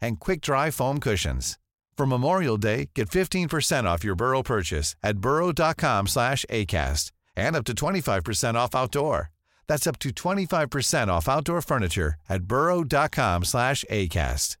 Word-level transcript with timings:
and 0.00 0.20
quick-dry 0.20 0.70
foam 0.70 1.00
cushions. 1.00 1.58
For 1.96 2.06
Memorial 2.06 2.58
Day, 2.58 2.90
get 2.94 3.08
15% 3.08 3.84
off 3.84 4.04
your 4.04 4.14
Burrow 4.14 4.42
purchase 4.42 4.94
at 5.02 5.18
burrow.com 5.18 6.06
slash 6.06 6.44
ACAST 6.50 7.10
and 7.36 7.56
up 7.56 7.64
to 7.64 7.74
25% 7.74 8.54
off 8.54 8.74
outdoor. 8.74 9.30
That's 9.66 9.86
up 9.86 9.98
to 10.00 10.10
25% 10.10 11.08
off 11.08 11.28
outdoor 11.28 11.62
furniture 11.62 12.14
at 12.28 12.42
burrow.com 12.42 13.44
slash 13.44 13.84
ACAST. 13.90 14.56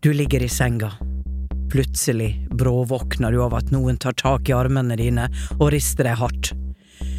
Du 0.00 0.12
ligger 0.12 0.42
i 0.42 0.48
senga. 0.48 0.92
Plutselig 1.70 2.46
bråvåkner 2.50 3.32
du 3.32 3.42
av 3.42 3.54
at 3.54 3.72
noen 3.74 3.96
tar 3.98 4.12
tak 4.12 4.48
i 4.48 4.54
armene 4.54 4.94
dine 4.96 5.24
og 5.56 5.72
rister 5.74 6.06
deg 6.06 6.20
hardt. 6.20 6.52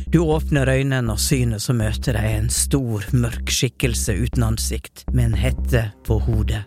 Du 0.07 0.21
åpner 0.23 0.69
øynene, 0.71 1.11
og 1.11 1.19
synet 1.19 1.59
som 1.59 1.81
møter 1.81 2.15
deg, 2.15 2.25
en 2.31 2.45
stor, 2.47 3.03
mørk 3.11 3.51
skikkelse 3.51 4.13
uten 4.15 4.45
ansikt, 4.47 5.01
med 5.11 5.33
en 5.33 5.35
hette 5.35 5.81
på 6.07 6.15
hodet. 6.23 6.61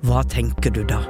Hva 0.00 0.22
tenker 0.32 0.72
du 0.72 0.80
da? 0.88 1.02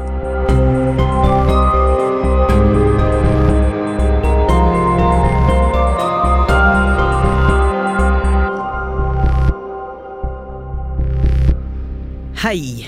Hei, 12.43 12.82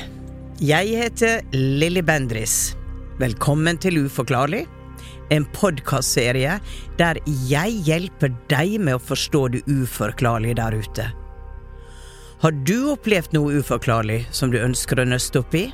jeg 0.59 0.99
heter 0.99 1.47
Lilly 1.55 2.03
Bendris. 2.03 2.75
Velkommen 3.23 3.78
til 3.78 4.03
Uforklarlig, 4.09 4.65
en 5.31 5.45
podkastserie 5.57 6.61
der 6.99 7.19
jeg 7.49 7.71
hjelper 7.87 8.31
deg 8.51 8.81
med 8.81 8.95
å 8.99 9.03
forstå 9.03 9.49
det 9.55 9.62
uforklarlige 9.71 10.55
der 10.61 10.73
ute. 10.77 11.05
Har 12.45 12.53
du 12.69 12.79
opplevd 12.93 13.31
noe 13.37 13.53
uforklarlig 13.61 14.21
som 14.35 14.51
du 14.53 14.59
ønsker 14.61 15.01
å 15.01 15.05
nøste 15.09 15.39
opp 15.41 15.55
i? 15.57 15.73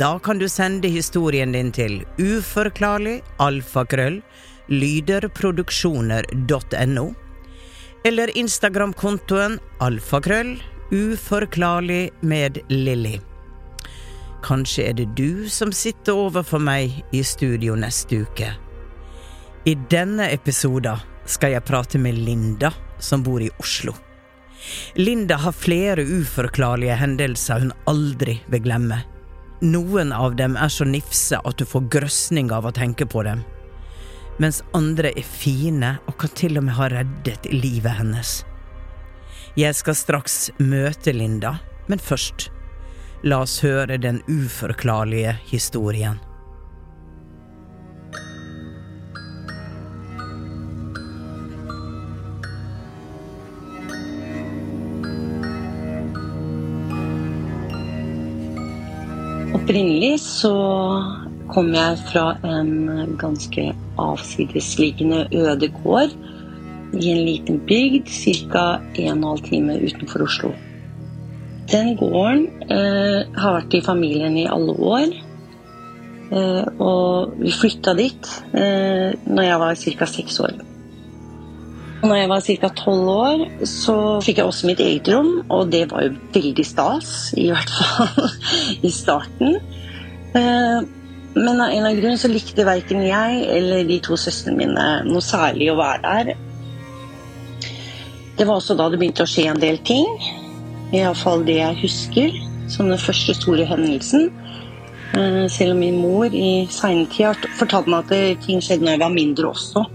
Da 0.00 0.18
kan 0.18 0.38
du 0.40 0.48
sende 0.48 0.88
historien 0.88 1.52
din 1.54 1.72
til 1.72 2.04
uforklarlig 2.18 3.22
alfakrøll 3.40 4.22
lyderproduksjoner.no 4.72 7.14
eller 8.04 8.36
Instagram-kontoen 8.36 9.58
alfakrøll 9.84 10.62
uforklarlig 10.92 12.10
med 12.20 12.58
Lilly. 12.68 13.20
Kanskje 14.44 14.82
er 14.90 14.94
det 14.98 15.16
du 15.16 15.48
som 15.48 15.72
sitter 15.72 16.12
overfor 16.26 16.60
meg 16.60 16.92
i 17.16 17.22
studio 17.24 17.74
neste 17.80 18.16
uke. 18.26 18.63
I 19.64 19.74
denne 19.90 20.26
episoden 20.28 21.00
skal 21.24 21.54
jeg 21.54 21.64
prate 21.64 21.96
med 21.98 22.18
Linda, 22.20 22.68
som 23.00 23.22
bor 23.24 23.40
i 23.40 23.48
Oslo. 23.58 23.94
Linda 24.94 25.38
har 25.40 25.56
flere 25.56 26.04
uforklarlige 26.04 26.98
hendelser 27.00 27.62
hun 27.62 27.72
aldri 27.88 28.38
vil 28.52 28.60
glemme. 28.66 28.98
Noen 29.64 30.12
av 30.12 30.36
dem 30.36 30.58
er 30.60 30.68
så 30.68 30.84
nifse 30.84 31.40
at 31.40 31.56
du 31.56 31.64
får 31.64 31.88
grøsning 31.96 32.52
av 32.52 32.68
å 32.68 32.74
tenke 32.76 33.06
på 33.08 33.22
dem, 33.24 33.40
mens 34.36 34.60
andre 34.76 35.14
er 35.16 35.24
fine 35.24 35.94
og 36.04 36.18
kan 36.20 36.34
til 36.36 36.60
og 36.60 36.66
med 36.68 36.76
ha 36.76 36.90
reddet 36.92 37.48
livet 37.54 37.96
hennes. 38.02 38.42
Jeg 39.56 39.80
skal 39.80 39.96
straks 39.96 40.38
møte 40.60 41.16
Linda, 41.16 41.56
men 41.88 42.02
først 42.02 42.50
La 43.24 43.40
oss 43.40 43.62
høre 43.64 43.96
den 43.96 44.20
uforklarlige 44.28 45.38
historien. 45.48 46.18
Opprinnelig 59.64 60.18
så 60.20 60.50
kom 61.48 61.70
jeg 61.72 62.00
fra 62.10 62.34
en 62.44 63.14
ganske 63.16 63.62
avsidesliggende 63.96 65.22
øde 65.32 65.70
gård 65.78 66.12
i 66.92 67.06
en 67.08 67.22
liten 67.24 67.62
bygd 67.64 68.10
ca. 68.12 68.64
1 68.92 69.22
12 69.22 69.40
time 69.46 69.78
utenfor 69.80 70.26
Oslo. 70.26 70.50
Den 71.72 71.96
gården 71.96 72.44
eh, 72.68 73.24
har 73.40 73.56
vært 73.56 73.78
i 73.78 73.80
familien 73.80 74.36
i 74.36 74.44
alle 74.44 74.76
år. 74.76 75.16
Eh, 76.28 76.68
og 76.76 77.32
vi 77.40 77.56
flytta 77.56 77.96
dit 77.96 78.32
eh, 78.52 79.16
når 79.24 79.48
jeg 79.48 79.62
var 79.64 79.80
ca. 79.80 80.12
seks 80.18 80.40
år. 80.44 80.60
Når 82.04 82.18
jeg 82.18 82.28
var 82.28 82.42
ca. 82.44 82.68
tolv 82.76 83.06
år, 83.08 83.42
så 83.64 83.94
fikk 84.20 84.42
jeg 84.42 84.48
også 84.50 84.68
mitt 84.68 84.80
eget 84.84 85.08
rom, 85.08 85.38
og 85.48 85.70
det 85.72 85.86
var 85.88 86.04
jo 86.04 86.10
veldig 86.34 86.66
stas. 86.68 87.32
I 87.40 87.46
hvert 87.48 87.70
fall 87.72 88.28
i 88.88 88.90
starten. 88.92 89.56
Eh, 90.36 90.84
men 91.34 91.48
av 91.48 91.70
en 91.70 91.72
eller 91.72 91.88
annen 91.88 92.02
grunn 92.02 92.20
så 92.20 92.28
likte 92.30 92.66
verken 92.66 93.00
jeg 93.06 93.40
eller 93.56 93.88
de 93.88 93.96
to 94.04 94.18
søstrene 94.20 94.60
mine 94.60 94.84
noe 95.08 95.24
særlig 95.24 95.72
å 95.72 95.78
være 95.80 96.02
der. 96.04 96.34
Det 98.36 98.46
var 98.46 98.58
også 98.58 98.76
da 98.76 98.90
det 98.90 99.00
begynte 99.00 99.24
å 99.24 99.30
skje 99.30 99.48
en 99.54 99.62
del 99.62 99.80
ting. 99.88 100.06
Iallfall 100.94 101.42
det 101.48 101.56
jeg 101.62 101.80
husker 101.86 102.36
som 102.70 102.92
den 102.92 103.00
første 103.00 103.34
store 103.40 103.64
hendelsen. 103.70 104.28
Eh, 105.16 105.44
Selv 105.48 105.72
om 105.72 105.82
min 105.82 106.02
mor 106.04 106.28
i 106.28 106.68
seinetid 106.68 107.30
har 107.30 107.52
fortalt 107.56 107.88
meg 107.88 108.12
at 108.12 108.44
ting 108.44 108.60
skjedde 108.60 108.84
når 108.84 108.98
jeg 108.98 109.06
var 109.08 109.20
mindre 109.22 109.54
også. 109.56 109.88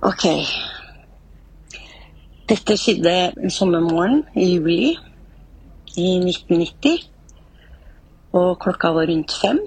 Ok. 0.00 0.24
Dette 2.48 2.72
skjedde 2.80 3.12
en 3.36 3.52
sommermorgen 3.52 4.22
i 4.32 4.46
juli 4.54 4.96
i 6.00 6.16
1990. 6.24 7.04
Og 8.32 8.56
klokka 8.62 8.88
var 8.96 9.06
rundt 9.10 9.32
fem. 9.42 9.58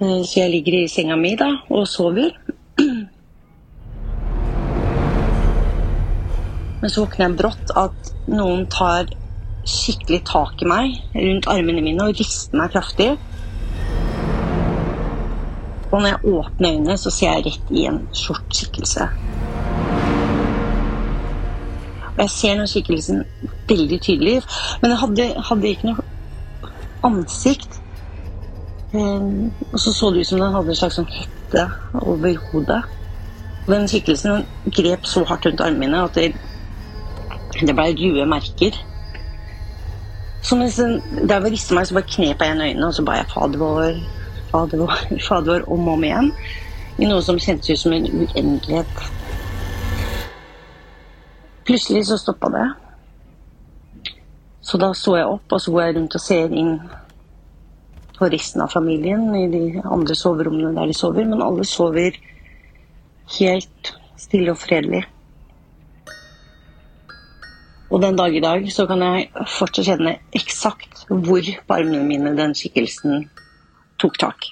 Eh, 0.00 0.22
Så 0.24 0.40
jeg 0.40 0.50
ligger 0.50 0.72
i 0.84 0.88
senga 0.88 1.16
mi 1.16 1.34
da 1.34 1.50
og 1.70 1.88
sover. 1.88 2.30
Men 6.80 6.90
så 6.90 7.00
våkner 7.00 7.26
jeg 7.26 7.36
brått 7.36 7.70
at 7.76 8.12
noen 8.28 8.66
tar 8.70 9.04
skikkelig 9.66 10.22
tak 10.30 10.62
i 10.62 10.64
meg 10.70 10.94
rundt 11.14 11.46
armene 11.50 11.82
mine 11.82 12.06
og 12.06 12.14
rister 12.14 12.56
meg 12.56 12.70
kraftig. 12.70 13.18
Og 15.90 16.00
når 16.00 16.08
jeg 16.08 16.24
åpner 16.24 16.72
øynene, 16.72 16.96
så 16.98 17.10
ser 17.10 17.32
jeg 17.32 17.46
rett 17.46 17.70
i 17.70 17.84
en 17.88 18.02
sort 18.12 18.44
skikkelse. 18.54 19.08
Og 22.18 22.22
jeg 22.24 22.30
ser 22.30 22.58
den 22.58 22.68
skikkelsen 22.68 23.22
veldig 23.68 24.00
tydelig, 24.02 24.42
men 24.82 24.90
jeg 24.90 24.98
hadde, 24.98 25.26
hadde 25.48 25.68
ikke 25.68 25.92
noe 25.92 26.72
ansikt. 27.06 27.80
Um, 28.92 29.52
og 29.72 29.80
så 29.80 29.92
så 29.92 30.10
det 30.10 30.20
ut 30.20 30.26
som 30.26 30.40
den 30.40 30.52
hadde 30.52 30.72
en 30.72 30.80
slags 30.80 30.98
sånn 30.98 31.10
hette 31.12 31.64
over 32.02 32.36
hodet. 32.50 32.82
Og 33.66 33.72
den 33.74 33.88
skikkelsen 33.88 34.44
grep 34.74 35.08
så 35.08 35.24
hardt 35.28 35.46
rundt 35.46 35.64
armene 35.64 35.84
mine 35.86 36.04
at 36.04 36.16
det, 36.16 36.32
det 37.60 37.76
ble 37.76 37.90
røde 38.00 38.28
merker. 38.28 38.76
Så 40.42 40.56
mens 40.56 40.76
den 40.80 41.00
der 41.28 41.40
var 41.40 41.52
rista 41.52 41.76
meg, 41.76 41.86
så 41.86 41.96
bare 41.96 42.08
knep 42.08 42.42
jeg 42.42 42.48
igjen 42.48 42.64
øynene 42.64 42.88
og 42.88 42.96
så 42.96 43.04
ba 43.04 43.18
jeg 43.18 43.30
Fader 43.32 43.60
vår, 43.60 43.98
Fader 44.50 44.78
vår, 44.78 44.92
Fader 45.28 45.52
vår 45.52 45.68
om 45.72 45.88
og 45.88 45.94
om 45.98 46.04
igjen. 46.08 46.32
I 46.98 47.06
noe 47.06 47.22
som 47.22 47.38
kjentes 47.38 47.70
ut 47.70 47.82
som 47.84 47.94
en 47.94 48.06
uendelighet. 48.08 49.02
Plutselig 51.68 52.06
så 52.08 52.16
stoppa 52.18 52.48
det. 52.54 52.66
Så 54.64 54.80
da 54.80 54.90
så 54.96 55.14
jeg 55.16 55.28
opp, 55.28 55.52
og 55.52 55.60
så 55.62 55.72
går 55.72 55.84
jeg 55.84 55.96
rundt 55.96 56.16
og 56.16 56.24
ser 56.24 56.56
inn 56.62 56.72
på 58.18 58.28
resten 58.32 58.64
av 58.64 58.72
familien 58.72 59.28
i 59.38 59.46
de 59.52 59.62
andre 59.84 60.16
soverommene 60.18 60.74
der 60.76 60.90
de 60.90 60.96
sover. 60.96 61.28
Men 61.28 61.44
alle 61.44 61.64
sover 61.68 62.18
helt 63.38 63.92
stille 64.18 64.52
og 64.52 64.60
fredelig. 64.60 65.04
Og 67.88 68.02
den 68.02 68.18
dag 68.18 68.34
i 68.36 68.42
dag 68.44 68.66
så 68.72 68.84
kan 68.88 69.00
jeg 69.04 69.28
fortsatt 69.58 69.86
kjenne 69.86 70.18
eksakt 70.36 71.06
hvor 71.08 71.40
på 71.40 71.76
armene 71.78 72.04
mine 72.04 72.34
den 72.36 72.52
skikkelsen 72.56 73.28
tok 74.00 74.18
tak. 74.20 74.48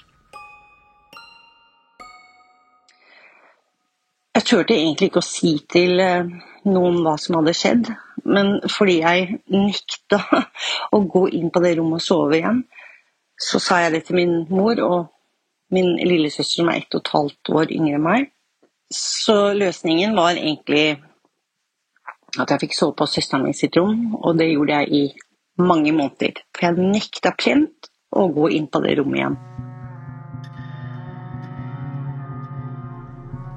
Jeg 4.37 4.45
turte 4.45 4.75
egentlig 4.75 5.09
ikke 5.09 5.23
å 5.23 5.25
si 5.25 5.55
til 5.65 5.97
eh, 6.03 6.27
noen 6.69 6.99
hva 7.01 7.15
som 7.17 7.39
hadde 7.39 7.55
skjedd, 7.57 7.87
men 8.29 8.59
fordi 8.69 8.99
jeg 8.99 9.39
nekta 9.49 10.19
å 10.95 10.99
gå 11.09 11.23
inn 11.39 11.49
på 11.53 11.63
det 11.63 11.73
rommet 11.79 12.03
og 12.03 12.05
sove 12.05 12.37
igjen, 12.37 12.61
så 13.37 13.61
sa 13.61 13.79
jeg 13.83 13.95
det 13.95 14.03
til 14.07 14.19
min 14.19 14.35
mor 14.53 14.77
og 14.85 14.99
min 15.73 15.95
lillesøster 15.97 16.61
som 16.61 16.69
er 16.71 16.83
ett 16.83 16.93
og 16.93 17.01
et 17.01 17.13
halvt 17.15 17.53
år 17.57 17.73
yngre 17.75 17.97
enn 17.97 18.05
meg. 18.05 18.29
Så 18.93 19.55
løsningen 19.57 20.13
var 20.15 20.37
egentlig 20.37 20.99
at 22.37 22.53
jeg 22.53 22.67
fikk 22.67 22.77
sove 22.77 22.95
på 22.99 23.09
søsteren 23.09 23.47
min 23.47 23.57
sitt 23.57 23.75
rom, 23.79 24.13
og 24.21 24.37
det 24.37 24.51
gjorde 24.51 24.81
jeg 24.83 24.93
i 24.93 25.03
mange 25.65 25.91
måneder. 25.97 26.43
For 26.53 26.69
jeg 26.69 26.91
nekta 26.93 27.33
plent 27.41 27.89
å 28.17 28.27
gå 28.33 28.49
inn 28.57 28.67
på 28.71 28.81
det 28.83 28.97
rommet 28.99 29.21
igjen. 29.21 29.37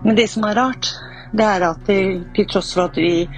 Men 0.05 0.17
det 0.17 0.29
som 0.33 0.47
er 0.49 0.57
rart, 0.57 0.93
det 1.37 1.47
er 1.47 1.67
at 1.69 1.85
til 1.87 2.47
tross 2.49 2.73
for 2.75 2.89
at 2.89 2.97
vi 2.99 3.29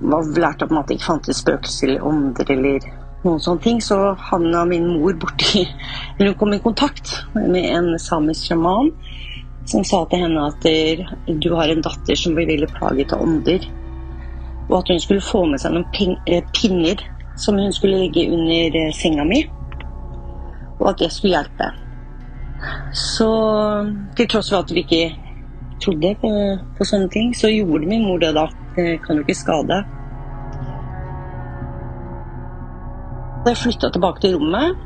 var 0.00 0.30
lært 0.40 0.62
om 0.64 0.78
at 0.80 0.88
det 0.88 0.96
ikke 0.96 1.10
fantes 1.12 1.42
spøkelser 1.42 1.90
eller 1.90 2.06
ånder 2.08 2.52
eller 2.54 2.86
noen 3.24 3.42
sånne 3.42 3.64
ting, 3.64 3.80
så 3.84 4.14
havna 4.30 4.64
min 4.64 4.86
mor 4.94 5.12
borti 5.20 5.66
Eller 6.16 6.30
hun 6.30 6.38
kom 6.40 6.54
i 6.56 6.62
kontakt 6.64 7.12
med 7.34 7.66
en 7.68 7.92
samisk 8.00 8.48
sjaman 8.48 8.88
som 9.68 9.84
sa 9.84 10.00
til 10.08 10.24
henne 10.24 10.46
at 10.48 10.64
du 11.28 11.50
har 11.54 11.68
en 11.70 11.84
datter 11.84 12.16
som 12.18 12.34
blir 12.34 12.48
veldig 12.48 12.70
plaget 12.72 13.12
av 13.14 13.22
ånder. 13.22 13.66
Og 14.70 14.78
at 14.80 14.90
hun 14.90 15.02
skulle 15.02 15.22
få 15.22 15.44
med 15.46 15.60
seg 15.62 15.76
noen 15.76 16.16
eh, 16.26 16.42
pinner 16.56 17.02
som 17.38 17.58
hun 17.60 17.72
skulle 17.72 18.00
legge 18.00 18.24
under 18.32 18.78
eh, 18.80 18.90
senga 18.96 19.26
mi. 19.28 19.44
Og 20.80 20.88
at 20.90 21.00
jeg 21.00 21.12
skulle 21.12 21.36
hjelpe. 21.36 21.70
Så 22.92 23.30
til 24.16 24.28
tross 24.28 24.50
for 24.50 24.58
at 24.58 24.74
vi 24.74 24.84
ikke 24.84 25.16
trodde 25.80 26.14
på, 26.20 26.30
på 26.78 26.84
sånne 26.84 27.08
ting, 27.12 27.32
så 27.36 27.48
gjorde 27.48 27.88
min 27.88 28.04
mor 28.08 28.20
det 28.20 28.34
da. 28.36 28.46
Det 28.76 29.00
kan 29.04 29.16
jo 29.16 29.24
ikke 29.24 29.38
skade. 29.38 29.80
Jeg 33.46 33.56
flytta 33.56 33.88
tilbake 33.90 34.20
til 34.20 34.36
rommet, 34.36 34.76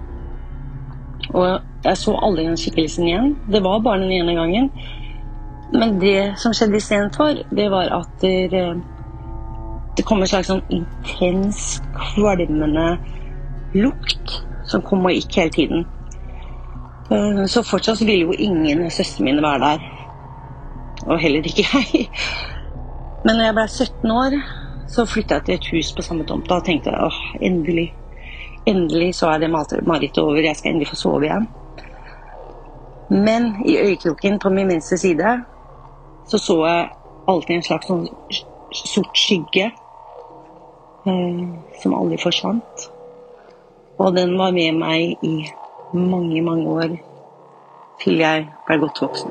og 1.35 1.61
jeg 1.85 1.97
så 1.99 2.15
aldri 2.23 2.45
den 2.47 2.57
skikkelsen 2.57 3.09
igjen. 3.09 3.33
Det 3.51 3.63
var 3.65 3.83
bare 3.83 4.05
den 4.05 4.13
ene 4.15 4.37
gangen. 4.39 4.71
Men 5.75 5.99
det 6.01 6.39
som 6.39 6.55
skjedde 6.55 6.79
istedenfor, 6.79 7.43
det 7.51 7.71
var 7.71 7.91
at 7.99 8.23
det, 8.23 8.63
det 9.97 10.05
kom 10.07 10.23
en 10.23 10.31
slags 10.31 10.53
sånn 10.53 10.63
intens, 10.71 11.81
kvalmende 12.15 12.93
lukt 13.75 14.37
som 14.67 14.83
kom 14.83 15.05
og 15.05 15.15
gikk 15.15 15.39
hele 15.41 15.55
tiden. 15.55 15.87
Eh, 17.11 17.45
så 17.47 17.63
fortsatt 17.63 18.01
ville 18.01 18.29
jo 18.29 18.37
ingen 18.39 18.85
av 18.87 18.93
søstrene 18.95 19.31
mine 19.31 19.45
være 19.45 19.65
der. 19.65 19.91
Og 21.07 21.19
heller 21.21 21.45
ikke 21.45 21.67
jeg. 21.69 22.09
Men 23.25 23.37
når 23.37 23.45
jeg 23.45 23.57
ble 23.57 23.67
17 23.69 24.15
år, 24.15 24.39
så 24.89 25.07
flytta 25.09 25.41
jeg 25.41 25.45
til 25.45 25.55
et 25.55 25.69
hus 25.73 25.93
på 25.97 26.05
samme 26.05 26.25
tomt. 26.29 26.49
Da 26.49 26.61
tenkte 26.65 26.93
jeg 26.93 27.01
åh, 27.01 27.21
endelig. 27.41 27.89
Endelig 28.67 29.15
så 29.19 29.33
er 29.33 29.43
det 29.43 29.51
marerittet 29.53 30.23
over. 30.23 30.41
Jeg 30.41 30.57
skal 30.57 30.73
endelig 30.73 30.89
få 30.89 30.97
sove 31.01 31.29
igjen. 31.29 31.49
Men 33.11 33.55
i 33.69 33.77
øyekroken 33.79 34.39
på 34.39 34.51
min 34.51 34.69
venstre 34.69 34.99
side 34.99 35.39
så 36.27 36.39
så 36.39 36.67
jeg 36.67 36.89
alltid 37.29 37.57
en 37.57 37.63
slags 37.63 37.87
sånn 37.87 38.07
sort 38.75 39.19
skygge 39.19 39.67
eh, 41.07 41.43
som 41.83 41.97
aldri 41.97 42.19
forsvant. 42.23 42.89
Og 43.99 44.17
den 44.17 44.39
var 44.39 44.51
med 44.51 44.81
meg 44.81 45.23
i 45.23 45.35
mange, 45.95 46.43
mange 46.43 46.67
år 46.67 46.97
til 48.03 48.19
jeg 48.19 48.49
ble 48.67 48.79
godt 48.83 49.03
voksen. 49.03 49.31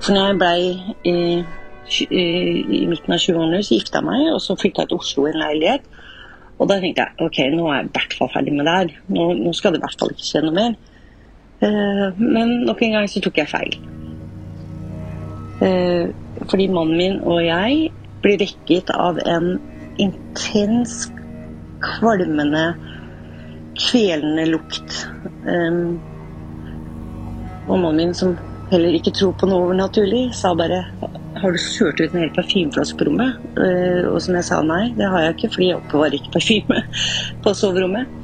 Så 0.00 0.14
når 0.16 0.26
jeg 0.26 0.38
blei 0.40 0.60
eh, 1.06 1.56
i 2.10 2.86
midten 2.88 3.14
av 3.14 3.20
20-årene, 3.20 3.62
så 3.62 3.76
gifta 3.76 4.00
jeg 4.00 4.08
meg, 4.08 4.30
og 4.34 4.40
så 4.42 4.56
flytta 4.58 4.82
jeg 4.82 4.90
til 4.90 5.02
Oslo 5.02 5.26
i 5.26 5.32
en 5.34 5.42
leilighet. 5.42 5.86
Og 6.58 6.68
da 6.68 6.80
tenkte 6.80 7.06
jeg 7.06 7.26
ok, 7.26 7.38
nå 7.54 7.68
er 7.68 7.78
jeg 7.78 7.88
i 7.88 7.92
hvert 7.94 8.16
fall 8.18 8.32
ferdig 8.34 8.56
med 8.56 8.66
det 8.66 8.76
her. 8.76 8.92
Nå, 9.14 9.30
nå, 9.38 9.52
skal 9.56 9.72
det 9.72 9.80
i 9.80 9.84
hvert 9.84 10.02
fall 10.02 10.12
ikke 10.12 10.26
skje 10.26 10.42
noe 10.44 10.56
mer. 10.56 10.76
Uh, 11.60 12.18
men 12.20 12.52
nok 12.64 12.82
en 12.82 12.96
gang 12.96 13.08
så 13.12 13.22
tok 13.24 13.40
jeg 13.40 13.48
feil. 13.48 13.78
Uh, 15.60 16.08
fordi 16.48 16.68
mannen 16.72 16.96
min 16.96 17.18
og 17.20 17.42
jeg 17.44 17.90
blir 18.22 18.38
vekket 18.40 18.90
av 18.94 19.18
en 19.26 19.54
intens, 20.00 21.08
kvalmende, 21.80 22.74
kvelende 23.80 24.46
lukt. 24.50 24.96
Um, 25.46 25.98
og 27.70 27.84
min, 27.94 28.14
som 28.16 28.36
heller 28.70 28.94
ikke 28.96 29.14
tror 29.14 29.34
på 29.38 29.48
noe 29.50 29.66
overnaturlig, 29.68 30.30
sa 30.36 30.52
bare 30.58 30.84
har 31.40 31.54
du 31.54 31.60
kjørt 31.62 32.00
ut 32.00 32.12
en 32.12 32.24
hel 32.24 32.32
parfymeflaske 32.34 32.98
på 32.98 33.06
rommet? 33.08 33.38
Uh, 33.56 34.10
og 34.12 34.18
som 34.24 34.36
jeg 34.36 34.48
sa 34.48 34.60
nei, 34.66 34.90
det 34.98 35.08
har 35.08 35.26
jeg 35.26 35.38
ikke, 35.38 35.52
fordi 35.56 35.70
jeg 35.70 35.80
oppbevarer 35.80 36.18
ikke 36.18 36.34
parfyme 36.36 36.82
på 37.44 37.54
soverommet. 37.56 38.18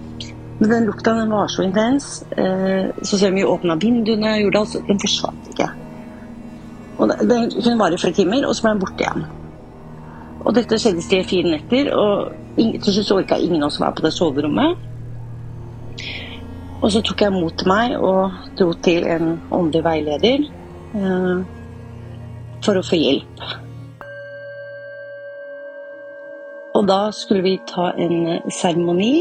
Men 0.57 0.71
den 0.73 0.87
lukta 0.89 1.13
den 1.19 1.33
var 1.33 1.51
så 1.53 1.65
intens. 1.67 2.21
Uh, 2.37 2.93
så 3.03 3.19
selv 3.19 3.35
om 3.35 3.41
vi 3.41 3.49
åpna 3.49 3.81
vinduene, 3.81 4.39
gjorde 4.43 4.63
alt, 4.63 4.75
så 4.75 4.85
den 4.89 5.03
forsvant 5.03 5.51
ikke. 5.53 5.73
Og 6.97 7.11
Den 7.29 7.51
kunne 7.53 7.79
vare 7.79 7.95
i 7.95 8.01
flere 8.01 8.17
timer, 8.17 8.47
og 8.49 8.57
så 8.57 8.65
ble 8.65 8.73
den 8.73 8.85
borte 8.85 9.05
igjen. 9.05 9.27
Og 10.47 10.55
dette 10.55 10.79
skjedde 10.79 11.03
tre-fire 11.03 11.51
netter, 11.51 11.91
og 11.91 12.31
til 12.57 12.93
slutt 12.95 13.17
orka 13.19 13.39
ingen 13.43 13.65
av 13.65 13.73
oss 13.73 13.81
være 13.83 13.99
på 13.99 14.07
det 14.07 14.13
soverommet. 14.15 14.85
Og 16.85 16.93
så 16.93 17.03
tok 17.03 17.25
jeg 17.25 17.35
mot 17.35 17.65
meg 17.67 17.97
og 17.99 18.37
dro 18.59 18.71
til 18.85 19.07
en 19.11 19.37
åndelig 19.51 19.85
veileder. 19.85 20.47
eh, 20.97 21.39
for 22.65 22.79
å 22.79 22.85
få 22.87 22.99
hjelp. 22.99 23.43
Og 26.77 26.87
da 26.89 27.11
skulle 27.17 27.45
vi 27.45 27.57
ta 27.69 27.91
en 27.97 28.17
eh, 28.37 28.49
seremoni. 28.53 29.15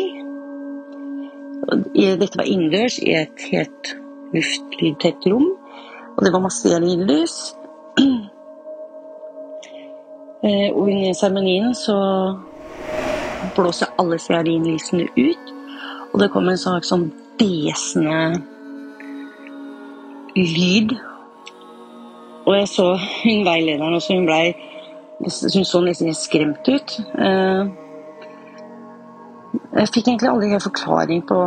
Dette 1.96 2.38
var 2.38 2.48
innendørs 2.50 3.00
i 3.02 3.14
et 3.18 3.46
helt 3.52 3.96
luftlydtett 4.36 5.26
rom. 5.32 5.48
Og 6.16 6.26
det 6.26 6.34
var 6.34 6.44
masse 6.44 6.62
stearinlys. 6.64 7.56
Eh, 10.46 10.70
og 10.72 10.86
under 10.86 11.14
seremonien 11.18 11.74
så 11.76 11.98
blåser 13.56 13.94
alle 14.00 14.20
stearinlysene 14.20 15.08
ut. 15.18 15.52
Og 16.14 16.22
det 16.22 16.32
kom 16.32 16.48
en 16.50 16.62
slags 16.62 16.94
sånn 16.94 17.10
besende 17.40 18.40
lyd 20.36 20.96
og 22.46 22.54
jeg 22.54 22.68
så 22.70 22.86
hun 23.24 23.46
veilederen 23.46 23.94
også, 23.94 24.14
hun 24.14 24.26
blei 24.30 24.54
Hun 25.56 25.66
så 25.66 25.80
nesten 25.82 26.10
helt 26.12 26.20
skremt 26.20 26.68
ut. 26.68 26.94
Eh, 27.26 27.68
jeg 29.80 29.92
fikk 29.94 30.10
egentlig 30.10 30.30
aldri 30.30 30.50
helt 30.52 30.66
forklaring 30.66 31.22
på 31.30 31.38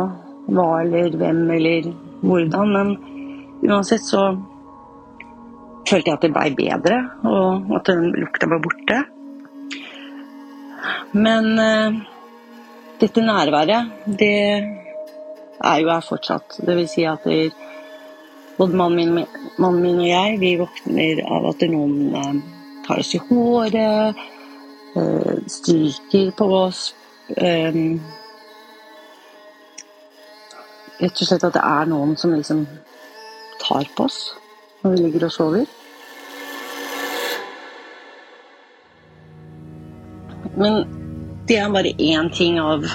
hva 0.49 0.65
eller 0.81 1.13
hvem 1.21 1.43
eller 1.53 1.91
hvordan, 2.25 2.73
men 2.73 2.89
uansett 3.69 4.01
så 4.01 4.23
følte 5.87 6.09
jeg 6.09 6.17
at 6.17 6.25
det 6.25 6.33
blei 6.35 6.49
bedre, 6.57 6.99
og 7.27 7.71
at 7.77 7.89
den 7.89 8.09
lukta 8.17 8.49
var 8.49 8.61
borte. 8.63 8.99
Men 11.15 11.49
uh, 11.59 11.99
dette 13.01 13.23
nærværet, 13.23 13.91
det 14.19 14.35
er 15.59 15.79
jo 15.81 15.89
her 15.91 16.05
fortsatt. 16.05 16.59
Det 16.65 16.77
vil 16.77 16.89
si 16.91 17.05
at 17.09 17.25
det, 17.25 17.51
både 18.57 18.77
mannen 18.77 19.15
min, 19.15 19.25
mannen 19.57 19.81
min, 19.83 20.01
og 20.03 20.09
jeg 20.09 20.39
vi 20.41 20.53
våkner 20.59 21.23
av 21.27 21.49
at 21.53 21.67
noen 21.71 22.15
uh, 22.15 22.33
tar 22.87 23.01
oss 23.03 23.15
i 23.15 23.23
håret, 23.29 24.23
uh, 24.95 25.35
stryker 25.47 26.33
på 26.37 26.49
oss. 26.63 26.89
Eh, 27.37 27.75
rett 30.99 31.21
og 31.21 31.27
slett 31.29 31.43
at 31.45 31.53
det 31.53 31.61
er 31.61 31.89
noen 31.91 32.15
som 32.17 32.33
liksom 32.33 32.63
tar 33.61 33.85
på 33.95 34.07
oss 34.09 34.31
når 34.83 34.91
vi 34.91 34.97
ligger 34.97 35.25
og 35.27 35.31
sover. 35.31 35.65
Men 40.59 40.83
det 41.47 41.57
er 41.57 41.71
bare 41.73 41.95
én 41.99 42.31
ting 42.35 42.59
av 42.59 42.85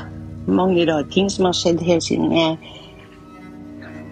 mange 0.47 0.85
rare 0.89 1.07
ting 1.11 1.31
som 1.33 1.49
har 1.49 1.57
skjedd 1.57 1.83
helt 1.85 2.05
siden 2.05 2.33
jeg 2.35 2.59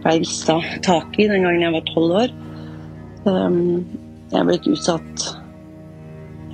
ble 0.02 0.14
rista 0.22 0.56
tak 0.82 1.18
i 1.20 1.28
den 1.30 1.44
gangen 1.44 1.62
jeg 1.66 1.74
var 1.76 1.90
tolv 1.92 2.16
år. 2.22 2.32
Um, 3.24 3.84
jeg 4.30 4.38
har 4.38 4.48
blitt 4.48 4.68
utsatt 4.72 5.26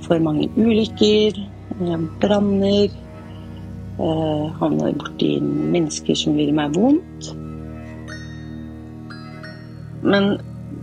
for 0.05 0.21
mange 0.21 0.49
ulykker, 0.57 1.39
um, 1.79 2.09
branner. 2.21 2.91
Uh, 3.99 4.47
havner 4.59 4.93
borti 4.95 5.33
mennesker 5.43 6.15
som 6.15 6.37
vil 6.39 6.53
meg 6.55 6.75
vondt. 6.77 7.33
Men 10.05 10.37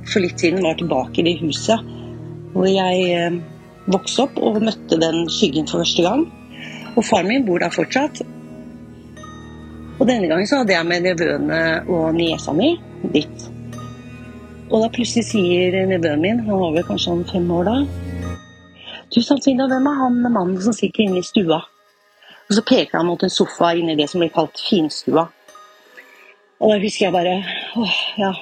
for 0.07 0.23
litt 0.23 0.41
siden 0.41 0.65
var 0.65 0.79
tilbake 0.79 1.21
i 1.21 1.27
det 1.27 1.39
huset 1.43 1.95
hvor 2.57 2.69
jeg 2.71 3.11
uh, 3.21 3.37
vokste 3.93 4.25
opp 4.27 4.39
og 4.41 4.63
møtte 4.65 4.99
den 5.01 5.27
skyggen 5.31 5.69
for 5.69 5.83
første 5.83 6.07
gang. 6.07 6.25
Og 6.97 7.05
faren 7.05 7.29
min 7.29 7.45
bor 7.45 7.61
der 7.61 7.75
fortsatt. 7.75 8.23
Og 9.97 10.09
denne 10.09 10.29
gangen 10.29 10.49
så 10.49 10.63
hadde 10.63 10.73
jeg 10.73 10.89
med 10.89 11.05
nevøene 11.05 11.61
og 11.93 12.17
niesa 12.17 12.55
mi 12.57 12.75
dit. 13.13 13.47
Og 14.67 14.83
da 14.83 14.91
plutselig 14.93 15.29
sier 15.29 15.77
nevøen 15.89 16.25
min, 16.25 16.43
han 16.49 16.61
var 16.61 16.75
vel 16.75 16.89
kanskje 16.89 17.13
om 17.15 17.25
fem 17.29 17.47
år 17.55 17.69
da 17.69 17.77
Du, 19.15 19.21
Santina, 19.23 19.69
hvem 19.71 19.87
er 19.87 20.01
han 20.01 20.17
mannen 20.25 20.59
som 20.61 20.75
sitter 20.75 21.05
inne 21.05 21.21
i 21.21 21.27
stua? 21.27 21.61
Og 22.49 22.57
så 22.57 22.63
peker 22.67 22.99
han 22.99 23.07
mot 23.07 23.23
en 23.23 23.31
sofa 23.31 23.71
inne 23.79 23.95
i 23.95 24.01
det 24.01 24.09
som 24.11 24.23
blir 24.23 24.33
kalt 24.35 24.59
finstua. 24.59 25.29
Og 26.59 26.73
da 26.73 26.79
husker 26.83 27.07
jeg 27.07 27.15
bare 27.15 27.37
åh, 27.79 27.97
ja. 28.19 28.33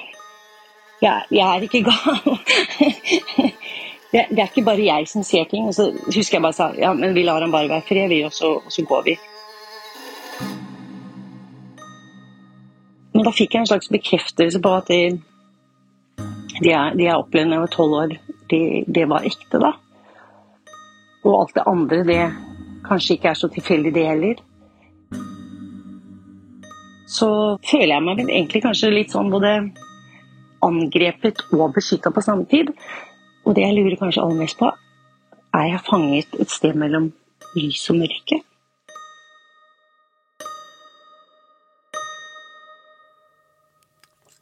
Jeg, 1.01 1.27
jeg 1.31 1.45
er 1.45 1.63
ikke 1.65 1.83
gal. 1.83 2.37
det, 4.11 4.25
det, 4.29 4.39
er 4.39 4.47
ikke 4.47 4.65
bare 4.65 4.85
jeg 4.85 5.07
som 5.11 5.23
ser 5.27 5.47
ting. 5.51 5.67
Og 5.67 5.75
så 5.75 5.89
husker 6.07 6.37
jeg 6.37 6.45
bare 6.45 6.57
sa 6.57 6.71
ja, 6.79 6.93
men 6.95 7.15
vi 7.15 7.25
lar 7.27 7.43
han 7.43 7.53
bare 7.53 7.71
være 7.71 7.87
fred, 7.87 8.07
vi, 8.11 8.23
og 8.25 8.33
så, 8.33 8.55
og 8.61 8.71
så 8.71 8.85
går 8.87 9.07
vi. 9.09 9.17
Men 13.15 13.23
da 13.23 13.31
fikk 13.31 13.55
jeg 13.55 13.63
en 13.63 13.71
slags 13.71 13.91
bekreftelse 13.91 14.59
på 14.59 14.71
at 14.75 14.89
det, 14.91 15.03
de 16.59 16.71
jeg, 16.71 16.97
de 16.97 17.05
jeg 17.07 17.15
opplevde 17.15 17.51
da 17.51 17.59
jeg 17.59 17.65
var 17.65 17.75
tolv 17.75 17.99
år, 18.01 18.17
det, 18.51 18.63
det, 18.87 19.05
var 19.11 19.27
ekte, 19.27 19.61
da. 19.63 19.71
Og 21.25 21.39
alt 21.39 21.55
det 21.55 21.63
andre, 21.67 22.03
det 22.07 22.19
kanskje 22.85 23.15
ikke 23.15 23.31
er 23.31 23.39
så 23.39 23.49
tilfeldig, 23.51 23.93
det 23.95 24.03
heller. 24.07 24.43
Så 27.07 27.29
føler 27.69 27.93
jeg 27.95 28.03
meg 28.03 28.21
egentlig 28.25 28.61
kanskje 28.65 28.91
litt 28.93 29.13
sånn 29.13 29.31
både 29.31 29.55
angrepet 30.65 31.45
og 31.53 31.75
beskytta 31.75 32.11
på 32.13 32.23
samme 32.25 32.47
tid. 32.49 32.71
Og 33.45 33.55
det 33.55 33.65
jeg 33.65 33.77
lurer 33.77 33.99
kanskje 33.99 34.23
aller 34.25 34.41
mest 34.41 34.59
på, 34.59 34.71
er 35.55 35.69
jeg 35.69 35.85
fanget 35.87 36.35
et 36.41 36.51
sted 36.51 36.75
mellom 36.77 37.11
lys 37.55 37.85
og 37.93 38.01
mørke? 38.01 38.41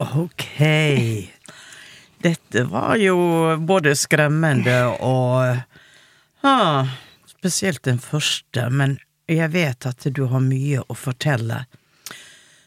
Ok. 0.03 0.47
Dette 2.23 2.63
var 2.71 2.95
jo 2.99 3.17
både 3.59 3.95
skremmende 3.99 4.77
og 5.03 5.57
ah, 6.43 6.91
Spesielt 7.27 7.83
den 7.83 7.99
første, 7.99 8.69
men 8.71 8.97
jeg 9.27 9.51
vet 9.51 9.85
at 9.85 10.05
du 10.15 10.25
har 10.31 10.39
mye 10.43 10.79
å 10.87 10.95
fortelle. 10.95 11.65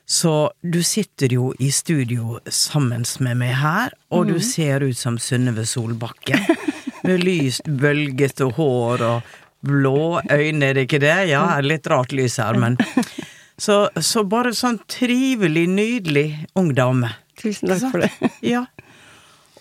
Så 0.06 0.52
du 0.62 0.82
sitter 0.86 1.32
jo 1.34 1.50
i 1.58 1.72
studio 1.74 2.38
sammen 2.46 3.02
med 3.18 3.40
meg 3.40 3.56
her, 3.58 3.94
og 4.14 4.26
mm. 4.26 4.32
du 4.32 4.44
ser 4.44 4.84
ut 4.86 4.98
som 4.98 5.18
Synnøve 5.18 5.66
Solbakken. 5.66 6.44
Med 7.06 7.22
lyst, 7.22 7.66
bølgete 7.66 8.48
hår 8.56 9.02
og 9.06 9.34
blå 9.66 10.20
øyne, 10.30 10.70
er 10.70 10.74
det 10.74 10.86
ikke 10.86 11.02
det? 11.02 11.16
Ja, 11.30 11.42
litt 11.62 11.86
rart 11.90 12.14
lys 12.14 12.38
her, 12.42 12.58
men 12.58 12.78
så, 13.64 13.88
så 14.02 14.24
bare 14.26 14.54
sånn 14.54 14.80
trivelig, 14.90 15.66
nydelig 15.70 16.26
ung 16.58 16.72
dame. 16.74 17.12
Tusen 17.38 17.70
takk 17.70 17.84
for 17.92 18.06
det. 18.06 18.30
ja. 18.54 18.64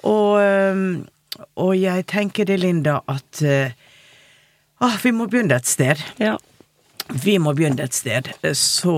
Og, 0.05 0.41
og, 1.57 1.73
jeg 1.77 2.05
tenker 2.09 2.49
det, 2.49 2.59
Linda, 2.61 2.99
at 3.09 3.41
uh, 3.41 4.95
vi 5.01 5.13
må 5.13 5.29
begynne 5.29 5.57
et 5.57 5.69
sted. 5.69 6.01
Ja. 6.21 6.37
Vi 7.09 7.37
må 7.41 7.53
begynne 7.57 7.85
et 7.85 7.97
sted. 7.97 8.29
Så 8.57 8.93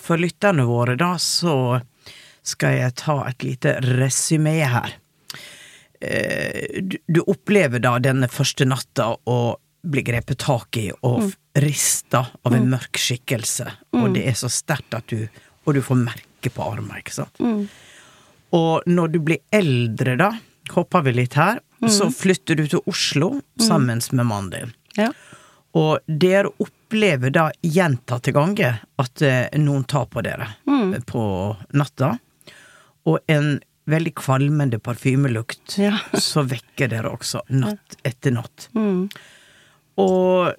for 0.00 0.20
lytterne 0.20 0.66
våre, 0.68 0.96
da, 1.00 1.14
så 1.20 1.80
skal 2.44 2.76
jeg 2.76 2.96
ta 3.00 3.18
et 3.28 3.44
lite 3.46 3.76
resymé 3.84 4.58
her. 4.68 4.96
Uh, 6.04 6.82
du, 6.84 7.22
opplever 7.22 7.80
da 7.80 7.96
denne 8.02 8.28
første 8.28 8.66
natta 8.68 9.14
å 9.14 9.38
bli 9.84 10.02
grepet 10.04 10.40
tak 10.44 10.76
i 10.80 10.88
og 10.92 11.22
mm. 11.22 11.32
rista 11.64 12.24
av 12.42 12.52
en 12.52 12.66
mm. 12.66 12.70
mørk 12.74 13.00
skikkelse, 13.00 13.66
mm. 13.92 14.00
og 14.02 14.14
det 14.16 14.24
er 14.28 14.36
så 14.38 14.50
sterkt 14.52 14.96
at 14.96 15.08
du 15.12 15.26
Og 15.64 15.72
du 15.72 15.80
får 15.80 15.96
merke 15.96 16.50
på 16.52 16.60
armen, 16.60 16.98
ikke 17.00 17.14
sant. 17.14 17.38
Mm. 17.40 17.62
Og 18.52 18.82
når 18.84 19.14
du 19.14 19.18
blir 19.24 19.38
eldre, 19.48 20.12
da, 20.20 20.26
hopper 20.74 21.06
vi 21.06 21.14
litt 21.16 21.38
her, 21.40 21.62
mm. 21.80 21.88
så 21.88 22.10
flytter 22.12 22.58
du 22.58 22.66
til 22.68 22.82
Oslo 22.84 23.30
sammen 23.56 24.02
med 24.12 24.28
mannen 24.28 24.50
din. 24.52 24.74
Ja. 24.98 25.08
Og 25.72 26.04
dere 26.06 26.52
opplever 26.94 27.30
da 27.30 27.50
gjentatte 27.60 28.32
ganger 28.32 28.84
at 28.96 29.22
eh, 29.22 29.48
noen 29.58 29.84
tar 29.84 30.06
på 30.06 30.22
dere 30.22 30.46
mm. 30.66 31.02
på 31.06 31.22
natta. 31.74 32.18
Og 33.10 33.18
en 33.26 33.58
veldig 33.90 34.12
kvalmende 34.14 34.78
parfymelukt, 34.78 35.74
ja. 35.78 35.98
så 36.14 36.44
vekker 36.46 36.92
dere 36.94 37.10
også 37.10 37.42
natt 37.50 37.98
etter 38.06 38.36
natt. 38.36 38.68
Mm. 38.78 39.08
Og 39.98 40.54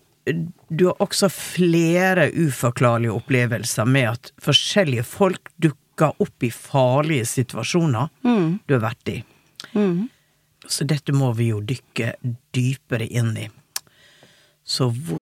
du 0.68 0.86
har 0.90 1.00
også 1.00 1.30
flere 1.32 2.28
uforklarlige 2.34 3.16
opplevelser 3.16 3.88
med 3.88 4.12
at 4.12 4.32
forskjellige 4.44 5.08
folk 5.08 5.54
dukker 5.56 6.20
opp 6.20 6.44
i 6.44 6.52
farlige 6.52 7.26
situasjoner 7.32 8.12
mm. 8.28 8.48
du 8.68 8.76
har 8.76 8.88
vært 8.90 9.14
i. 9.14 9.20
Mm. 9.72 10.10
Så 10.68 10.84
dette 10.84 11.16
må 11.16 11.32
vi 11.38 11.54
jo 11.54 11.64
dykke 11.64 12.18
dypere 12.52 13.08
inn 13.08 13.38
i. 13.40 13.48
Så 14.66 14.90
hvor 14.90 15.22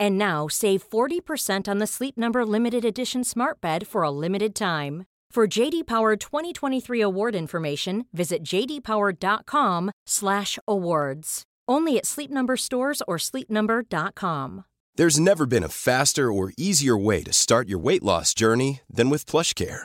And 0.00 0.18
now 0.18 0.48
save 0.48 0.82
40% 0.88 1.68
on 1.68 1.78
the 1.78 1.86
Sleep 1.86 2.16
Number 2.16 2.44
limited 2.44 2.84
edition 2.84 3.22
smart 3.24 3.60
bed 3.60 3.86
for 3.86 4.02
a 4.02 4.10
limited 4.10 4.54
time. 4.54 5.04
For 5.30 5.46
JD 5.46 5.86
Power 5.86 6.16
2023 6.16 7.00
award 7.00 7.34
information, 7.34 8.06
visit 8.12 8.42
jdpower.com/awards. 8.42 11.42
Only 11.68 11.98
at 11.98 12.06
Sleep 12.06 12.30
Number 12.30 12.56
stores 12.56 13.02
or 13.06 13.18
sleepnumber.com. 13.18 14.64
There's 14.94 15.20
never 15.20 15.46
been 15.46 15.62
a 15.62 15.68
faster 15.68 16.32
or 16.32 16.52
easier 16.56 16.96
way 16.96 17.22
to 17.22 17.32
start 17.32 17.68
your 17.68 17.78
weight 17.78 18.02
loss 18.02 18.34
journey 18.34 18.80
than 18.90 19.10
with 19.10 19.26
PlushCare 19.26 19.84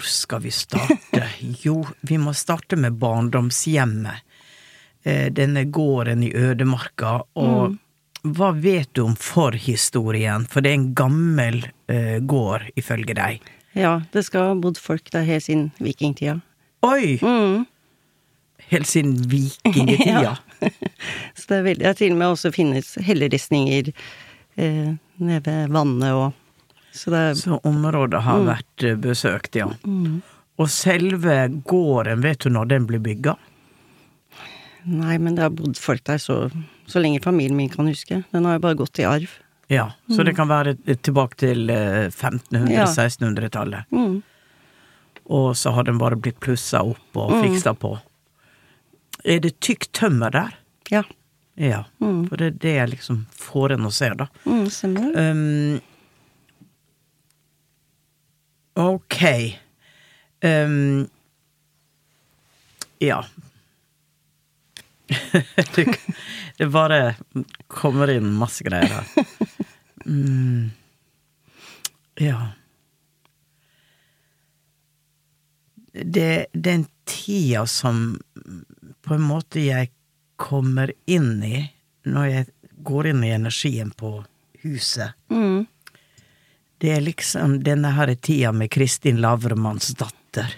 Hvor 0.00 0.08
skal 0.08 0.40
vi 0.40 0.50
starte? 0.50 1.26
Jo, 1.60 1.82
vi 2.00 2.16
må 2.18 2.32
starte 2.32 2.76
med 2.80 2.96
barndomshjemmet. 2.96 4.22
Eh, 5.04 5.26
Denne 5.32 5.66
gården 5.68 6.22
i 6.24 6.30
ødemarka. 6.32 7.18
Og 7.36 7.76
hva 8.24 8.48
vet 8.56 8.88
du 8.96 9.02
om 9.04 9.16
forhistorien? 9.20 10.46
For 10.48 10.64
det 10.64 10.72
er 10.72 10.78
en 10.78 10.88
gammel 10.96 11.60
eh, 11.92 12.16
gård, 12.24 12.64
ifølge 12.80 13.16
deg. 13.18 13.44
Ja, 13.76 13.98
det 14.12 14.24
skal 14.24 14.48
ha 14.48 14.56
bodd 14.56 14.80
folk 14.80 15.12
der 15.12 15.28
helt 15.28 15.44
siden 15.44 15.68
vikingtida. 15.84 16.38
Oi! 16.88 17.18
Mm. 17.20 17.66
Helt 18.72 18.88
siden 18.88 19.18
vikingtida. 19.28 20.16
Ja. 20.30 20.36
Så 21.36 21.44
det 21.48 21.56
er 21.58 21.62
veldig, 21.64 21.80
det 21.84 21.88
har 21.88 22.00
til 22.00 22.12
og 22.12 22.18
med 22.20 22.34
også 22.38 22.50
finnes 22.52 22.94
helleristninger 23.04 23.92
eh, 23.92 24.90
nede 25.20 25.44
ved 25.44 25.72
vannet 25.76 26.12
og 26.16 26.32
Så 26.92 27.10
det 27.10 27.36
Så 27.38 27.60
området 27.64 28.20
har 28.22 28.38
Mm. 28.40 28.46
vært 28.46 28.84
eh, 28.84 28.96
besøkt, 28.96 29.54
ja. 29.54 29.68
Og 30.58 30.68
selve 30.68 31.48
gården, 31.64 32.20
vet 32.22 32.38
du 32.40 32.50
når 32.50 32.68
den 32.68 32.86
blir 32.86 32.98
bygga? 33.00 33.36
Nei, 34.84 35.18
men 35.18 35.34
det 35.36 35.42
har 35.44 35.50
bodd 35.50 35.76
folk 35.78 36.02
der 36.04 36.18
så, 36.18 36.50
så 36.88 37.00
lenge 37.02 37.20
familien 37.22 37.56
min 37.56 37.68
kan 37.68 37.86
huske. 37.86 38.22
Den 38.32 38.44
har 38.48 38.54
jo 38.56 38.62
bare 38.64 38.78
gått 38.80 38.98
i 38.98 39.04
arv. 39.04 39.28
Ja, 39.70 39.92
så 40.10 40.24
det 40.26 40.34
kan 40.36 40.48
være 40.50 40.74
tilbake 40.98 41.36
til 41.36 41.70
eh, 41.70 42.08
1500- 42.10 42.70
Ja. 42.72 42.86
1600-tallet. 42.86 43.84
Mm. 43.92 44.22
Og 45.30 45.52
så 45.54 45.70
har 45.76 45.84
den 45.86 45.98
bare 46.00 46.16
blitt 46.16 46.40
plussa 46.42 46.80
opp 46.82 47.16
og 47.16 47.30
fiksa 47.44 47.74
på. 47.78 47.92
Er 49.24 49.38
det 49.44 49.60
tykt 49.60 49.92
tømmer 49.92 50.30
der? 50.32 50.56
Ja. 50.90 51.04
Ja, 51.60 51.84
for 52.00 52.36
det 52.40 52.46
er 52.46 52.58
det 52.62 52.72
jeg 52.74 52.88
liksom 52.96 53.26
får 53.36 53.72
en 53.76 53.84
å 53.86 53.92
se, 53.92 54.08
da. 54.16 54.26
Mm, 54.46 54.64
stemmer. 54.72 55.10
Um, 55.14 55.80
ok. 58.74 59.22
Um, 60.40 61.08
ja. 62.98 63.24
det, 66.56 66.66
bare 66.66 67.14
kommer 67.66 68.10
inn 68.10 68.32
masse 68.32 68.64
greier 68.64 68.88
her. 68.88 69.28
Mm, 70.06 70.70
ja. 72.14 72.48
Det, 75.92 76.46
den 76.52 76.86
tida 77.04 77.66
som 77.66 78.20
på 79.02 79.14
en 79.14 79.24
måte 79.26 79.60
jeg 79.64 79.90
kommer 80.40 80.92
inn 81.10 81.42
i 81.44 81.64
når 82.08 82.26
jeg 82.26 82.46
går 82.86 83.10
inn 83.10 83.24
i 83.24 83.34
energien 83.34 83.90
på 83.90 84.12
huset. 84.62 85.16
Mm. 85.28 85.66
Det 86.80 86.92
er 86.94 87.02
liksom 87.04 87.58
denne 87.64 87.92
her 87.92 88.14
tida 88.16 88.52
med 88.56 88.70
Kristin 88.72 89.20
Lavremanns 89.20 89.92
datter. 90.00 90.54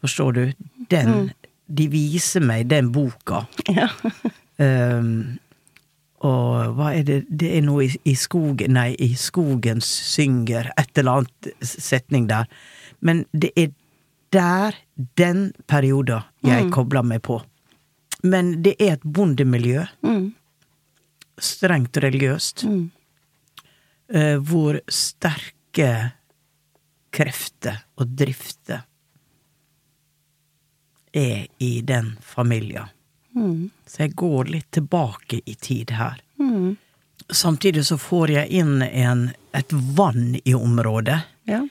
Forstår 0.00 0.32
du? 0.32 0.44
Den 0.90 1.30
De 1.66 1.88
viser 1.90 2.40
meg 2.40 2.68
den 2.70 2.92
boka. 2.94 3.44
Ja. 3.66 3.90
Um, 4.56 5.36
og 6.24 6.76
hva 6.78 6.94
er 6.96 7.02
det 7.04 7.16
Det 7.28 7.50
er 7.58 7.64
noe 7.66 7.84
i, 7.84 7.90
i 8.08 8.14
skogen 8.16 8.72
Nei, 8.72 8.94
i 8.96 9.10
skogen 9.20 9.82
synger 9.84 10.70
et 10.80 10.96
eller 10.96 11.20
annet 11.20 11.50
setning 11.60 12.30
der. 12.30 12.48
Men 13.04 13.26
det 13.36 13.52
er 13.56 13.74
der, 14.32 14.74
den 15.16 15.52
perioden, 15.68 16.24
jeg 16.44 16.70
kobler 16.74 17.04
meg 17.06 17.22
på. 17.24 17.38
Men 18.26 18.56
det 18.64 18.74
er 18.82 18.96
et 18.96 19.04
bondemiljø. 19.04 19.84
Mm. 20.02 20.32
Strengt 21.38 21.96
religiøst. 22.02 22.64
Mm. 22.66 22.90
Eh, 24.12 24.36
hvor 24.38 24.80
sterke 24.88 25.90
krefter 27.16 27.80
og 27.96 28.12
drifter 28.18 28.84
er 31.16 31.46
i 31.58 31.80
den 31.80 32.16
familien. 32.20 32.92
Mm. 33.36 33.70
Så 33.86 34.02
jeg 34.04 34.16
går 34.16 34.50
litt 34.52 34.68
tilbake 34.70 35.40
i 35.44 35.54
tid 35.54 35.94
her. 35.96 36.20
Mm. 36.40 36.76
Samtidig 37.32 37.86
så 37.86 37.98
får 37.98 38.30
jeg 38.30 38.60
inn 38.60 38.82
en, 38.82 39.30
et 39.56 39.72
vann 39.72 40.36
i 40.44 40.54
området. 40.54 41.18
Ja. 41.48 41.62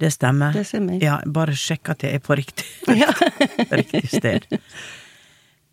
Det 0.00 0.10
stemmer? 0.10 0.52
Det 0.56 0.64
stemmer. 0.64 0.98
Ja, 1.02 1.18
bare 1.26 1.54
sjekk 1.56 1.92
at 1.92 2.04
jeg 2.06 2.18
er 2.18 2.22
på 2.24 2.36
riktig, 2.38 2.66
Ja. 3.02 3.12
riktig 3.80 4.08
sted. 4.08 4.46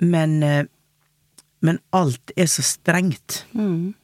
Men, 0.04 0.42
eh, 0.44 0.66
men 1.64 1.80
alt 1.96 2.34
er 2.36 2.50
så 2.52 2.66
strengt. 2.66 3.46
Mm. 3.54 3.96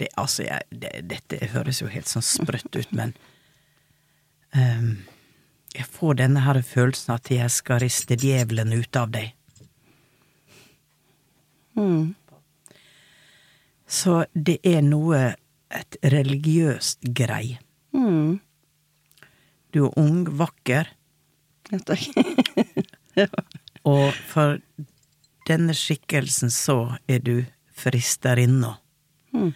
Det, 0.00 0.08
altså, 0.20 0.46
jeg, 0.46 0.66
det, 0.72 0.92
dette 1.10 1.50
høres 1.52 1.82
jo 1.82 1.90
helt 1.92 2.08
sånn 2.08 2.24
sprøtt 2.24 2.72
ut, 2.76 2.92
men 2.96 3.12
um, 4.56 5.02
Jeg 5.76 5.86
får 5.86 6.16
denne 6.22 6.44
her 6.46 6.58
følelsen 6.66 7.14
at 7.14 7.30
jeg 7.30 7.52
skal 7.54 7.82
riste 7.84 8.16
djevelen 8.18 8.72
ut 8.74 8.96
av 8.98 9.12
deg. 9.14 9.34
Mm. 11.78 12.14
Så 13.90 14.24
det 14.34 14.58
er 14.66 14.82
noe 14.86 15.20
Et 15.70 15.96
religiøst 16.02 17.04
grei. 17.14 17.60
Mm. 17.94 18.40
Du 19.70 19.84
er 19.84 19.98
ung, 20.02 20.24
vakker, 20.26 20.88
Ja, 21.70 21.78
takk. 21.86 22.02
og 23.92 24.16
for 24.26 24.58
denne 25.46 25.76
skikkelsen 25.78 26.50
så 26.50 26.96
er 27.06 27.22
du 27.22 27.36
fristerinna. 27.78 28.72
Mm. 29.30 29.52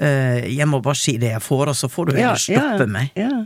Eh, 0.00 0.46
jeg 0.48 0.68
må 0.68 0.80
bare 0.80 0.96
si 0.96 1.18
det 1.20 1.34
jeg 1.34 1.44
får, 1.44 1.72
og 1.72 1.76
så 1.76 1.88
får 1.92 2.08
du 2.08 2.16
heller 2.16 2.40
stoppe 2.40 2.86
meg. 2.88 3.12
Ja. 3.20 3.44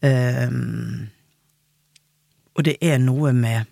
Um, 0.00 1.10
og 2.56 2.64
det 2.64 2.76
er 2.84 3.00
noe 3.00 3.32
med 3.36 3.68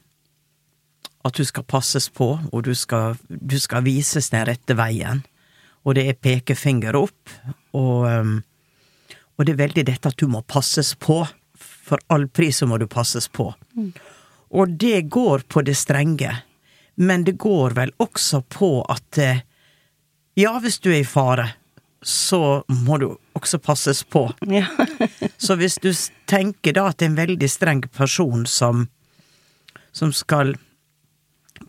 at 1.28 1.37
du 1.37 1.44
skal 1.44 1.66
passes 1.68 2.09
på, 2.12 2.31
og 2.52 2.64
du 2.64 2.74
skal, 2.76 3.18
du 3.28 3.57
skal 3.61 3.85
vises 3.85 4.31
den 4.33 4.46
rette 4.48 4.76
veien. 4.78 5.24
Og 5.85 5.96
det 5.96 6.07
er 6.09 6.20
pekefinger 6.20 6.96
opp, 6.96 7.33
og, 7.76 8.09
um, 8.09 8.38
og 9.37 9.44
det 9.44 9.54
er 9.54 9.62
veldig 9.62 9.85
dette 9.90 10.12
at 10.12 10.20
du 10.20 10.28
må 10.31 10.40
passes 10.48 10.94
på. 10.96 11.20
For 11.59 12.00
all 12.12 12.26
pris 12.33 12.61
så 12.61 12.68
må 12.68 12.76
du 12.81 12.87
passes 12.88 13.28
på. 13.28 13.50
Og 14.48 14.72
det 14.81 15.02
går 15.12 15.44
på 15.48 15.62
det 15.64 15.76
strenge, 15.76 16.33
men 16.96 17.24
det 17.24 17.37
går 17.40 17.76
vel 17.76 17.92
også 18.00 18.42
på 18.48 18.72
at 18.88 19.20
ja, 20.38 20.53
hvis 20.62 20.79
du 20.83 20.90
er 20.92 21.01
i 21.03 21.09
fare, 21.09 21.48
så 22.03 22.62
må 22.70 22.98
du 23.03 23.09
også 23.38 23.59
passes 23.59 24.05
på. 24.07 24.29
Ja. 24.46 24.66
Så 25.38 25.55
hvis 25.59 25.79
du 25.83 25.90
tenker 26.31 26.74
da 26.74 26.88
at 26.90 26.98
det 26.98 27.07
er 27.07 27.11
en 27.12 27.18
veldig 27.18 27.48
streng 27.51 27.83
person 27.94 28.44
som, 28.46 28.87
som 29.94 30.12
skal 30.14 30.57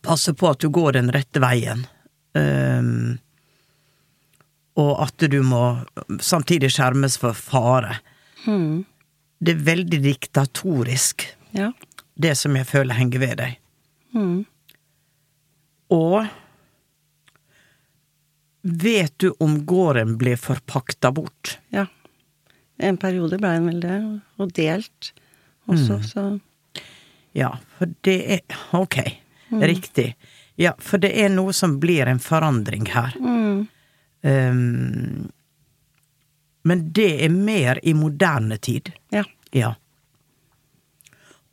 passe 0.05 0.33
på 0.37 0.49
at 0.49 0.61
du 0.61 0.69
går 0.73 0.97
den 0.97 1.11
rette 1.13 1.41
veien, 1.41 1.83
um, 2.37 3.17
og 4.79 4.91
at 5.05 5.25
du 5.29 5.41
må 5.45 5.63
samtidig 6.21 6.71
skjermes 6.73 7.17
for 7.21 7.37
fare 7.37 7.99
Mm. 8.47 8.85
Det 9.39 9.51
er 9.51 9.63
veldig 9.67 10.01
diktatorisk, 10.03 11.25
ja. 11.51 11.71
det 12.15 12.35
som 12.37 12.55
jeg 12.55 12.67
føler 12.67 12.95
henger 12.95 13.23
ved 13.23 13.35
deg. 13.39 13.57
Mm. 14.15 14.45
Og 15.95 16.27
vet 18.61 19.13
du 19.17 19.31
om 19.39 19.65
gården 19.65 20.17
ble 20.17 20.35
forpakta 20.37 21.11
bort? 21.15 21.57
ja. 21.71 21.85
En 22.81 22.95
periode 22.97 23.35
ble 23.37 23.49
den 23.57 23.65
vel 23.67 23.79
det, 23.83 23.95
og 24.39 24.53
delt 24.55 25.09
også, 25.67 25.97
Mm. 25.97 26.03
så 26.03 26.41
Ja, 27.35 27.49
for 27.77 27.87
det 28.03 28.31
er 28.31 28.39
Ok, 28.73 28.95
riktig. 29.51 30.15
Ja, 30.57 30.71
for 30.79 30.97
det 30.97 31.11
er 31.19 31.27
noe 31.29 31.51
som 31.53 31.77
blir 31.79 32.07
en 32.07 32.19
forandring 32.19 32.87
her. 32.87 33.11
mm. 33.19 33.67
Um, 34.23 35.29
men 36.63 36.91
det 36.93 37.23
er 37.25 37.29
mer 37.29 37.79
i 37.83 37.93
moderne 37.93 38.57
tid. 38.57 38.91
Ja. 39.11 39.23
Ja. 39.51 39.73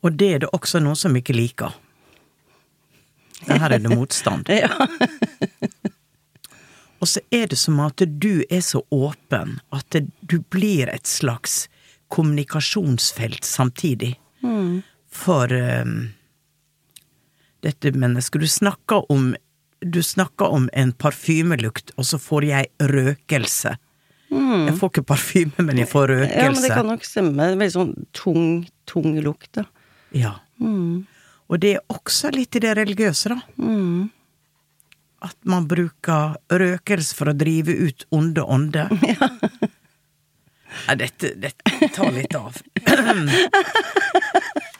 Og 0.03 0.15
det 0.17 0.33
er 0.33 0.39
det 0.39 0.49
også 0.53 0.79
noen 0.83 0.95
som 0.95 1.15
ikke 1.15 1.33
liker. 1.35 1.73
Her 3.47 3.71
er 3.71 3.79
det 3.79 3.89
motstand. 3.95 4.47
Ja. 4.63 4.67
Og 6.99 7.07
så 7.07 7.21
er 7.31 7.47
det 7.51 7.57
som 7.61 7.79
at 7.83 8.01
du 8.21 8.43
er 8.49 8.61
så 8.65 8.81
åpen 8.93 9.59
at 9.75 9.95
du 10.21 10.39
blir 10.53 10.89
et 10.89 11.07
slags 11.07 11.67
kommunikasjonsfelt 12.13 13.45
samtidig. 13.45 14.15
For 15.11 15.51
um, 15.51 16.09
dette 17.65 17.91
mennesket. 17.91 18.41
Du 18.41 18.47
snakker 18.47 19.11
om 19.11 19.35
Du 19.79 20.03
snakker 20.03 20.45
om 20.45 20.69
en 20.73 20.91
parfymelukt, 20.91 21.91
og 21.97 22.05
så 22.05 22.17
får 22.17 22.45
jeg 22.47 22.65
røkelse. 22.81 23.75
Jeg 24.31 24.73
får 24.79 24.89
ikke 24.89 25.03
parfyme, 25.05 25.65
men 25.67 25.77
jeg 25.77 25.87
får 25.91 26.07
røkelse. 26.09 26.39
Ja, 26.39 26.47
men 26.49 26.63
det 26.63 26.71
kan 26.73 26.89
nok 26.89 27.05
stemme. 27.05 27.49
Veldig 27.51 27.67
sånn 27.75 27.91
tung, 28.17 28.47
tung 28.89 29.19
lukt, 29.21 29.51
da. 29.53 29.67
Ja. 30.17 30.33
Og 31.47 31.61
det 31.61 31.75
er 31.75 31.93
også 31.93 32.33
litt 32.33 32.57
i 32.57 32.63
det 32.65 32.73
religiøse, 32.79 33.35
da. 33.35 33.37
At 35.27 35.35
man 35.49 35.67
bruker 35.69 36.35
røkelse 36.53 37.15
for 37.17 37.31
å 37.31 37.35
drive 37.37 37.73
ut 37.87 38.07
onde 38.15 38.43
ånder. 38.47 38.91
Ja. 40.87 40.93
dette, 40.99 41.29
dette 41.41 41.87
tar 41.95 42.11
litt 42.13 42.35
av. 42.37 42.53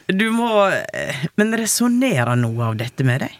Du 0.06 0.30
må 0.30 0.48
eh, 0.70 1.16
Men 1.40 1.56
resonnerer 1.58 2.36
noe 2.38 2.68
av 2.70 2.76
dette 2.78 3.04
med 3.08 3.24
deg? 3.24 3.34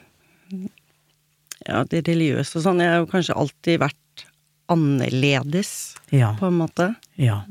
Ja, 1.68 1.84
det 1.88 2.02
religiøse 2.08 2.58
og 2.58 2.64
sånn. 2.64 2.80
Jeg 2.82 2.90
har 2.94 3.02
jo 3.04 3.08
kanskje 3.12 3.36
alltid 3.38 3.80
vært 3.84 4.24
annerledes, 4.72 5.70
Ja. 6.12 6.34
på 6.40 6.48
en 6.50 6.58
måte. 6.60 6.90
ja. 7.20 7.42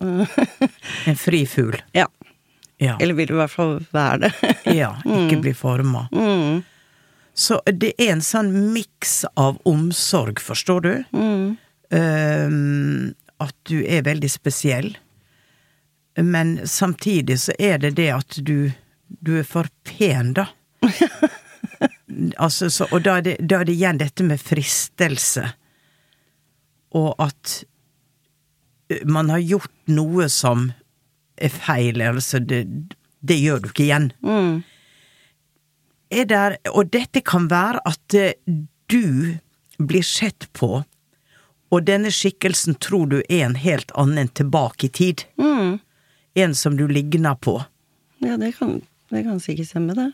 En 0.00 1.16
fri 1.20 1.42
fugl. 1.46 1.76
Ja. 1.92 2.06
Ja. 2.80 2.94
Eller 3.02 3.14
vil 3.18 3.34
i 3.34 3.36
hvert 3.36 3.52
fall 3.52 3.80
være 3.92 4.22
det. 4.30 4.32
ja. 4.78 4.94
Ikke 5.04 5.40
bli 5.44 5.52
forma. 5.54 6.06
Mm. 6.14 6.62
Så 7.40 7.60
det 7.64 7.94
er 7.96 8.12
en 8.12 8.24
sånn 8.24 8.50
miks 8.74 9.22
av 9.40 9.60
omsorg, 9.68 10.42
forstår 10.44 10.80
du? 10.84 10.92
Ehm, 11.96 13.14
at 13.40 13.56
du 13.70 13.78
er 13.80 14.04
veldig 14.04 14.28
spesiell. 14.28 14.90
Men 16.20 16.58
samtidig 16.68 17.38
så 17.40 17.54
er 17.58 17.80
det 17.80 17.94
det 17.96 18.10
at 18.12 18.40
du 18.44 18.72
Du 19.10 19.32
er 19.40 19.42
for 19.42 19.66
pen, 19.82 20.34
da. 20.36 20.44
altså, 22.44 22.68
så, 22.70 22.86
og 22.94 23.02
da 23.02 23.16
er, 23.18 23.24
det, 23.26 23.32
da 23.42 23.58
er 23.58 23.66
det 23.66 23.74
igjen 23.74 23.98
dette 23.98 24.22
med 24.22 24.38
fristelse. 24.38 25.48
Og 26.94 27.18
at 27.18 27.56
eh, 28.86 29.02
man 29.10 29.32
har 29.34 29.42
gjort 29.42 29.74
noe 29.90 30.28
som 30.30 30.68
er 31.34 31.50
feil, 31.50 31.98
altså 32.06 32.38
det, 32.38 32.60
det 33.18 33.40
gjør 33.42 33.64
du 33.64 33.68
ikke 33.72 33.88
igjen 33.88 34.12
er 36.10 36.26
der, 36.26 36.56
og 36.74 36.90
dette 36.92 37.22
kan 37.24 37.48
være 37.50 37.82
at 37.88 38.16
eh, 38.18 38.36
du 38.90 39.36
blir 39.78 40.04
sett 40.04 40.48
på, 40.52 40.82
og 41.70 41.84
denne 41.86 42.10
skikkelsen 42.10 42.76
tror 42.82 43.06
du 43.10 43.20
er 43.22 43.44
en 43.46 43.58
helt 43.58 43.92
annen 43.98 44.28
tilbake 44.34 44.88
i 44.88 44.94
tid. 44.94 45.26
En 46.34 46.54
som 46.54 46.76
du 46.76 46.86
ligner 46.88 47.34
på. 47.34 47.56
Ja, 48.22 48.36
det 48.38 48.52
kan, 48.58 48.80
det 49.10 49.24
kan 49.26 49.40
sikkert 49.42 49.70
stemme, 49.70 49.94
det. 49.98 50.10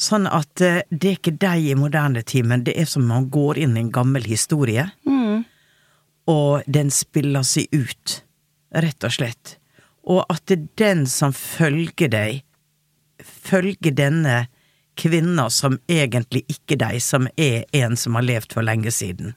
Sånn 0.00 0.24
at 0.28 0.60
eh, 0.64 0.80
det 0.88 1.10
er 1.10 1.18
ikke 1.18 1.36
deg 1.40 1.72
i 1.72 1.76
moderne 1.76 2.22
tid, 2.24 2.48
men 2.48 2.64
det 2.64 2.76
er 2.80 2.88
som 2.88 3.04
om 3.04 3.12
man 3.12 3.30
går 3.32 3.60
inn 3.60 3.76
i 3.76 3.82
en 3.84 3.92
gammel 3.92 4.24
historie, 4.24 4.86
og 6.30 6.68
den 6.70 6.92
spiller 6.94 7.44
seg 7.46 7.72
ut, 7.74 8.20
rett 8.70 9.04
og 9.04 9.12
slett. 9.12 9.56
Og 10.06 10.22
at 10.30 10.44
det 10.48 10.56
er 10.56 10.68
den 10.80 11.02
som 11.10 11.34
følger 11.36 12.08
deg, 12.12 12.44
følger 13.40 13.94
denne 13.96 14.46
kvinna 15.00 15.48
som 15.50 15.78
egentlig 15.88 16.44
ikke 16.52 16.76
deg, 16.80 17.00
som 17.02 17.28
er 17.40 17.64
en 17.76 17.96
som 17.96 18.18
har 18.18 18.26
levd 18.26 18.52
for 18.52 18.66
lenge 18.66 18.92
siden. 18.92 19.34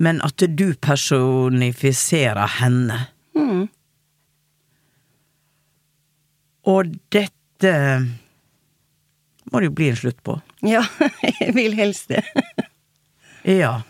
Men 0.00 0.22
at 0.24 0.42
du 0.56 0.72
personifiserer 0.80 2.58
henne. 2.60 2.98
Og 6.62 6.92
dette 7.12 7.72
må 9.50 9.60
det 9.60 9.68
jo 9.68 9.74
bli 9.76 9.88
en 9.90 9.98
slutt 9.98 10.20
på. 10.24 10.38
Ja, 10.64 10.84
jeg 11.40 11.54
vil 11.56 11.74
helst 11.76 12.12
det. 12.12 12.22
Ja, 13.42 13.80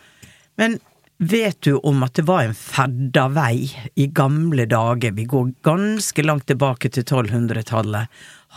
men 0.57 0.79
vet 1.23 1.61
du 1.63 1.77
om 1.87 2.03
at 2.03 2.17
det 2.19 2.25
var 2.27 2.43
en 2.49 2.55
ferda 2.57 3.29
vei 3.31 3.69
i 3.95 4.07
gamle 4.11 4.65
dager, 4.71 5.15
vi 5.15 5.25
går 5.31 5.53
ganske 5.67 6.25
langt 6.27 6.47
tilbake 6.51 6.91
til 6.91 7.05
1200-tallet, 7.07 8.09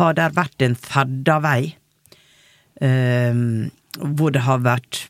har 0.01 0.15
der 0.17 0.33
vært 0.35 0.65
en 0.65 0.75
ferda 0.75 1.37
vei, 1.45 1.59
eh, 2.81 3.41
hvor 4.01 4.33
det 4.35 4.43
har 4.47 4.63
vært, 4.65 5.05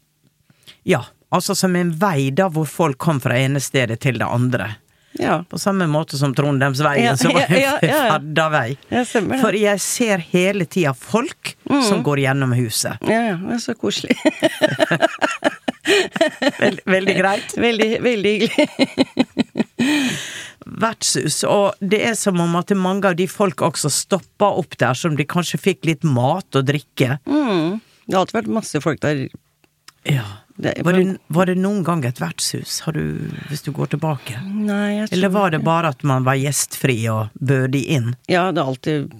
ja, 0.85 1.03
altså 1.33 1.55
som 1.57 1.75
en 1.79 1.93
vei 2.01 2.29
da 2.35 2.49
hvor 2.53 2.67
folk 2.69 2.99
kom 3.01 3.21
fra 3.23 3.37
ene 3.39 3.61
stedet 3.63 4.01
til 4.05 4.19
det 4.21 4.27
andre. 4.27 4.75
Ja, 5.15 5.45
På 5.47 5.55
samme 5.55 5.85
måte 5.87 6.17
som 6.19 6.33
Trondheimsveien, 6.35 7.05
Ja, 7.05 7.13
som 7.15 7.31
var 7.31 7.45
en 7.47 7.55
ja, 7.61 7.77
ja, 7.79 7.87
ja. 7.87 7.99
ferda 8.11 8.49
vei. 8.51 8.65
Ja. 8.91 9.05
For 9.39 9.55
jeg 9.55 9.79
ser 9.79 10.19
hele 10.33 10.65
tida 10.67 10.91
folk 10.91 11.53
som 11.87 12.03
går 12.03 12.19
gjennom 12.25 12.51
huset. 12.57 12.99
ja, 13.07 13.21
ja, 13.31 13.37
det 13.39 13.55
er 13.55 13.63
så 13.63 13.77
koselig. 13.79 14.17
Vel, 16.59 16.79
veldig 16.85 17.15
greit. 17.17 17.55
Veldig, 17.65 17.89
veldig 18.03 18.31
hyggelig. 18.35 18.67
vertshus, 20.65 21.43
og 21.47 21.77
det 21.79 22.01
er 22.09 22.15
som 22.17 22.39
om 22.41 22.55
at 22.59 22.73
mange 22.77 23.11
av 23.11 23.17
de 23.19 23.27
folk 23.29 23.61
også 23.65 23.91
stoppa 23.93 24.49
opp 24.59 24.77
der, 24.81 24.97
som 24.97 25.15
de 25.17 25.25
kanskje 25.29 25.61
fikk 25.61 25.85
litt 25.87 26.03
mat 26.07 26.57
og 26.57 26.65
drikke. 26.67 27.19
Det 27.25 28.13
har 28.13 28.23
alltid 28.23 28.39
vært 28.41 28.55
masse 28.59 28.81
folk 28.83 29.01
der. 29.05 29.27
Ja. 30.05 30.25
Var 30.55 30.93
det, 30.93 31.17
var 31.35 31.49
det 31.49 31.57
noen 31.59 31.81
gang 31.83 32.05
et 32.07 32.21
vertshus, 32.21 32.77
har 32.85 32.95
du, 32.95 33.27
hvis 33.49 33.65
du 33.65 33.73
går 33.75 33.89
tilbake? 33.91 34.37
Nei, 34.39 35.01
jeg 35.01 35.09
tror 35.09 35.17
Eller 35.17 35.33
var 35.33 35.51
det 35.51 35.59
bare 35.65 35.89
at 35.91 36.05
man 36.07 36.23
var 36.23 36.37
gjestfri 36.39 36.95
og 37.11 37.33
bød 37.35 37.73
de 37.75 37.81
inn? 37.97 38.13
Ja, 38.31 38.45
det 38.55 38.63
er 38.63 38.69
alltid 38.71 39.11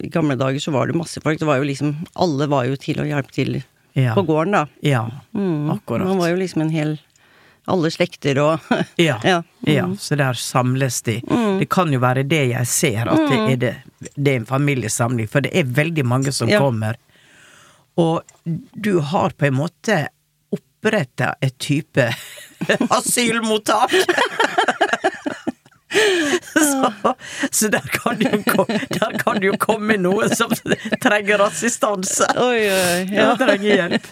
I 0.00 0.08
gamle 0.14 0.38
dager 0.40 0.62
så 0.64 0.72
var 0.72 0.88
det 0.88 0.96
masse 0.96 1.20
folk. 1.20 1.36
Det 1.42 1.48
var 1.48 1.60
jo 1.60 1.68
liksom 1.68 1.92
Alle 2.16 2.48
var 2.48 2.64
jo 2.70 2.80
til 2.80 3.02
å 3.02 3.08
hjelpe 3.10 3.36
til 3.36 3.58
Ja. 3.98 4.14
på 4.14 4.22
gården, 4.22 4.52
da. 4.52 4.66
Ja, 4.86 5.10
Man 5.32 5.70
akkurat. 5.70 6.16
var 6.18 6.28
jo 6.28 6.36
liksom 6.36 6.62
en 6.62 6.70
hel 6.70 6.98
Alle 7.70 7.90
slekter 7.90 8.38
og 8.42 8.60
Ja, 8.96 9.18
Ja. 9.24 9.42
ja, 9.66 9.84
så 9.98 10.16
der 10.16 10.32
samles 10.34 11.02
de. 11.02 11.20
Det 11.58 11.68
kan 11.70 11.92
jo 11.92 11.98
være 12.00 12.22
det 12.26 12.44
jeg 12.52 12.66
ser, 12.66 13.08
at 13.10 13.28
det, 13.30 13.38
er 13.52 13.56
det, 13.56 13.74
det 14.16 14.32
er 14.32 14.36
en 14.40 14.46
familiesamling, 14.46 15.28
for 15.28 15.40
det 15.44 15.52
er 15.54 15.64
veldig 15.64 16.04
mange 16.06 16.32
som 16.32 16.48
Ja. 16.48 16.58
kommer. 16.58 16.96
Og 17.96 18.22
du 18.74 19.00
har 19.00 19.30
på 19.36 19.46
en 19.46 19.54
måte 19.60 20.06
oppretta 20.52 21.34
et 21.42 21.58
type 21.58 22.08
asylmottak! 22.90 23.92
så, 26.54 27.14
så 27.50 27.68
der 27.68 27.86
kan 27.94 28.20
jo 28.22 28.66
der 28.94 29.16
kan 29.18 29.42
jo 29.42 29.56
komme 29.60 29.96
noe 30.00 30.28
som 30.34 30.52
trenger 31.02 31.42
assistanse. 31.46 32.28
Oi, 32.38 32.60
oi, 32.70 33.00
Ja, 33.14 33.32
trenger 33.40 33.74
hjelp. 33.82 34.10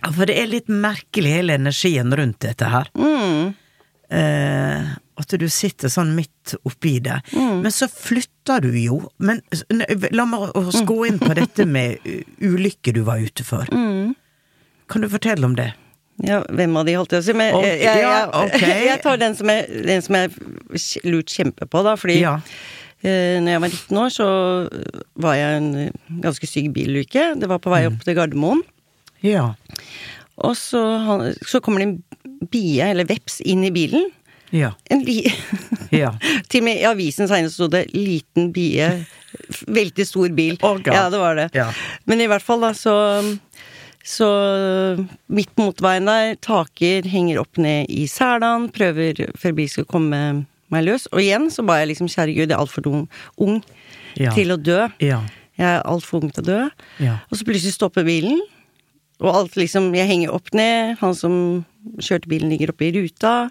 For 0.00 0.24
det 0.28 0.38
er 0.40 0.48
litt 0.48 0.70
merkelig, 0.72 1.34
hele 1.40 1.58
energien 1.60 2.14
rundt 2.16 2.40
dette 2.46 2.70
her. 2.72 2.88
Eh, 4.10 4.88
at 5.20 5.34
du 5.36 5.44
sitter 5.52 5.92
sånn 5.92 6.14
midt 6.16 6.54
oppi 6.64 6.96
det. 7.04 7.18
Men 7.36 7.68
så 7.74 7.86
flytter 7.92 8.64
du 8.64 8.72
jo. 8.80 9.02
Men 9.20 9.42
la 10.16 10.24
meg 10.28 10.56
oss 10.56 10.80
gå 10.88 11.02
inn 11.10 11.20
på 11.20 11.34
dette 11.36 11.66
med 11.68 12.00
ulykker 12.06 12.48
ulykke 12.48 12.94
du 12.96 13.02
var 13.06 13.20
ute 13.20 13.44
for. 13.44 13.68
Kan 14.90 15.04
du 15.04 15.10
fortelle 15.12 15.46
om 15.46 15.54
det? 15.58 15.68
Ja. 16.26 16.42
Hvem 16.48 16.76
av 16.76 16.84
de, 16.86 16.94
holdt 16.98 17.12
jeg 17.14 17.22
på 17.22 17.24
å 17.24 17.28
si? 17.30 17.36
Men 17.38 17.54
okay, 17.58 17.76
jeg, 17.78 17.86
jeg, 17.86 18.02
ja, 18.02 18.74
jeg, 18.90 19.00
tar 19.04 19.16
den 19.20 19.34
som 19.38 19.48
jeg, 19.52 19.82
den 19.86 20.02
som 20.02 20.14
jeg 20.18 20.30
lurt 21.08 21.32
kjempe 21.32 21.66
på, 21.70 21.82
da. 21.86 21.96
Fordi 22.00 22.18
Ja. 22.20 22.34
eh, 23.02 23.38
når 23.40 23.50
jeg 23.54 23.60
var 23.64 23.74
19 23.74 23.98
år, 24.04 24.10
så 24.14 24.28
var 25.16 25.34
jeg 25.38 25.50
i 25.50 25.58
en 25.62 25.70
eh, 25.86 25.90
ganske 26.26 26.46
syk 26.50 26.70
bilulykke. 26.76 27.34
Det 27.40 27.48
var 27.50 27.58
på 27.62 27.70
vei 27.72 27.84
Mm. 27.86 27.94
opp 27.96 28.04
til 28.04 28.14
Gardermoen. 28.18 28.62
Ja. 29.22 29.54
Og 30.40 30.56
så, 30.56 30.80
så 31.46 31.60
kommer 31.60 31.82
det 31.82 31.88
en 31.90 32.48
bie, 32.50 32.80
eller 32.90 33.04
veps, 33.04 33.40
inn 33.44 33.64
i 33.64 33.70
bilen. 33.74 34.06
Ja. 34.50 34.72
En 34.90 35.04
li 35.06 35.22
Ja. 36.02 36.14
Til 36.50 36.62
og 36.62 36.64
med 36.66 36.80
i 36.80 36.86
avisen 36.88 37.28
senest 37.30 37.54
sto 37.58 37.68
det 37.70 37.84
'liten 37.94 38.48
bie', 38.54 39.04
veldig 39.68 40.06
stor 40.06 40.28
bil. 40.34 40.56
Oh, 40.62 40.78
ja, 40.86 41.08
det 41.10 41.18
var 41.20 41.34
det. 41.38 41.48
Ja. 41.54 41.68
Men 42.06 42.20
i 42.20 42.26
hvert 42.26 42.42
fall, 42.42 42.60
da, 42.60 42.72
så 42.74 42.94
Så 44.04 44.26
midt 45.28 45.50
på 45.56 45.66
motorveien 45.68 46.06
der, 46.08 46.34
taker, 46.42 47.04
henger 47.10 47.40
opp 47.42 47.58
ned 47.60 47.90
i 47.92 48.06
selen, 48.10 48.68
prøver 48.72 49.26
før 49.38 49.52
bil 49.58 49.68
skal 49.70 49.84
komme 49.90 50.20
meg 50.70 50.86
løs. 50.86 51.04
Og 51.12 51.20
igjen 51.20 51.50
så 51.52 51.64
ba 51.66 51.80
jeg 51.80 51.90
liksom, 51.92 52.08
kjære 52.10 52.34
gud, 52.36 52.46
jeg 52.48 52.56
er 52.56 52.62
altfor 52.62 52.86
ung, 52.90 53.62
Ja. 54.16 54.32
til 54.34 54.50
å 54.50 54.56
dø. 54.56 54.88
Ja. 55.00 55.20
Jeg 55.58 55.66
er 55.76 55.82
altfor 55.84 56.22
ung 56.22 56.30
til 56.32 56.42
å 56.42 56.46
dø. 56.46 56.70
Ja. 56.98 57.18
Og 57.30 57.36
så 57.38 57.44
plutselig 57.44 57.74
stopper 57.76 58.04
bilen, 58.04 58.40
og 59.20 59.34
alt 59.36 59.54
liksom 59.60 59.94
Jeg 59.94 60.08
henger 60.08 60.32
opp 60.32 60.48
ned, 60.54 60.96
han 60.98 61.14
som 61.14 61.64
kjørte 62.00 62.26
bilen 62.28 62.48
ligger 62.50 62.70
oppe 62.72 62.88
i 62.88 62.92
ruta. 62.96 63.50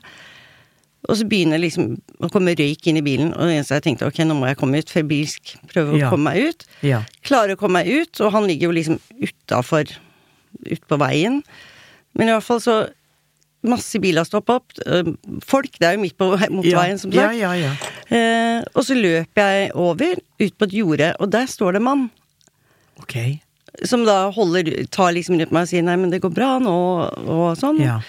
Og 1.07 1.15
så 1.15 1.23
begynner 1.29 1.59
liksom 1.61 2.01
å 2.19 2.29
komme 2.33 2.55
røyk 2.57 2.87
inn 2.87 2.97
i 2.97 3.01
bilen, 3.05 3.31
og 3.33 3.45
det 3.47 3.59
eneste 3.59 3.77
jeg 3.77 3.83
tenkte, 3.85 4.07
ok, 4.09 4.17
nå 4.25 4.35
må 4.35 4.47
jeg 4.49 4.57
komme 4.57 4.79
ut, 4.81 4.89
febrilsk 4.89 5.55
prøve 5.71 5.93
å 5.93 5.99
Ja. 5.99 6.09
komme 6.09 6.33
meg 6.33 6.49
ut. 6.49 6.65
Ja. 6.81 7.03
Klarer 7.23 7.55
å 7.55 7.57
komme 7.57 7.83
meg 7.85 7.87
ut, 7.87 8.19
og 8.21 8.31
han 8.33 8.43
ligger 8.47 8.67
jo 8.67 8.71
liksom 8.75 8.99
utafor 9.21 9.85
ute 10.65 10.85
på 10.89 10.97
veien. 10.99 11.43
Men 12.15 12.27
i 12.29 12.31
hvert 12.31 12.43
fall 12.47 12.61
så 12.63 12.79
Masse 13.59 13.99
biler 13.99 14.23
stoppa 14.23 14.53
opp. 14.55 14.71
øh, 14.87 15.09
Folk, 15.43 15.73
det 15.81 15.83
er 15.83 15.97
jo 15.97 15.99
midt 15.99 16.15
på 16.15 16.29
motorveien, 16.31 16.95
ja, 16.95 16.97
som 17.01 17.11
sagt. 17.11 17.35
ja, 17.35 17.49
ja. 17.59 17.73
Eh, 18.07 18.63
og 18.73 18.85
så 18.87 18.95
løper 18.95 19.49
jeg 19.51 19.71
over, 19.75 20.15
ut 20.39 20.53
på 20.57 20.63
et 20.69 20.75
jorde, 20.77 21.09
og 21.19 21.27
der 21.33 21.45
står 21.45 21.73
det 21.75 21.81
en 21.81 21.83
mann. 21.83 22.05
Ok. 23.01 23.17
Som 23.83 24.05
da 24.07 24.29
holder, 24.31 24.85
tar 24.87 25.11
liksom 25.11 25.35
rundt 25.41 25.51
meg 25.51 25.67
og 25.67 25.67
sier 25.67 25.83
'nei, 25.83 25.97
men 25.99 26.09
det 26.09 26.21
går 26.21 26.31
bra 26.33 26.53
nå', 26.63 27.27
og 27.27 27.57
sånn. 27.59 27.81
Ja. 27.83 27.99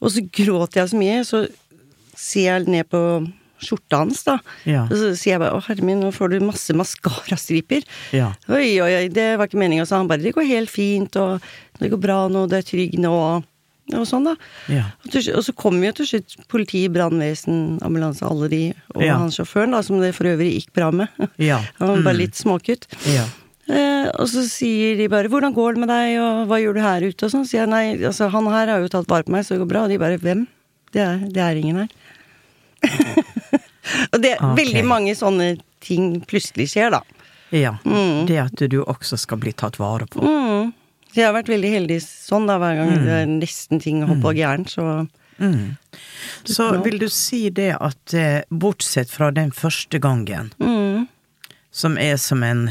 Og 0.00 0.10
så 0.14 0.22
gråter 0.22 0.80
jeg 0.84 0.88
så 0.94 0.96
mye, 1.02 1.18
så 1.26 1.48
ser 2.14 2.46
jeg 2.46 2.68
ned 2.68 2.88
på 2.88 3.02
skjorta 3.60 3.98
hans, 4.00 4.22
da. 4.24 4.38
Ja. 4.64 4.84
Og 4.84 4.94
så 4.94 5.10
sier 5.18 5.34
jeg 5.34 5.40
bare 5.40 5.58
'å, 5.58 5.64
herre 5.66 5.82
min, 5.82 6.00
nå 6.00 6.12
får 6.14 6.30
du 6.30 6.40
masse 6.46 6.70
maskarastriper'. 6.70 7.82
Ja. 8.12 8.32
Oi, 8.48 8.78
oi, 8.80 8.94
oi, 8.94 9.08
det 9.08 9.38
var 9.38 9.46
ikke 9.48 9.58
meninga, 9.58 9.84
sa 9.86 9.98
han 9.98 10.06
bare. 10.08 10.22
'Det 10.22 10.34
går 10.34 10.46
helt 10.46 10.70
fint, 10.70 11.16
og 11.16 11.42
det 11.80 11.90
går 11.90 12.00
bra 12.00 12.18
nå, 12.28 12.46
det 12.48 12.58
er 12.60 12.68
trygg 12.70 12.98
nå', 13.00 13.42
og, 13.90 14.06
sånn, 14.06 14.24
da. 14.28 14.36
Ja. 14.70 14.84
Og, 15.04 15.10
til, 15.10 15.32
og 15.34 15.42
så 15.42 15.52
kommer 15.58 15.88
jo 15.88 15.92
til 15.98 16.06
slutt 16.06 16.36
politi, 16.52 16.84
brannvesen, 16.88 17.80
ambulanse, 17.82 18.22
alle 18.22 18.48
de, 18.52 18.62
og 18.94 19.02
Ja. 19.02 19.16
han 19.18 19.30
sjåføren, 19.34 19.72
da, 19.74 19.80
som 19.82 19.98
det 20.00 20.14
for 20.14 20.24
øvrig 20.30 20.52
gikk 20.60 20.72
bra 20.76 20.90
med. 20.92 21.08
Ja. 21.38 21.58
Han 21.80 21.88
var 21.88 22.02
bare 22.02 22.14
Mm. 22.14 22.22
litt 22.22 22.34
småkutt. 22.38 22.86
Ja. 23.10 23.24
Eh, 23.70 24.10
og 24.18 24.26
så 24.30 24.42
sier 24.48 24.96
de 24.96 25.06
bare 25.08 25.28
'hvordan 25.28 25.54
går 25.54 25.74
det 25.74 25.80
med 25.80 25.88
deg', 25.88 26.18
og 26.20 26.48
'hva 26.48 26.58
gjør 26.62 26.74
du 26.74 26.80
her 26.80 27.00
ute', 27.02 27.22
og 27.24 27.30
sånn. 27.30 27.46
Sier 27.46 27.60
jeg 27.66 27.68
nei, 27.68 27.96
altså 28.06 28.30
han 28.30 28.46
her 28.46 28.66
har 28.66 28.80
jo 28.80 28.88
tatt 28.88 29.06
vare 29.08 29.22
på 29.24 29.30
meg, 29.30 29.44
så 29.44 29.54
det 29.54 29.60
går 29.62 29.68
bra. 29.68 29.82
Og 29.84 29.88
de 29.90 29.98
bare 29.98 30.18
'hvem'? 30.18 30.46
Det 30.92 31.00
er, 31.02 31.18
det 31.18 31.36
er 31.38 31.54
ingen 31.56 31.76
her. 31.76 31.88
og 34.12 34.20
det 34.22 34.36
Ok. 34.40 34.56
veldig 34.58 34.84
mange 34.84 35.14
sånne 35.14 35.60
ting 35.80 36.20
plutselig 36.26 36.68
skjer, 36.72 36.90
da. 36.90 37.00
ja. 37.52 37.74
Det 38.26 38.38
at 38.38 38.68
du 38.70 38.82
også 38.84 39.18
skal 39.18 39.38
bli 39.38 39.52
tatt 39.52 39.78
vare 39.78 40.06
på. 40.06 40.20
Mm. 40.22 40.72
Jeg 41.14 41.26
har 41.26 41.34
vært 41.34 41.48
veldig 41.50 41.70
heldig 41.72 41.98
sånn, 42.04 42.46
da, 42.46 42.58
hver 42.62 42.76
gang 42.78 42.92
det 43.04 43.16
er 43.22 43.26
nesten 43.26 43.80
ting 43.82 44.02
hopper 44.06 44.36
gærent, 44.36 44.70
så 44.70 45.08
Mm. 45.40 45.76
Så 46.44 46.82
vil 46.84 46.98
du 47.00 47.08
si 47.08 47.48
det 47.50 47.70
at 47.80 48.14
eh, 48.14 48.42
bortsett 48.50 49.08
fra 49.10 49.30
den 49.32 49.50
første 49.56 49.96
gangen, 49.98 50.50
mm. 50.60 51.06
som 51.72 51.96
er 51.98 52.18
som 52.20 52.42
en 52.44 52.66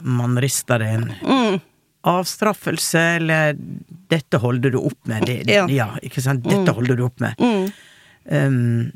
Man 0.00 0.38
rister 0.38 0.80
en 0.80 1.12
Mm. 1.22 1.60
avstraffelse, 2.04 3.00
eller 3.16 3.54
'dette 4.08 4.38
holder 4.38 4.70
du 4.70 4.78
opp 4.78 4.98
med'. 5.06 5.26
Det, 5.26 5.48
Ja. 5.48 5.66
ja. 5.66 5.96
ikke 6.02 6.22
sant? 6.22 6.44
'Dette 6.44 6.72
holder 6.72 6.96
du 6.96 7.04
opp 7.04 7.18
med'. 7.18 7.34
Mm. 7.38 7.72
Um, 8.30 8.92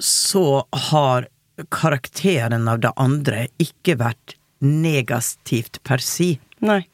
så 0.00 0.64
har 0.72 1.26
karakteren 1.70 2.68
av 2.68 2.80
det 2.80 2.92
andre 2.96 3.48
ikke 3.58 3.96
vært 3.98 4.34
negativt 4.60 5.82
per 5.84 5.98
si. 5.98 6.38
Nei. 6.60 6.86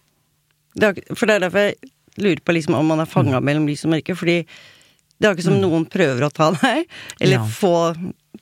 Det 0.75 0.89
er, 0.91 1.15
for 1.15 1.27
det 1.31 1.37
er 1.37 1.45
derfor 1.47 1.59
jeg 1.69 1.77
lurer 2.19 2.41
på 2.45 2.55
liksom 2.57 2.75
om 2.79 2.87
man 2.87 3.01
er 3.01 3.11
fanga 3.11 3.41
mellom 3.41 3.67
lys 3.67 3.85
og 3.87 3.93
mørke, 3.95 4.17
fordi 4.19 4.41
det 5.21 5.29
er 5.29 5.35
ikke 5.37 5.47
som 5.47 5.61
noen 5.63 5.85
prøver 5.91 6.27
å 6.27 6.33
ta 6.35 6.51
deg, 6.57 6.87
eller 7.21 7.37
Ja. 7.39 7.45
få 7.47 7.73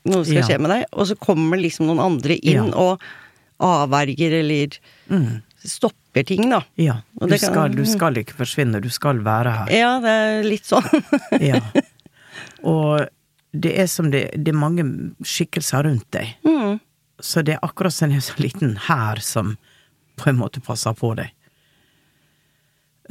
noe 0.05 0.25
skal 0.25 0.37
Ja. 0.41 0.47
skje 0.49 0.59
med 0.61 0.71
deg, 0.71 0.85
og 0.93 1.07
så 1.07 1.17
kommer 1.21 1.61
liksom 1.61 1.87
noen 1.87 2.01
andre 2.01 2.37
inn 2.41 2.73
Ja. 2.73 2.77
og 2.77 3.01
avverger 3.61 4.33
eller 4.41 4.69
stopper 5.65 6.25
ting, 6.27 6.49
da. 6.51 6.63
Ja, 6.77 7.03
du 7.21 7.27
det 7.29 7.41
kan- 7.41 7.53
skal, 7.53 7.69
du 7.71 7.85
skal 7.87 8.15
ikke 8.15 8.35
forsvinne, 8.35 8.81
du 8.83 8.89
skal 8.91 9.19
være 9.23 9.53
her. 9.53 9.67
Ja, 9.71 10.01
det 10.01 10.09
er 10.11 10.43
litt 10.43 10.65
sånn. 10.65 11.05
Ja. 11.41 11.61
Og 12.65 13.07
det 13.53 13.79
er 13.79 13.87
som 13.87 14.11
det, 14.11 14.31
det 14.43 14.49
er 14.55 14.59
mange 14.59 14.83
skikkelser 15.23 15.85
rundt 15.85 16.11
deg. 16.11 16.35
Mm. 16.45 16.81
Så 17.21 17.45
det 17.45 17.55
er 17.55 17.61
akkurat 17.67 17.93
som 17.93 18.11
en 18.11 18.21
sånn 18.21 18.41
liten 18.43 18.77
hær 18.89 19.21
som 19.21 19.57
på 20.17 20.29
en 20.31 20.39
måte 20.39 20.63
passer 20.65 20.93
på 20.95 21.15
deg. 21.17 21.31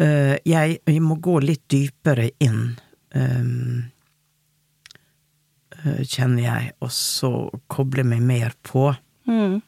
Eh, 0.02 0.38
jeg, 0.48 0.80
jeg 0.88 1.02
må 1.04 1.18
gå 1.22 1.36
litt 1.44 1.68
dypere 1.70 2.32
inn, 2.42 2.72
ehm, 3.14 3.92
eh, 5.78 6.02
kjenner 6.02 6.42
jeg, 6.42 6.72
og 6.82 6.94
så 6.96 7.32
koble 7.70 8.06
meg 8.08 8.24
mer 8.26 8.56
på. 8.66 8.88
Mm. 9.30 9.60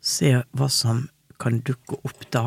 Se 0.00 0.32
hva 0.50 0.68
som 0.72 1.06
kan 1.38 1.60
dukke 1.62 2.00
opp 2.02 2.26
da. 2.34 2.46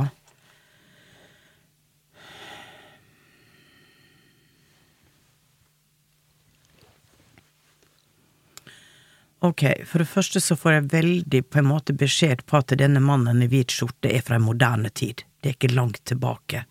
Ok, 9.48 9.64
for 9.86 10.02
det 10.02 10.10
første 10.10 10.42
så 10.42 10.58
får 10.58 10.74
jeg 10.74 10.92
veldig 10.92 11.42
på 11.46 11.62
en 11.62 11.70
måte 11.70 11.94
beskjed 11.96 12.42
på 12.50 12.58
at 12.58 12.74
denne 12.76 13.00
mannen 13.00 13.44
i 13.46 13.48
hvit 13.52 13.72
skjorte 13.72 14.10
er 14.10 14.26
fra 14.26 14.42
en 14.42 14.48
moderne 14.50 14.90
tid. 14.90 15.27
Det 15.42 15.50
er 15.52 15.58
ikke 15.58 15.76
langt 15.76 16.04
tilbake. 16.10 16.66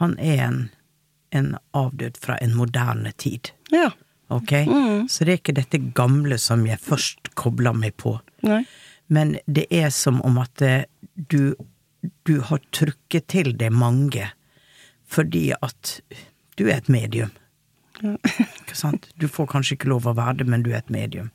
Han 0.00 0.16
er 0.18 0.40
en, 0.44 0.58
en 1.30 1.52
avdød 1.76 2.18
fra 2.20 2.38
en 2.42 2.56
moderne 2.58 3.12
tid. 3.16 3.52
Ja. 3.70 3.92
Ok? 4.28 4.52
Så 5.08 5.24
det 5.24 5.32
er 5.32 5.38
ikke 5.38 5.56
dette 5.56 5.78
gamle 5.94 6.38
som 6.42 6.64
jeg 6.66 6.82
først 6.82 7.30
kobla 7.38 7.74
meg 7.76 7.94
på. 8.02 8.16
Nei. 8.46 8.64
Men 9.06 9.36
det 9.46 9.66
er 9.70 9.92
som 9.94 10.22
om 10.24 10.40
at 10.42 10.62
eh, 10.64 10.86
du, 11.14 11.54
du 12.24 12.38
har 12.48 12.62
trukket 12.74 13.28
til 13.30 13.52
deg 13.60 13.74
mange 13.74 14.30
fordi 15.14 15.52
at 15.62 15.98
du 16.58 16.64
er 16.66 16.78
et 16.80 16.88
medium. 16.90 17.30
Ikke 18.02 18.74
sant? 18.74 19.10
Du 19.20 19.28
får 19.30 19.52
kanskje 19.52 19.76
ikke 19.76 19.90
lov 19.92 20.08
å 20.08 20.14
være 20.16 20.40
det, 20.40 20.46
men 20.50 20.64
du 20.64 20.72
er 20.72 20.80
et 20.80 20.90
medium. 20.90 21.28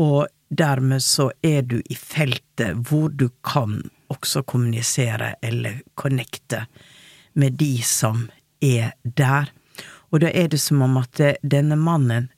Og 0.00 0.26
dermed 0.48 1.04
så 1.04 1.28
er 1.46 1.62
du 1.62 1.78
i 1.84 1.94
feltet 1.94 2.88
hvor 2.88 3.12
du 3.12 3.28
kan 3.46 3.84
også 4.10 4.42
kommunisere 4.42 5.34
eller 5.42 5.80
connecte 5.94 6.64
med 7.38 7.58
de 7.60 7.78
som 7.86 8.28
er 8.60 8.92
der. 9.02 9.50
Og 10.10 10.20
da 10.24 10.30
er 10.34 10.50
det 10.50 10.60
som 10.60 10.82
om 10.82 10.98
at 11.00 11.20
denne 11.42 11.78
mannen 11.78 12.28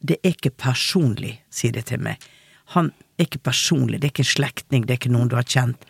Det 0.00 0.16
er 0.24 0.30
ikke 0.32 0.50
personlig, 0.56 1.42
sier 1.52 1.74
det 1.76 1.82
til 1.90 2.00
meg. 2.00 2.16
Han 2.72 2.86
er 3.18 3.26
ikke 3.26 3.42
personlig, 3.44 3.98
det 4.00 4.06
er 4.06 4.12
ikke 4.14 4.22
en 4.24 4.30
slektning, 4.30 4.86
det 4.86 4.94
er 4.94 4.96
ikke 4.96 5.10
noen 5.12 5.28
du 5.28 5.34
har 5.36 5.44
kjent. 5.44 5.82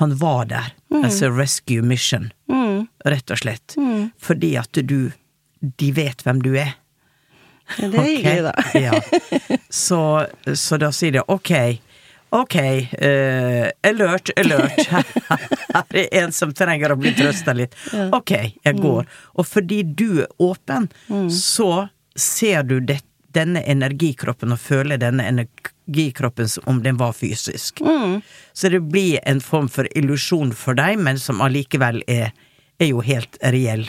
Han 0.00 0.14
var 0.16 0.46
der 0.48 0.70
as 1.04 1.20
a 1.20 1.28
rescue 1.28 1.82
mission, 1.84 2.30
rett 3.04 3.30
og 3.30 3.42
slett. 3.42 3.76
Fordi 4.16 4.56
at 4.56 4.72
du 4.72 5.12
De 5.78 5.92
vet 5.92 6.24
hvem 6.24 6.40
du 6.42 6.56
er. 6.56 6.72
Ja, 7.78 7.88
det 7.88 7.98
er 8.00 8.06
hyggelig, 8.08 8.42
da. 8.42 8.52
ja. 8.74 9.00
så, 9.70 10.26
så 10.58 10.78
da 10.82 10.88
sier 10.90 11.12
de 11.14 11.22
ok, 11.30 11.52
ok, 12.32 12.56
uh, 12.56 13.68
alert, 13.88 14.32
alert. 14.40 14.82
Her 15.72 15.96
er 16.02 16.08
en 16.22 16.32
som 16.34 16.52
trenger 16.56 16.94
å 16.94 16.98
bli 17.00 17.14
trøsta 17.16 17.54
litt. 17.56 17.76
Ok, 18.12 18.34
jeg 18.64 18.78
går. 18.80 19.08
Og 19.36 19.48
fordi 19.48 19.82
du 19.84 20.22
er 20.24 20.30
åpen, 20.42 20.88
så 21.32 21.88
ser 22.18 22.66
du 22.68 22.78
det, 22.80 23.00
denne 23.32 23.62
energikroppen 23.64 24.52
og 24.52 24.60
føler 24.60 25.00
denne 25.00 25.24
energikroppen 25.24 26.48
som 26.52 26.66
om 26.68 26.82
den 26.84 26.98
var 27.00 27.14
fysisk. 27.16 27.80
Så 28.52 28.68
det 28.68 28.82
blir 28.92 29.20
en 29.28 29.40
form 29.40 29.70
for 29.72 29.88
illusjon 29.96 30.52
for 30.56 30.76
deg, 30.76 31.00
men 31.00 31.20
som 31.20 31.40
allikevel 31.40 32.02
er, 32.10 32.34
er 32.76 32.90
jo 32.92 33.00
helt 33.04 33.38
reell. 33.40 33.86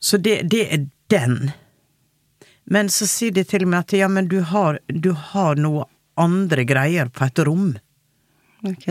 Så 0.00 0.16
det, 0.20 0.42
det 0.52 0.66
er 0.72 0.86
den. 1.12 1.50
Men 2.70 2.88
så 2.94 3.06
sier 3.10 3.34
de 3.34 3.42
til 3.44 3.64
meg 3.66 3.82
at 3.84 3.92
ja, 3.98 4.06
men 4.08 4.28
du 4.30 4.38
har, 4.46 4.78
du 4.86 5.10
har 5.12 5.58
noe 5.58 5.84
andre 6.20 6.62
greier 6.68 7.08
på 7.10 7.24
et 7.26 7.40
rom. 7.48 7.72
Ok. 8.68 8.86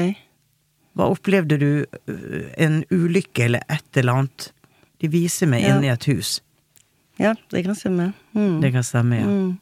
Hva 0.97 1.05
opplevde 1.13 1.57
du? 1.61 1.69
øh, 2.11 2.49
En 2.57 2.81
ulykke 2.91 3.45
eller 3.45 3.63
et 3.71 3.97
eller 4.01 4.13
annet? 4.23 4.49
De 4.99 5.07
viser 5.07 5.47
meg 5.47 5.63
Ja. 5.63 5.77
inn 5.77 5.85
i 5.87 5.91
et 5.93 6.03
hus. 6.11 6.41
Ja, 7.19 7.33
det 7.51 7.63
kan 7.63 7.75
stemme. 7.75 8.09
Mm. 8.35 8.59
Det 8.61 8.71
kan 8.75 8.83
stemme, 8.83 9.15
ja. 9.21 9.25
Mm. 9.27 9.57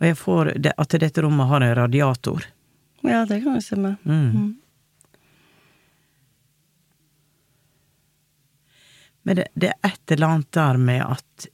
Og 0.00 0.06
jeg 0.08 0.16
får 0.20 0.52
det, 0.60 0.72
at 0.78 0.88
dette 1.00 1.22
rommet 1.24 1.48
har 1.48 1.60
en 1.64 1.74
radiator. 1.78 2.44
Ja, 3.04 3.24
det 3.28 3.40
kan 3.44 3.54
jo 3.56 3.60
stemme. 3.64 3.94
Mm. 4.04 4.54
Men 9.22 9.36
det, 9.36 9.46
det 9.54 9.70
er 9.72 9.88
et 9.92 10.12
eller 10.12 10.26
annet 10.34 10.50
der 10.52 10.76
med 10.76 11.00
at 11.06 11.46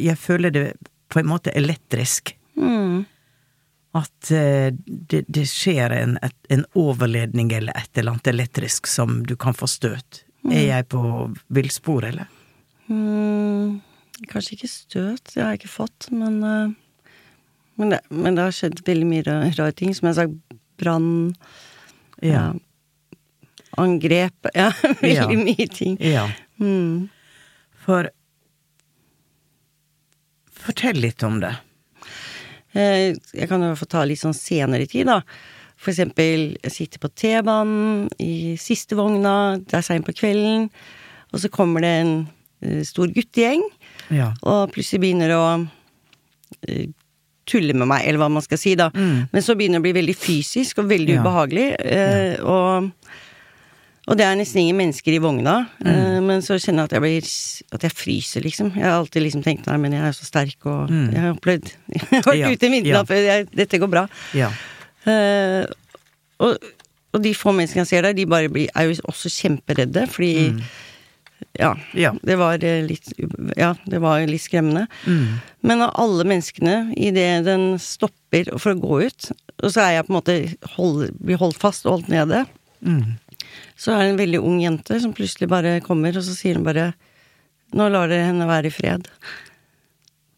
jeg 0.00 0.16
føler 0.18 0.50
det 0.54 0.64
på 1.10 1.20
en 1.20 1.28
måte 1.30 1.52
elektrisk. 1.58 2.32
Mm. 2.56 3.04
At 3.98 4.30
uh, 4.30 4.70
det, 4.86 5.24
det 5.28 5.46
skjer 5.50 5.90
en, 5.96 6.16
et, 6.22 6.36
en 6.54 6.64
overledning 6.78 7.50
eller 7.56 7.74
et 7.76 7.98
eller 7.98 8.14
annet 8.14 8.30
elektrisk 8.30 8.86
som 8.86 9.20
du 9.26 9.34
kan 9.36 9.56
få 9.58 9.66
støt. 9.70 10.22
Er 10.50 10.62
jeg 10.68 10.86
på 10.94 11.00
villspor, 11.52 12.06
eller? 12.08 12.30
Mm, 12.88 13.80
kanskje 14.30 14.54
ikke 14.56 14.70
støt, 14.72 15.34
det 15.34 15.42
har 15.42 15.50
jeg 15.52 15.60
ikke 15.64 15.72
fått, 15.74 16.06
men 16.14 16.38
uh, 16.46 16.70
men, 17.80 17.94
det, 17.94 18.00
men 18.12 18.34
det 18.36 18.42
har 18.44 18.52
skjedd 18.52 18.80
veldig 18.84 19.06
mye 19.08 19.22
ra- 19.24 19.50
rare 19.56 19.72
ting. 19.72 19.94
Som 19.96 20.08
jeg 20.10 20.14
har 20.14 20.26
sagt, 20.26 20.58
brann 20.80 21.06
Ja. 22.20 22.50
Angrep 23.80 24.46
Ja, 24.54 24.66
veldig 25.00 25.14
Ja. 25.16 25.28
mye 25.38 25.66
ting. 25.72 25.94
Ja. 26.04 26.26
Mm. 26.60 27.08
For 27.80 28.10
Fortell 30.70 31.00
litt 31.02 31.22
om 31.26 31.40
det. 31.42 31.50
Eh, 32.78 33.16
Jeg 33.34 33.48
kan 33.50 33.62
jo 33.64 33.72
få 33.78 33.88
ta 33.90 34.04
litt 34.06 34.20
sånn 34.22 34.36
senere 34.36 34.86
tid, 34.88 35.08
da. 35.10 35.20
For 35.80 35.90
eksempel, 35.90 36.52
jeg 36.62 36.72
sitter 36.74 37.00
på 37.02 37.08
T-banen 37.16 38.06
i 38.20 38.54
siste 38.60 38.94
vogna, 38.98 39.56
det 39.58 39.78
er 39.80 39.82
seint 39.86 40.06
på 40.06 40.12
kvelden, 40.14 40.68
og 41.32 41.40
så 41.42 41.48
kommer 41.50 41.80
det 41.82 41.92
en 42.02 42.12
eh, 42.62 42.82
stor 42.84 43.08
guttegjeng, 43.16 43.62
Ja. 44.12 44.32
og 44.42 44.72
plutselig 44.74 45.00
begynner 45.00 45.32
å 45.34 45.44
eh, 46.68 46.86
tulle 47.46 47.74
med 47.74 47.88
meg, 47.88 48.04
eller 48.06 48.20
hva 48.20 48.28
man 48.30 48.42
skal 48.44 48.58
si, 48.60 48.74
da. 48.78 48.90
Men 48.94 49.42
så 49.42 49.56
begynner 49.56 49.80
det 49.80 49.82
å 49.82 49.88
bli 49.88 49.96
veldig 50.02 50.16
fysisk 50.20 50.78
og 50.84 50.90
veldig 50.92 51.16
Ja. 51.16 51.22
ubehagelig, 51.24 51.68
eh, 51.80 52.36
og 52.44 52.92
og 54.10 54.18
det 54.18 54.24
er 54.26 54.34
nesten 54.40 54.58
ingen 54.64 54.78
mennesker 54.80 55.14
i 55.14 55.20
vogna, 55.22 55.54
mm. 55.86 56.24
men 56.26 56.42
så 56.42 56.56
kjenner 56.58 56.82
jeg 56.82 56.90
at 56.90 56.94
jeg 56.96 57.04
blir 57.04 57.28
At 57.76 57.84
jeg 57.86 57.94
fryser, 57.94 58.42
liksom. 58.42 58.72
Jeg 58.74 58.82
har 58.88 58.96
alltid 58.98 59.22
liksom 59.22 59.44
tenkt 59.46 59.68
nei, 59.70 59.76
men 59.78 59.94
jeg 59.94 60.02
er 60.08 60.16
så 60.16 60.26
sterk, 60.26 60.66
og 60.66 60.90
jeg 60.90 61.20
har 61.22 61.36
opplevd 61.36 61.70
Jeg 61.94 62.02
har 62.10 62.26
vært 62.26 62.40
Ja, 62.40 62.50
ute 62.50 62.66
i 62.66 62.72
vinterland 62.74 63.14
ja. 63.14 63.20
jeg, 63.28 63.48
dette 63.62 63.78
går 63.78 63.92
bra. 63.92 64.04
Ja. 64.34 64.50
Uh, 65.06 65.62
og, 66.42 66.58
og 67.14 67.22
de 67.22 67.32
få 67.38 67.54
menneskene 67.54 67.84
jeg 67.86 67.92
ser 67.92 68.08
der, 68.08 68.16
de 68.18 68.26
bare 68.28 68.50
blir, 68.52 68.68
er 68.74 68.90
jo 68.90 68.98
også 69.10 69.30
kjemperedde, 69.32 70.06
fordi 70.10 70.32
ja, 71.58 71.70
Ja. 71.96 72.12
det 72.26 72.36
var 72.38 72.60
eh, 72.66 72.82
litt 72.84 73.08
Ja, 73.56 73.72
det 73.88 74.02
var 74.02 74.20
litt 74.28 74.42
skremmende. 74.44 74.86
Men 75.64 75.86
av 75.86 75.94
alle 76.02 76.26
menneskene, 76.28 76.92
idet 76.98 77.44
den 77.46 77.72
stopper 77.80 78.50
for 78.58 78.74
å 78.74 78.80
gå 78.82 79.00
ut, 79.08 79.30
og 79.62 79.70
så 79.72 79.86
er 79.86 79.96
jeg 79.98 80.06
på 80.08 80.12
en 80.12 80.18
måte 80.18 80.36
hold, 80.76 81.10
blir 81.20 81.40
holdt 81.40 81.58
fast 81.62 81.86
og 81.86 81.98
holdt 82.00 82.12
nede, 82.12 82.44
så 83.78 83.94
er 83.94 84.02
det 84.02 84.10
en 84.12 84.20
veldig 84.20 84.40
ung 84.44 84.58
jente 84.62 84.98
som 85.02 85.14
plutselig 85.16 85.48
bare 85.50 85.78
kommer, 85.84 86.16
og 86.16 86.26
så 86.26 86.34
sier 86.36 86.58
hun 86.58 86.66
bare 86.66 86.92
'Nå 87.70 87.86
lar 87.86 88.08
dere 88.10 88.26
henne 88.26 88.48
være 88.50 88.66
i 88.66 88.74
fred'. 88.74 89.06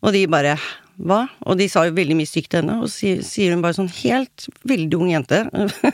Og 0.02 0.12
de 0.12 0.26
bare 0.26 0.58
'hva?' 1.00 1.28
Og 1.46 1.56
de 1.58 1.68
sa 1.68 1.87
jo 1.87 1.96
veldig 1.96 2.16
mye 2.16 2.28
stygt 2.28 2.50
til 2.50 2.61
henne, 2.61 2.82
og 2.82 2.88
så 2.92 3.16
sier, 3.24 3.52
hun 3.52 3.62
bare 3.62 3.78
sånn 3.78 3.88
helt 3.88 4.48
veldig 4.64 4.98
ung 5.00 5.11
jente 5.11 5.48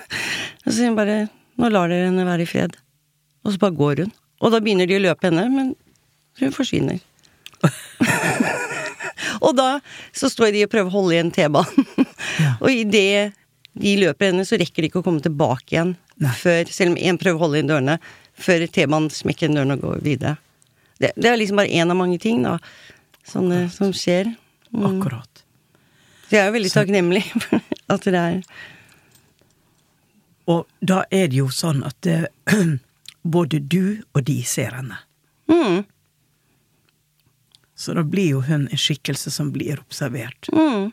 Så 0.64 0.72
sier 0.74 0.90
hun 0.90 0.98
bare 0.98 1.28
'nå 1.58 1.70
lar 1.70 1.88
dere 1.88 2.10
henne 2.10 2.26
være 2.26 2.42
i 2.42 2.50
fred'. 2.50 2.74
Og 3.44 3.52
så 3.52 3.58
bare 3.58 3.78
går 3.78 4.02
hun. 4.02 4.12
Og 4.40 4.52
da 4.52 4.60
begynner 4.60 4.86
de 4.86 4.98
å 4.98 5.02
løpe 5.02 5.30
henne, 5.30 5.48
men 5.50 5.74
hun 6.38 6.52
forsvinner. 6.54 6.98
og 9.44 9.56
da 9.58 9.80
så 10.14 10.30
står 10.30 10.52
de 10.54 10.64
og 10.66 10.70
prøver 10.70 10.90
å 10.90 10.94
holde 10.94 11.16
igjen 11.16 11.32
T-banen. 11.34 11.86
og 12.62 12.70
idet 12.70 13.32
de 13.78 13.94
løper 14.02 14.30
henne, 14.30 14.46
så 14.46 14.58
rekker 14.58 14.82
de 14.82 14.90
ikke 14.90 15.02
å 15.02 15.06
komme 15.06 15.22
tilbake 15.24 15.74
igjen. 15.74 15.94
Før, 16.38 16.70
selv 16.74 16.94
om 16.94 16.98
én 16.98 17.18
prøver 17.20 17.38
å 17.38 17.44
holde 17.46 17.60
inn 17.62 17.70
dørene, 17.70 17.98
før 18.38 18.64
T-banen 18.70 19.10
smekker 19.12 19.48
inn 19.48 19.58
dørene 19.58 19.76
og 19.78 19.84
går 19.86 20.00
videre. 20.06 20.36
Det, 20.98 21.12
det 21.16 21.30
er 21.30 21.38
liksom 21.38 21.60
bare 21.60 21.70
én 21.70 21.90
av 21.90 21.98
mange 21.98 22.18
ting, 22.22 22.42
da, 22.46 22.56
sånne 23.28 23.68
som 23.70 23.92
skjer. 23.94 24.32
Mm. 24.74 24.84
Akkurat. 24.88 25.44
Så 26.28 26.36
jeg 26.36 26.44
er 26.44 26.52
veldig 26.52 26.72
takknemlig 26.74 27.22
for 27.44 27.62
at 27.94 28.04
det 28.04 28.20
er 28.20 28.40
Og 30.48 30.66
da 30.80 31.02
er 31.12 31.28
det 31.28 31.38
jo 31.38 31.46
sånn 31.52 31.82
at 31.84 31.96
det, 32.04 32.18
både 33.36 33.60
du 33.60 34.02
og 34.16 34.24
de 34.28 34.42
ser 34.48 34.76
henne. 34.76 34.96
mm, 35.48 35.82
Så 37.78 37.94
da 37.94 38.02
blir 38.02 38.30
jo 38.34 38.40
hun 38.44 38.66
en 38.68 38.80
skikkelse 38.80 39.30
som 39.30 39.52
blir 39.52 39.78
observert. 39.80 40.48
mm, 40.52 40.90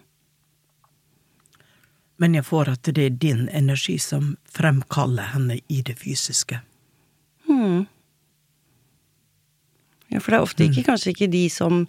Men 2.22 2.34
jeg 2.38 2.46
får 2.48 2.70
at 2.72 2.88
det 2.96 3.06
er 3.10 3.10
din 3.20 3.48
energi 3.52 3.98
som 4.00 4.38
fremkaller 4.56 5.34
henne 5.34 5.58
i 5.68 5.82
det 5.84 5.98
fysiske. 6.00 6.62
Hmm. 7.48 7.86
Ja, 10.14 10.20
for 10.22 10.32
det 10.32 10.38
er 10.40 10.46
ofte 10.46 10.68
ikke, 10.70 10.84
kanskje 10.88 11.12
ikke 11.12 11.28
de 11.34 11.44
som 11.52 11.82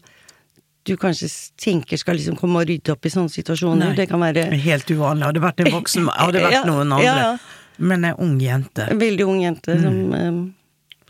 du 0.86 0.94
kanskje 0.98 1.28
tenker 1.58 1.98
skal 1.98 2.16
liksom 2.18 2.36
komme 2.38 2.60
og 2.62 2.68
rydde 2.70 2.92
opp 2.94 3.06
i 3.06 3.10
sånne 3.10 3.30
situasjoner. 3.32 3.90
Nei, 3.90 3.96
Det 3.98 4.08
kan 4.10 4.22
være 4.22 4.44
Helt 4.62 4.90
uvanlig. 4.90 5.26
Hadde 5.26 5.42
vært 5.42 5.62
en 5.64 5.72
voksen 5.74 6.06
Hadde 6.14 6.42
vært 6.46 6.54
Ja, 6.60 6.64
noen 6.68 6.92
andre. 6.94 7.04
ja, 7.06 7.16
ja. 7.22 7.32
Men 7.78 8.04
ei 8.08 8.12
ung 8.24 8.38
jente. 8.40 8.86
en 8.88 8.98
veldig 9.02 9.24
ung 9.28 9.40
jente 9.42 9.74
som, 9.82 9.96
eh, 10.16 10.36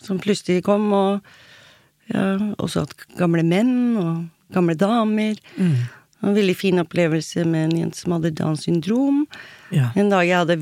som 0.02 0.18
plutselig 0.18 0.64
kom, 0.66 0.88
og 0.92 1.20
ja, 2.10 2.24
også 2.58 2.82
at 2.88 2.94
gamle 3.20 3.44
menn 3.46 3.74
og 4.00 4.24
gamle 4.52 4.74
damer. 4.74 5.36
En 6.24 6.34
veldig 6.34 6.54
fin 6.56 6.80
opplevelse 6.80 7.44
med 7.44 7.68
en 7.68 7.78
jente 7.82 8.00
som 8.00 8.14
hadde 8.16 8.32
Downs 8.38 8.64
syndrom. 8.64 9.26
Ja. 9.74 9.90
En 9.98 10.08
dag 10.10 10.24
jeg 10.24 10.38
hadde, 10.38 10.56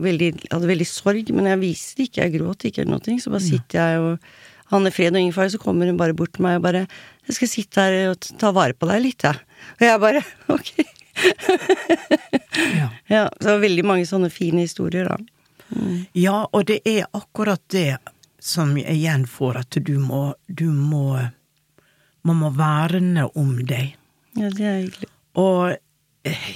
veldig, 0.00 0.30
hadde 0.48 0.70
veldig 0.70 0.86
sorg, 0.88 1.28
men 1.36 1.50
jeg 1.50 1.60
viste 1.60 2.00
det 2.00 2.08
ikke, 2.08 2.22
jeg 2.22 2.34
gråt 2.38 2.66
ikke 2.70 2.82
eller 2.82 2.96
noe. 2.96 3.20
Så 3.20 3.32
bare 3.34 3.44
sitter 3.44 3.80
jeg 3.82 4.02
og 4.04 4.28
han 4.72 4.88
er 4.88 4.94
fred 4.94 5.12
og 5.12 5.20
Ingefar, 5.20 5.50
så 5.52 5.60
kommer 5.60 5.86
hun 5.90 5.98
bare 6.00 6.16
bort 6.16 6.32
til 6.34 6.42
meg 6.46 6.56
og 6.58 6.64
bare 6.64 6.86
'Jeg 7.26 7.36
skal 7.36 7.48
sitte 7.48 7.80
her 7.80 8.10
og 8.10 8.20
ta 8.38 8.50
vare 8.52 8.72
på 8.72 8.88
deg 8.88 9.02
litt, 9.02 9.22
jeg'. 9.22 9.38
Og 9.80 9.82
jeg 9.86 10.00
bare 10.00 10.22
'ok'. 10.48 10.84
Ja. 12.74 12.88
Ja, 13.08 13.28
så 13.40 13.46
det 13.46 13.52
var 13.52 13.58
veldig 13.60 13.84
mange 13.84 14.06
sånne 14.06 14.30
fine 14.30 14.64
historier, 14.64 15.08
da. 15.08 15.16
ja, 16.14 16.46
og 16.52 16.66
det 16.66 16.80
er 16.84 17.06
akkurat 17.12 17.60
det 17.68 17.98
som 18.38 18.76
igjen 18.76 19.26
får, 19.26 19.56
at 19.56 19.78
du 19.84 19.98
må 19.98 20.34
Du 20.48 20.70
må 20.72 21.30
Man 22.24 22.36
må 22.36 22.50
verne 22.50 23.28
om 23.36 23.58
deg. 23.66 23.96
Ja, 24.34 24.50
det 24.50 24.64
er 24.66 24.80
hyggelig. 24.82 25.08
Og 25.38 25.76
eh, 26.26 26.48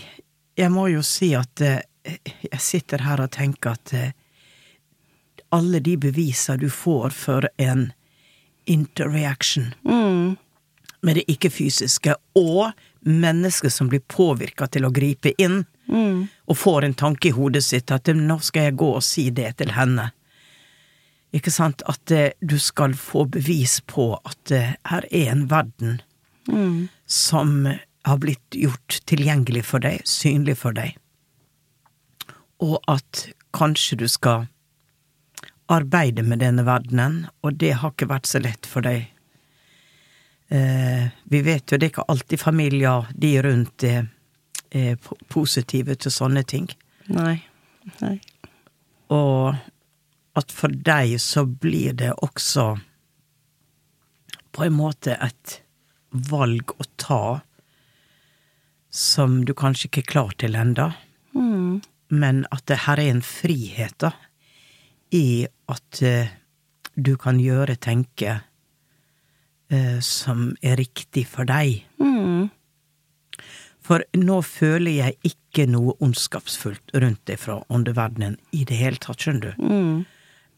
jeg 0.58 0.70
må 0.74 0.88
jo 0.90 1.02
si 1.06 1.32
at 1.38 1.62
eh, 1.62 1.80
jeg 2.42 2.60
sitter 2.62 3.04
her 3.06 3.22
og 3.22 3.30
tenker 3.34 3.76
at 3.76 3.92
eh, 3.94 4.10
alle 5.54 5.80
de 5.80 5.96
beviser 5.96 6.58
du 6.60 6.68
får 6.70 7.14
for 7.16 7.48
en 7.62 7.90
interreaction 8.68 9.72
Mm. 9.84 10.36
med 11.00 11.14
det 11.16 11.24
ikke-fysiske, 11.30 12.14
og 12.36 12.72
mennesker 13.00 13.70
som 13.70 13.88
blir 13.88 14.02
påvirka 14.10 14.66
til 14.66 14.84
å 14.84 14.90
gripe 14.92 15.30
inn, 15.38 15.62
og 16.44 16.56
får 16.58 16.84
en 16.84 16.94
tanke 16.94 17.28
i 17.30 17.32
hodet 17.32 17.62
sitt 17.64 17.90
at 17.94 18.10
nå 18.12 18.36
skal 18.44 18.66
jeg 18.66 18.76
gå 18.76 18.88
og 18.98 19.02
si 19.06 19.30
det 19.30 19.54
til 19.56 19.70
henne. 19.72 20.10
Ikke 21.32 21.52
sant? 21.54 21.80
At 21.88 22.12
du 22.40 22.58
skal 22.58 22.92
få 22.98 23.24
bevis 23.24 23.78
på 23.86 24.10
at 24.18 24.52
her 24.90 25.06
er 25.10 25.30
en 25.32 25.46
verden 25.48 26.00
som 27.08 27.64
har 28.04 28.18
blitt 28.22 28.54
gjort 28.54 29.00
tilgjengelig 29.08 29.64
for 29.68 29.82
deg, 29.84 30.04
synlig 30.08 30.58
for 30.60 30.76
deg, 30.76 30.94
og 32.62 32.78
at 32.90 33.28
kanskje 33.56 33.98
du 34.00 34.06
skal 34.10 34.46
arbeide 35.72 36.22
med 36.24 36.40
denne 36.40 36.64
verdenen, 36.64 37.26
og 37.44 37.58
det 37.60 37.74
har 37.80 37.92
ikke 37.92 38.08
vært 38.08 38.28
så 38.28 38.40
lett 38.40 38.66
for 38.68 38.84
deg. 38.84 39.08
Eh, 40.48 41.08
vi 41.28 41.40
vet 41.44 41.68
jo 41.68 41.76
det 41.76 41.88
er 41.90 41.92
ikke 41.92 42.06
alltid 42.08 42.40
familier 42.40 43.08
de 43.12 43.32
rundt 43.44 43.84
er, 43.84 44.06
er 44.72 44.96
po- 44.96 45.18
positive 45.28 45.96
til 46.00 46.12
sånne 46.14 46.42
ting. 46.48 46.70
Nei. 47.12 47.36
Nei. 48.00 48.14
Og 49.12 49.56
at 50.38 50.52
for 50.54 50.72
deg 50.72 51.18
så 51.20 51.44
blir 51.44 51.92
det 52.00 52.14
også 52.24 52.70
på 54.56 54.64
en 54.64 54.76
måte 54.76 55.18
et 55.20 55.58
valg 56.30 56.72
å 56.78 56.86
ta 57.00 57.22
som 58.90 59.44
du 59.44 59.54
kanskje 59.56 59.88
ikke 59.88 60.02
er 60.04 60.12
klar 60.12 60.34
til 60.40 60.56
enda. 60.58 60.92
Men 62.08 62.44
at 62.54 62.64
det 62.70 62.82
her 62.86 63.00
er 63.00 63.12
en 63.12 63.22
frihet, 63.24 63.94
da, 64.00 64.14
i 65.12 65.46
at 65.68 66.02
uh, 66.04 66.30
du 66.96 67.16
kan 67.20 67.40
gjøre, 67.40 67.76
tenke, 67.76 68.38
uh, 69.72 69.98
som 70.00 70.54
er 70.64 70.80
riktig 70.80 71.26
for 71.28 71.48
deg. 71.48 71.84
For 73.88 74.04
nå 74.16 74.40
føler 74.44 74.98
jeg 74.98 75.18
ikke 75.30 75.68
noe 75.70 75.94
ondskapsfullt 76.04 76.92
rundt 77.00 77.22
deg 77.28 77.40
fra 77.40 77.60
åndeverdenen 77.72 78.36
i 78.52 78.64
det 78.68 78.76
hele 78.80 79.00
tatt, 79.00 79.20
skjønner 79.20 79.52
du. 79.52 79.68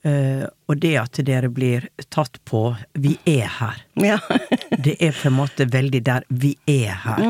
Eh, 0.03 0.45
og 0.67 0.79
det 0.81 0.95
at 0.97 1.21
dere 1.29 1.51
blir 1.53 1.89
tatt 2.09 2.39
på 2.49 2.63
Vi 2.93 3.19
er 3.29 3.49
her. 3.59 3.83
Ja. 4.01 4.19
Det 4.85 4.97
er 5.03 5.13
på 5.13 5.29
en 5.29 5.37
måte 5.37 5.67
veldig 5.69 6.01
der 6.07 6.25
vi 6.29 6.55
er 6.67 6.95
her. 7.05 7.25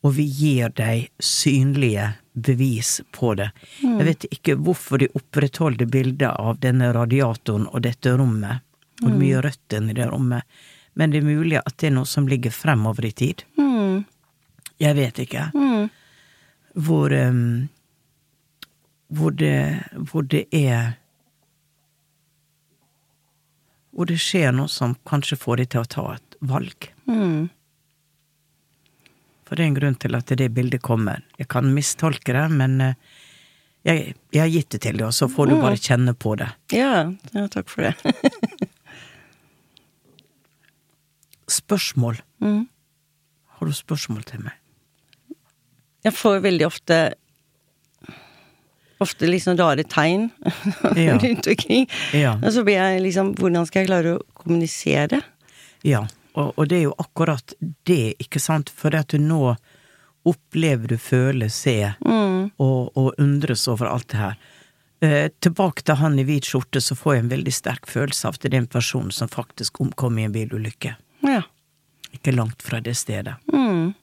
Og 0.00 0.12
vi 0.16 0.24
gir 0.24 0.72
deg 0.76 1.08
synlige 1.18 2.10
bevis 2.32 3.00
på 3.12 3.34
det. 3.34 3.50
Jeg 3.80 4.04
vet 4.06 4.26
ikke 4.30 4.56
hvorfor 4.60 5.00
de 5.00 5.08
opprettholder 5.16 5.88
bildet 5.88 6.28
av 6.30 6.60
denne 6.60 6.92
radiatoren 6.96 7.66
og 7.68 7.82
dette 7.84 8.12
rommet, 8.16 8.64
og 9.04 9.16
mye 9.16 9.40
rødt 9.44 9.76
i 9.76 9.96
det 9.96 10.08
rommet, 10.08 10.44
men 10.94 11.12
det 11.12 11.20
er 11.20 11.28
mulig 11.28 11.58
at 11.60 11.76
det 11.80 11.90
er 11.90 11.96
noe 11.96 12.08
som 12.08 12.28
ligger 12.28 12.52
fremover 12.52 13.08
i 13.08 13.12
tid. 13.16 13.44
Jeg 14.80 14.96
vet 14.96 15.20
ikke. 15.24 15.48
Hvor 16.80 17.12
um, 17.12 17.68
hvor 19.10 19.30
det, 19.30 19.82
hvor 20.10 20.22
det 20.22 20.44
er 20.52 20.92
Hvor 24.00 24.08
det 24.08 24.16
skjer 24.16 24.54
noe 24.56 24.64
som 24.72 24.94
kanskje 25.04 25.36
får 25.36 25.56
de 25.60 25.64
til 25.74 25.82
å 25.82 25.88
ta 25.92 26.02
et 26.14 26.36
valg. 26.48 26.86
For 29.44 29.52
det 29.58 29.64
er 29.64 29.68
en 29.68 29.76
grunn 29.76 29.98
til 30.00 30.16
at 30.16 30.30
det 30.40 30.46
bildet 30.56 30.80
kommer. 30.80 31.20
Jeg 31.36 31.48
kan 31.52 31.68
mistolke 31.74 32.32
det, 32.32 32.46
men 32.54 32.80
eh, 32.80 32.94
jeg, 33.84 34.14
jeg 34.32 34.40
har 34.40 34.48
gitt 34.54 34.70
det 34.72 34.80
til 34.86 34.96
deg, 34.96 35.04
og 35.10 35.16
så 35.16 35.28
får 35.28 35.46
du 35.50 35.54
bare 35.60 35.76
kjenne 35.76 36.14
på 36.16 36.32
det. 36.40 36.48
ja. 36.72 37.12
Ja, 37.36 37.44
takk 37.52 37.68
for 37.68 37.82
det. 37.84 37.92
Spørsmål. 41.60 42.16
Har 42.40 43.66
du 43.66 43.72
spørsmål 43.74 44.22
til 44.24 44.40
meg? 44.46 44.52
Jeg 46.06 46.14
får 46.16 46.40
veldig 46.46 46.66
ofte 46.70 46.96
ofte 49.00 49.26
liksom 49.30 49.56
rare 49.58 49.84
tegn 49.88 50.28
Ja. 50.96 51.18
rundt 51.18 51.46
omkring. 51.46 51.86
Ja. 52.16 52.36
Og 52.44 52.52
så 52.52 52.64
blir 52.66 52.76
jeg 52.80 53.02
liksom 53.06 53.34
Hvordan 53.38 53.66
skal 53.68 53.82
jeg 53.84 53.90
klare 53.90 54.14
å 54.18 54.22
kommunisere? 54.36 55.22
Ja, 55.86 56.04
og, 56.36 56.52
og 56.60 56.68
det 56.70 56.78
er 56.78 56.86
jo 56.90 56.94
akkurat 57.00 57.54
det, 57.88 58.14
ikke 58.20 58.40
sant, 58.42 58.70
for 58.70 58.94
at 58.94 59.08
du 59.14 59.18
nå 59.22 59.54
opplever 60.28 60.92
du, 60.92 60.98
føler, 61.00 61.48
ser, 61.48 61.94
og, 62.04 62.90
og 62.92 63.14
undres 63.18 63.62
over 63.72 63.88
alt 63.88 64.10
det 64.12 64.18
her. 64.20 64.34
Eh, 65.00 65.30
tilbake 65.40 65.80
til 65.88 65.96
han 65.96 66.18
i 66.20 66.26
hvit 66.28 66.44
skjorte, 66.44 66.82
så 66.84 66.92
får 66.98 67.14
jeg 67.16 67.22
en 67.24 67.30
veldig 67.32 67.54
sterk 67.56 67.88
følelse 67.88 68.28
av 68.28 68.36
at 68.36 68.44
det 68.44 68.52
er 68.52 68.58
en 68.60 68.68
person 68.68 69.08
som 69.16 69.30
faktisk 69.32 69.80
omkom 69.80 70.18
i 70.20 70.26
en 70.28 70.34
bilulykke. 70.34 70.92
Ja. 71.24 71.40
Ikke 72.12 72.34
langt 72.36 72.60
fra 72.62 72.82
det 72.84 72.98
stedet. 73.00 73.38
Mm. 73.48 73.94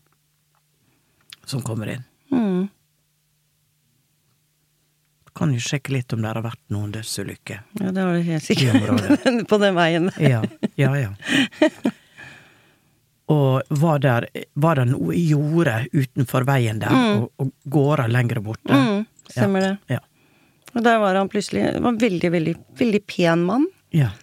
Som 1.46 1.62
kommer 1.62 1.94
inn. 1.94 2.04
Mm. 2.34 2.66
Kan 5.38 5.52
jo 5.54 5.60
sjekke 5.62 5.94
litt 5.94 6.14
om 6.16 6.24
det 6.26 6.32
har 6.34 6.42
vært 6.42 6.60
noen 6.74 6.92
dødsulykker. 6.96 7.60
Ja, 7.80 7.92
det 7.94 8.04
var 8.08 8.16
det 8.18 8.24
helt 8.26 8.44
sikkert. 8.48 9.48
På 9.52 9.60
den 9.62 9.76
veien. 9.78 10.10
Ja, 10.18 10.42
ja, 10.82 10.92
ja. 10.98 11.12
Og 13.28 13.62
var, 13.82 14.00
der, 14.00 14.26
var 14.56 14.80
det 14.80 14.86
noe 14.94 15.12
i 15.18 15.26
jordet 15.34 15.90
utenfor 15.92 16.46
veien 16.48 16.80
der, 16.80 16.94
og, 17.20 17.26
og 17.44 17.50
gårder 17.74 18.08
lenger 18.12 18.40
borte? 18.46 18.72
Mm, 18.72 19.02
stemmer 19.28 19.66
det. 19.66 19.74
Ja. 19.92 20.00
Og 20.78 20.84
der 20.86 21.00
var 21.02 21.18
han 21.20 21.30
plutselig 21.32 21.66
Det 21.74 21.82
var 21.84 21.92
en 21.96 22.00
veldig, 22.00 22.30
veldig, 22.32 22.54
veldig 22.80 23.02
pen 23.10 23.44
mann. 23.50 23.68
Ja. 23.96 24.14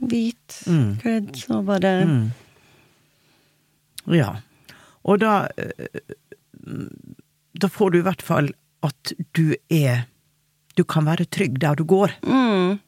Hvit, 0.00 0.62
Mm. 0.68 0.96
kledd, 1.02 1.30
og 1.52 1.64
bare 1.68 1.92
Mm. 2.06 2.26
ja. 4.16 4.32
Og 5.04 5.18
da 5.22 5.48
eh, 5.56 6.00
Da 7.60 7.68
får 7.72 7.90
du 7.92 7.98
i 7.98 8.04
hvert 8.06 8.22
fall 8.22 8.48
at 8.84 9.12
du 9.36 9.54
er 9.72 10.06
Du 10.76 10.84
kan 10.84 11.06
være 11.08 11.24
trygg 11.32 11.58
der 11.62 11.74
du 11.78 11.84
går. 11.88 12.12
mm. 12.26 12.78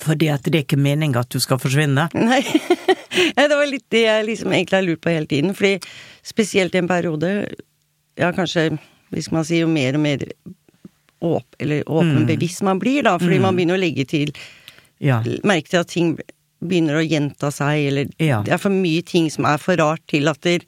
Fordi 0.00 0.30
at 0.32 0.42
det 0.48 0.54
er 0.56 0.62
ikke 0.64 0.78
meninga 0.80 1.20
at 1.20 1.28
du 1.34 1.36
skal 1.44 1.58
forsvinne. 1.60 2.06
Nei. 2.16 2.40
Det 3.36 3.50
var 3.52 3.66
litt 3.68 3.84
det 3.92 4.00
jeg 4.06 4.24
liksom 4.26 4.52
egentlig 4.56 4.78
har 4.78 4.86
lurt 4.86 5.02
på 5.04 5.12
hele 5.12 5.28
tiden. 5.28 5.52
Fordi 5.54 5.74
spesielt 6.24 6.74
i 6.74 6.80
en 6.80 6.88
periode, 6.88 7.30
ja 8.18 8.30
kanskje, 8.32 8.78
hvis 9.12 9.28
man 9.30 9.44
sier 9.44 9.66
jo 9.66 9.68
mer 9.70 9.98
og 9.98 10.02
mer 10.06 10.24
åp, 11.24 11.58
eller 11.60 11.84
åpen 11.88 12.24
bevisst 12.28 12.64
man 12.64 12.80
blir, 12.80 13.04
da, 13.06 13.18
fordi 13.20 13.38
man 13.44 13.56
begynner 13.56 13.76
å 13.78 13.82
legge 13.84 14.08
til 14.08 14.32
Ja. 15.04 15.20
Merke 15.44 15.68
til 15.68 15.80
at 15.82 15.88
ting 15.92 16.16
begynner 16.64 16.96
å 17.02 17.04
gjenta 17.04 17.52
seg, 17.52 17.84
eller 17.92 18.08
Ja. 18.18 18.40
det 18.42 18.54
er 18.56 18.60
for 18.64 18.72
mye 18.72 19.04
ting 19.04 19.28
som 19.30 19.44
er 19.44 19.58
for 19.60 19.76
rart 19.76 20.00
til 20.08 20.28
at 20.32 20.40
det 20.48 20.64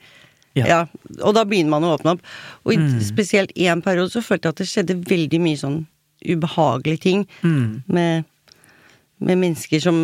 Ja. 0.55 0.67
ja. 0.67 0.87
Og 1.23 1.35
da 1.35 1.45
begynner 1.45 1.71
man 1.71 1.85
å 1.85 1.97
åpne 1.99 2.15
opp. 2.17 2.23
Og 2.65 2.73
i 2.75 3.01
spesielt 3.05 3.51
i 3.57 3.67
en 3.73 3.81
periode 3.83 4.13
så 4.13 4.21
følte 4.25 4.49
jeg 4.49 4.53
at 4.55 4.57
det 4.63 4.67
skjedde 4.69 5.05
veldig 5.09 5.41
mye 5.41 5.57
sånn 5.61 5.87
ubehagelige 6.35 7.01
ting 7.03 7.27
Mm. 7.43 7.83
med, 7.87 8.25
med 9.19 9.39
mennesker 9.39 9.81
som 9.81 9.99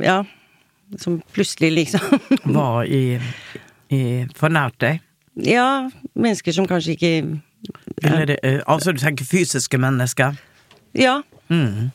Ja, 0.00 0.24
som 0.98 1.20
plutselig 1.32 1.72
liksom 1.72 2.00
Var 2.56 2.84
i, 2.84 3.20
i 3.90 4.26
for 4.34 4.48
nært 4.48 4.78
deg. 4.80 5.00
Ja, 5.36 5.90
mennesker 6.14 6.52
som 6.52 6.66
kanskje 6.66 6.96
ikke 6.96 7.12
Eller 8.02 8.26
det, 8.26 8.38
eh, 8.42 8.60
altså 8.66 8.92
du 8.92 8.98
tenker 8.98 9.24
fysiske 9.24 9.78
mennesker. 9.78 10.36
Ja. 10.94 11.22
Mm. 11.50 11.90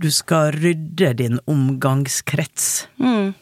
Du 0.00 0.08
skal 0.10 0.52
rydde 0.56 1.12
din 1.18 1.38
omgangskrets, 1.46 2.86
Mm. 2.98 3.34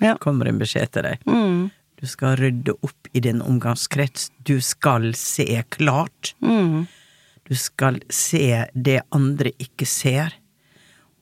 Ja. 0.00 0.16
kommer 0.20 0.46
en 0.46 0.58
beskjed 0.60 0.90
til 0.92 1.02
deg. 1.06 1.22
Mm. 1.26 1.70
Du 2.00 2.06
skal 2.06 2.36
rydde 2.36 2.74
opp 2.84 3.08
i 3.16 3.20
din 3.24 3.40
omgangskrets. 3.40 4.30
Du 4.44 4.60
skal 4.60 5.14
se 5.16 5.62
klart. 5.72 6.34
Mm. 6.44 6.86
Du 7.46 7.54
skal 7.54 8.00
se 8.10 8.66
det 8.74 9.00
andre 9.14 9.52
ikke 9.62 9.86
ser. 9.86 10.34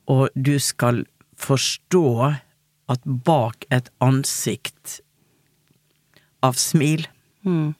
Og 0.09 0.29
du 0.35 0.57
skal 0.59 1.03
forstå 1.37 2.35
at 2.89 3.01
bak 3.05 3.65
et 3.73 3.89
ansikt 4.03 4.99
av 6.45 6.53
smil 6.61 7.07
Mm. 7.45 7.75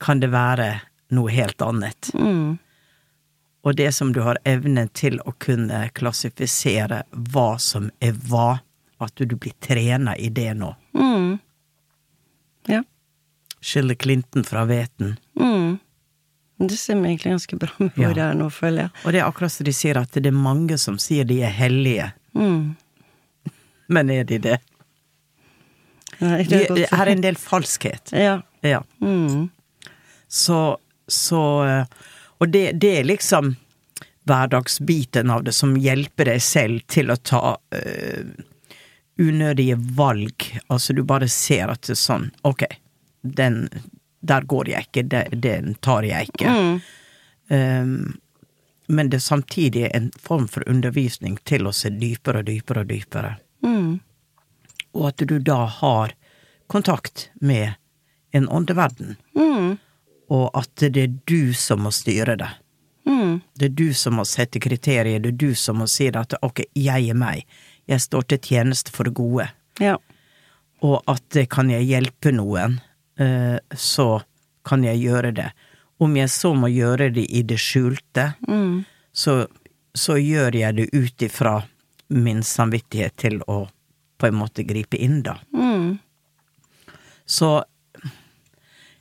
kan 0.00 0.20
det 0.20 0.30
være 0.32 0.80
noe 1.12 1.30
helt 1.30 1.60
annet. 1.62 2.08
Mm. 2.14 2.58
Og 3.64 3.74
det 3.76 3.90
som 3.94 4.12
du 4.12 4.22
har 4.24 4.38
evnen 4.44 4.88
til 4.88 5.18
å 5.20 5.34
kunne 5.38 5.90
klassifisere 5.92 7.02
hva 7.12 7.58
som 7.60 7.90
er 8.00 8.12
hva, 8.12 8.60
at 9.00 9.12
du 9.20 9.36
blir 9.36 9.52
trena 9.60 10.14
i 10.16 10.30
det 10.32 10.54
nå. 10.56 10.70
Mm. 10.96 11.38
Ja. 12.72 12.82
Skille 13.60 13.94
Clinton 14.00 14.44
fra 14.44 14.64
hveten. 14.64 15.18
Mm. 15.38 15.78
Det 16.58 16.76
stemmer 16.80 17.10
egentlig 17.10 17.32
ganske 17.34 17.56
bra 17.60 17.68
med 17.78 17.90
hvor 17.92 18.02
Ja. 18.02 18.14
jeg 18.16 18.30
er 18.30 18.34
nå, 18.38 18.46
føler 18.50 18.82
jeg. 18.86 18.90
Og 19.04 19.12
det 19.12 19.20
er 19.20 19.26
akkurat 19.28 19.52
som 19.52 19.64
de 19.68 19.72
sier 19.76 19.98
at 20.00 20.10
det 20.16 20.26
er 20.30 20.36
mange 20.36 20.78
som 20.80 20.96
sier 20.98 21.24
de 21.28 21.42
er 21.44 21.52
hellige, 21.52 22.12
Mm. 22.36 22.76
men 23.88 24.10
er 24.10 24.24
de 24.24 24.38
det? 24.38 24.58
Nei, 26.20 26.42
De, 26.42 26.48
det 26.48 26.62
er 26.62 26.68
godt. 26.74 26.92
er 27.00 27.08
en 27.12 27.20
del 27.24 27.36
falskhet. 27.36 28.12
Ja. 28.12 28.38
Ja. 28.64 28.82
Mm. 29.00 29.50
Så, 30.28 30.78
så 31.08 31.42
eh, 31.64 31.84
Og 32.40 32.48
det, 32.52 32.80
det 32.80 32.90
er 32.98 33.04
liksom 33.08 33.54
hverdagsbiten 34.26 35.30
av 35.30 35.44
det 35.46 35.52
som 35.54 35.76
hjelper 35.78 36.24
deg 36.32 36.42
selv 36.42 36.80
til 36.90 37.12
å 37.12 37.16
ta 37.16 37.56
eh, 37.72 38.24
unødige 39.22 39.76
valg. 39.96 40.48
Altså, 40.68 40.92
du 40.96 41.02
bare 41.06 41.28
ser 41.32 41.70
at 41.72 41.82
det 41.86 41.94
er 41.94 42.00
sånn 42.00 42.30
Ok, 42.48 42.64
den 43.22 43.68
Der 44.20 44.46
går 44.48 44.68
jeg 44.68 44.88
ikke. 44.88 45.02
Den, 45.32 45.74
tar 45.80 46.06
jeg 46.06 46.30
ikke. 46.30 46.50
Mm. 46.50 46.80
Um, 47.48 48.16
men 48.86 49.10
det 49.10 49.16
er 49.16 49.26
samtidig 49.26 49.90
en 49.94 50.12
form 50.18 50.46
for 50.48 50.66
undervisning 50.68 51.38
til 51.44 51.66
å 51.66 51.74
se 51.74 51.90
dypere 51.90 52.42
og 52.42 52.48
dypere 52.50 52.84
og 52.84 52.90
dypere. 52.90 53.32
Mm. 53.66 53.98
Og 54.94 55.08
at 55.10 55.26
du 55.28 55.38
da 55.42 55.64
har 55.80 56.14
kontakt 56.66 57.28
med 57.34 57.74
en 58.30 58.48
åndeverden. 58.48 59.16
Mm. 59.34 59.76
Og 60.28 60.50
at 60.58 60.72
det 60.82 61.02
er 61.02 61.18
du 61.24 61.54
som 61.54 61.84
må 61.86 61.92
styre 61.94 62.36
det. 62.38 62.50
Mm. 63.06 63.40
Det 63.54 63.70
er 63.70 63.74
du 63.78 63.94
som 63.94 64.18
må 64.18 64.24
sette 64.26 64.60
kriterier, 64.62 65.20
det 65.22 65.34
er 65.34 65.38
du 65.38 65.54
som 65.54 65.78
må 65.80 65.86
si 65.90 66.08
at 66.10 66.34
ok, 66.42 66.64
jeg 66.74 67.10
er 67.10 67.18
meg, 67.18 67.44
jeg 67.86 68.02
står 68.02 68.26
til 68.32 68.42
tjeneste 68.42 68.94
for 68.94 69.06
det 69.06 69.14
gode. 69.18 69.46
Ja. 69.82 69.96
Og 70.84 70.98
at 71.10 71.38
eh, 71.38 71.46
kan 71.50 71.70
jeg 71.70 71.86
hjelpe 71.86 72.32
noen, 72.34 72.80
så 73.74 74.22
kan 74.66 74.82
jeg 74.84 75.00
gjøre 75.06 75.30
det. 75.34 75.50
Om 76.02 76.16
jeg 76.18 76.28
så 76.28 76.50
må 76.54 76.68
gjøre 76.68 77.10
det 77.14 77.24
i 77.32 77.42
det 77.42 77.56
skjulte, 77.62 78.34
Mm. 78.48 78.84
så, 79.16 79.46
så 79.96 80.16
gjør 80.20 80.54
jeg 80.58 80.76
det 80.76 80.88
ut 80.92 81.22
ifra 81.24 81.62
min 82.08 82.42
samvittighet 82.42 83.16
til 83.16 83.40
å 83.48 83.68
på 84.18 84.26
en 84.28 84.34
måte 84.36 84.64
gripe 84.68 84.96
inn, 85.00 85.22
da. 85.22 85.38
Mm. 85.54 85.98
Så 87.26 87.64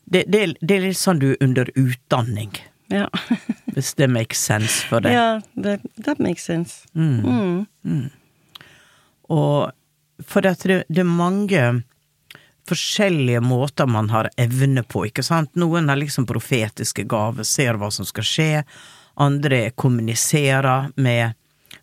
det, 0.06 0.24
det, 0.32 0.56
det 0.62 0.76
er 0.78 0.86
litt 0.88 0.98
sånn 1.00 1.20
du 1.20 1.32
er 1.34 1.38
under 1.44 1.70
utdanning, 1.76 2.52
Ja. 2.94 3.08
hvis 3.76 3.94
det 3.98 4.08
makes 4.10 4.40
sense 4.40 4.86
for 4.88 5.02
deg. 5.04 5.12
ja, 5.18 5.42
that, 5.62 5.82
that 6.06 6.20
makes 6.20 6.44
sense. 6.48 6.86
Mm. 6.96 7.66
Og 9.30 9.72
for 10.24 10.48
at 10.48 10.62
det, 10.64 10.84
det 10.88 11.02
er 11.04 11.10
mange 11.10 11.64
forskjellige 12.70 13.42
måter 13.46 13.88
man 13.88 14.10
har 14.10 14.30
evne 14.38 14.84
på, 14.84 15.06
ikke 15.10 15.24
sant? 15.26 15.52
Noen 15.60 15.90
har 15.90 16.00
liksom 16.00 16.28
profetiske 16.30 17.06
gaver, 17.10 17.46
ser 17.48 17.80
hva 17.80 17.92
som 17.94 18.08
skal 18.08 18.28
skje. 18.28 18.52
Andre 19.22 19.70
kommuniserer 19.78 20.90
med 20.96 21.36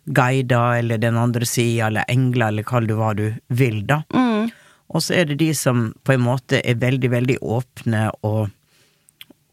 guider 0.05 0.79
eller 0.81 0.97
den 0.97 1.17
andre 1.17 1.45
sida, 1.47 1.87
eller 1.87 2.09
engler, 2.11 2.51
eller 2.51 2.67
kall 2.67 2.87
det 2.89 2.97
hva 2.99 3.13
du 3.17 3.27
vil, 3.47 3.83
da. 3.87 4.01
Mm. 4.13 4.51
Og 4.93 5.01
så 5.01 5.15
er 5.21 5.31
det 5.31 5.39
de 5.41 5.53
som 5.57 5.87
på 6.03 6.13
en 6.13 6.25
måte 6.25 6.59
er 6.59 6.81
veldig, 6.81 7.13
veldig 7.15 7.39
åpne 7.41 8.09
og 8.21 8.49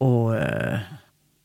Og, 0.00 0.32
eh, 0.32 0.80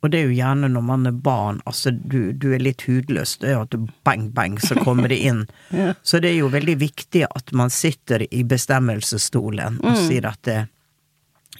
og 0.04 0.12
det 0.12 0.20
er 0.20 0.28
jo 0.28 0.36
gjerne 0.38 0.68
når 0.70 0.84
man 0.86 1.10
er 1.10 1.16
barn, 1.26 1.62
altså 1.66 1.89
du, 1.96 2.30
du 2.34 2.52
er 2.54 2.62
litt 2.62 2.84
hudløs, 2.86 3.38
det 3.41 3.50
er 3.50 3.56
jo 3.56 3.64
at 3.66 3.74
du 3.74 3.88
bang, 4.06 4.28
bang, 4.36 4.60
så 4.62 4.78
kommer 4.78 5.10
det 5.10 5.18
inn. 5.26 5.46
Så 6.06 6.20
det 6.22 6.30
er 6.30 6.39
jo 6.43 6.52
veldig 6.54 6.76
viktig 6.78 7.24
at 7.26 7.50
man 7.58 7.74
sitter 7.74 8.28
i 8.30 8.43
bestemmelsesstolen 8.46 9.80
og 9.82 9.98
sier 10.06 10.28
at 10.30 10.52
eh, 10.52 10.68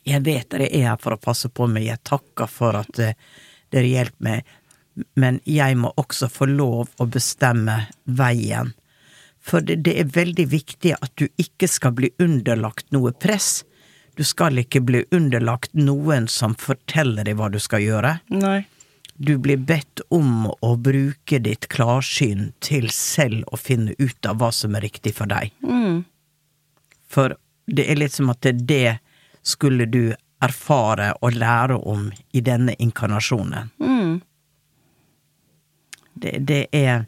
jeg 0.06 0.22
vet 0.28 0.52
dere 0.52 0.70
er 0.70 0.92
her 0.92 1.02
for 1.02 1.16
å 1.16 1.22
passe 1.22 1.50
på 1.50 1.66
meg, 1.72 1.88
jeg 1.88 2.04
takker 2.06 2.52
for 2.52 2.78
at 2.78 3.02
eh, 3.02 3.18
dere 3.74 3.90
hjelper 3.90 4.28
meg, 4.28 4.56
men 5.18 5.42
jeg 5.50 5.78
må 5.82 5.92
også 5.98 6.30
få 6.32 6.48
lov 6.52 6.94
å 7.02 7.08
bestemme 7.10 7.82
veien. 8.06 8.76
For 9.46 9.66
det, 9.66 9.82
det 9.86 9.96
er 10.02 10.14
veldig 10.14 10.46
viktig 10.54 10.94
at 10.96 11.12
du 11.18 11.28
ikke 11.42 11.70
skal 11.70 11.94
bli 11.98 12.12
underlagt 12.22 12.94
noe 12.96 13.12
press. 13.14 13.64
Du 14.16 14.24
skal 14.24 14.62
ikke 14.62 14.82
bli 14.86 15.04
underlagt 15.12 15.74
noen 15.76 16.30
som 16.32 16.56
forteller 16.56 17.28
deg 17.28 17.38
hva 17.40 17.50
du 17.52 17.60
skal 17.60 17.84
gjøre. 17.84 18.18
Nei. 18.32 18.64
Du 19.16 19.38
blir 19.40 19.58
bedt 19.58 20.02
om 20.12 20.50
å 20.52 20.76
bruke 20.76 21.40
ditt 21.40 21.70
klarsyn 21.72 22.50
til 22.64 22.90
selv 22.92 23.48
å 23.48 23.60
finne 23.60 23.96
ut 24.00 24.28
av 24.28 24.42
hva 24.42 24.52
som 24.56 24.76
er 24.76 24.84
riktig 24.88 25.16
for 25.16 25.32
deg. 25.32 25.54
Mm. 25.64 26.04
For 27.08 27.38
det 27.66 27.88
er 27.92 28.00
litt 28.00 28.16
som 28.16 28.32
at 28.34 28.44
det, 28.44 28.58
det 28.68 28.98
skulle 29.46 29.88
du 29.88 30.16
erfare 30.44 31.14
og 31.24 31.36
lære 31.40 31.78
om 31.80 32.10
i 32.36 32.44
denne 32.44 32.76
inkarnasjonen. 32.80 33.72
Mm. 33.80 34.20
Det, 36.16 36.38
det 36.48 36.68
er 36.72 37.06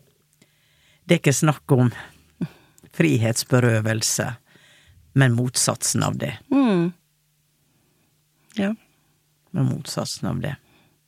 Det 1.08 1.16
er 1.16 1.20
ikke 1.22 1.32
snakk 1.32 1.72
om 1.72 1.90
frihetsberøvelse, 2.98 4.26
men 5.18 5.34
motsatsen 5.38 6.04
av 6.06 6.18
det. 6.22 6.34
Mm. 6.54 6.92
Ja. 8.58 8.72
Men 9.52 9.66
motsatsen 9.72 10.30
av 10.30 10.42
det. 10.44 10.56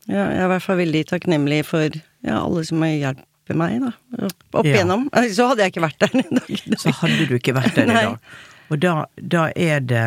ja. 0.10 0.24
Jeg 0.30 0.40
er 0.42 0.46
i 0.48 0.52
hvert 0.54 0.66
fall 0.66 0.80
veldig 0.82 1.02
takknemlig 1.12 1.64
for 1.70 1.86
ja, 2.26 2.40
alle 2.42 2.64
som 2.66 2.82
har 2.86 2.94
hjulpet 2.96 3.58
meg, 3.60 3.80
da. 3.84 3.92
Opp, 4.26 4.66
Ja. 4.66 4.72
igjennom. 4.74 5.08
Så 5.36 5.48
hadde 5.52 5.66
jeg 5.68 5.74
ikke 5.76 5.86
vært 5.86 6.00
der 6.06 6.20
i 6.22 6.26
dag. 6.40 6.64
Så 6.82 6.94
hadde 7.02 7.28
du 7.30 7.36
ikke 7.38 7.54
vært 7.58 7.76
der 7.78 7.90
i 7.92 7.98
dag. 8.00 8.18
Og 8.70 8.82
da, 8.82 8.96
da 9.18 9.48
er 9.58 9.80
det 9.82 10.06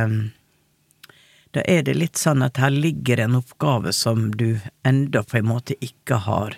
Da 1.52 1.60
er 1.68 1.82
det 1.84 1.92
litt 1.98 2.16
sånn 2.16 2.40
at 2.46 2.56
her 2.56 2.70
ligger 2.72 3.20
en 3.20 3.34
oppgave 3.36 3.90
som 3.92 4.30
du 4.40 4.56
enda 4.88 5.20
på 5.22 5.36
en 5.42 5.50
måte 5.50 5.74
ikke 5.84 6.16
har 6.24 6.54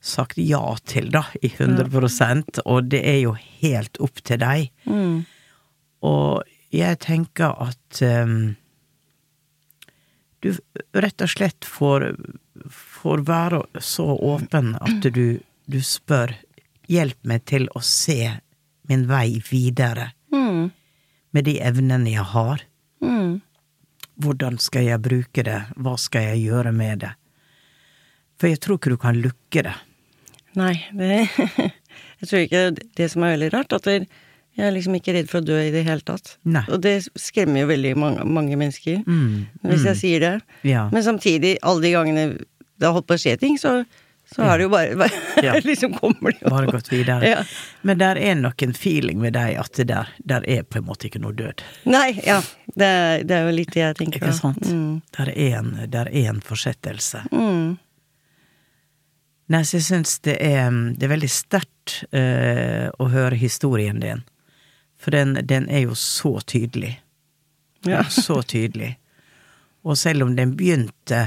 sagt 0.00 0.38
ja 0.38 0.60
til, 0.86 1.08
da, 1.10 1.24
i 1.42 1.48
100% 1.50 2.60
og 2.64 2.86
det 2.92 3.00
er 3.02 3.16
jo 3.24 3.32
helt 3.58 3.98
opp 3.98 4.20
til 4.22 4.38
deg. 4.38 4.68
Mm. 4.86 5.24
Og 6.06 6.42
jeg 6.74 6.98
tenker 7.02 7.54
at 7.64 8.00
um, 8.04 8.54
du 10.44 10.52
rett 10.94 11.24
og 11.24 11.30
slett 11.32 11.66
får, 11.66 12.04
får 12.70 13.22
være 13.26 13.62
så 13.82 14.06
åpen 14.14 14.74
at 14.78 15.08
du, 15.14 15.40
du 15.66 15.80
spør 15.84 16.36
Hjelp 16.88 17.18
meg 17.28 17.42
til 17.44 17.66
å 17.76 17.82
se 17.84 18.14
min 18.88 19.02
vei 19.10 19.40
videre 19.50 20.12
Mm. 20.32 20.70
med 21.36 21.44
de 21.44 21.54
evnene 21.60 22.10
jeg 22.14 22.24
har. 22.32 22.62
Mm. 23.04 23.40
Hvordan 24.20 24.56
skal 24.60 24.84
jeg 24.86 25.00
bruke 25.04 25.42
det? 25.44 25.58
Hva 25.76 25.94
skal 26.00 26.24
jeg 26.30 26.46
gjøre 26.46 26.72
med 26.72 27.02
det? 27.04 27.10
For 28.40 28.48
jeg 28.48 28.60
tror 28.64 28.78
ikke 28.78 28.92
du 28.94 28.96
kan 29.00 29.20
lukke 29.20 29.62
det. 29.68 29.74
Nei, 30.56 30.74
det 30.96 31.28
Jeg 32.20 32.28
tror 32.30 32.40
ikke 32.46 32.62
det 32.96 33.10
som 33.12 33.24
er 33.28 33.34
veldig 33.36 33.50
rart, 33.52 33.72
at 33.76 33.84
det- 33.88 34.08
jeg 34.58 34.66
er 34.66 34.74
liksom 34.74 34.96
ikke 34.98 35.14
redd 35.14 35.28
for 35.30 35.38
å 35.38 35.46
dø 35.46 35.56
i 35.62 35.70
det 35.70 35.84
hele 35.86 36.02
tatt. 36.02 36.32
Nei. 36.50 36.64
Og 36.74 36.80
det 36.82 36.96
skremmer 37.14 37.62
jo 37.62 37.70
veldig 37.70 37.94
mange, 38.00 38.26
mange 38.26 38.58
mennesker, 38.58 39.04
Mm, 39.06 39.46
hvis 39.62 39.84
jeg 39.86 39.94
mm. 39.94 40.00
sier 40.00 40.24
det. 40.24 40.34
Ja. 40.66 40.88
Men 40.92 41.04
samtidig, 41.06 41.58
alle 41.62 41.84
de 41.84 41.92
gangene 41.94 42.24
det 42.78 42.86
har 42.86 42.94
holdt 42.96 43.06
på 43.06 43.14
å 43.14 43.20
skje 43.22 43.36
ting, 43.38 43.54
så, 43.58 43.84
så 44.30 44.42
er 44.46 44.58
det 44.58 44.66
jo 44.66 44.72
bare, 44.72 44.96
bare 44.98 45.22
Ja. 45.46 45.54
liksom 45.70 45.94
kommer 45.98 46.34
det 46.34 46.42
jo 46.42 46.50
Bare 46.50 46.70
gått 46.74 46.90
videre. 46.90 47.26
Ja. 47.26 47.42
Men 47.86 48.00
der 48.02 48.18
er 48.18 48.38
nok 48.38 48.62
en 48.66 48.74
feeling 48.74 49.22
med 49.22 49.36
deg 49.38 49.58
at 49.62 49.78
det 49.78 49.88
der, 49.92 50.10
der 50.18 50.46
er 50.50 50.64
på 50.66 50.80
en 50.80 50.88
måte 50.88 51.06
ikke 51.06 51.22
noe 51.22 51.36
død. 51.38 51.62
Nei, 51.90 52.12
ja. 52.26 52.40
Det, 52.74 52.92
det 53.28 53.36
er 53.36 53.46
jo 53.46 53.54
litt 53.54 53.74
det 53.74 53.84
jeg 53.84 53.98
tenker. 54.00 54.22
Ikke 54.22 54.38
sant? 54.38 54.66
Mm. 54.66 55.02
Der 55.18 55.30
er 55.34 55.60
en, 55.60 55.76
der 55.90 56.10
er 56.10 56.32
en 56.34 56.42
fortsettelse. 56.44 57.28
Mm. 57.30 57.76
Nei, 59.48 59.62
så 59.64 59.78
jeg 59.78 59.86
syns 59.86 60.18
det 60.26 60.34
er, 60.44 60.66
det 60.98 61.06
er 61.06 61.14
veldig 61.14 61.30
sterkt 61.32 62.02
eh, 62.10 62.90
å 62.98 63.06
høre 63.14 63.38
historien 63.38 64.02
din. 64.02 64.26
For 64.98 65.14
den, 65.14 65.36
den 65.46 65.68
er 65.70 65.86
jo 65.86 65.94
så 65.98 66.38
tydelig. 66.42 66.96
Ja. 67.86 68.02
Så 68.10 68.42
tydelig. 68.42 68.96
Og 69.86 69.98
selv 69.98 70.26
om 70.26 70.34
den 70.36 70.56
begynte 70.58 71.20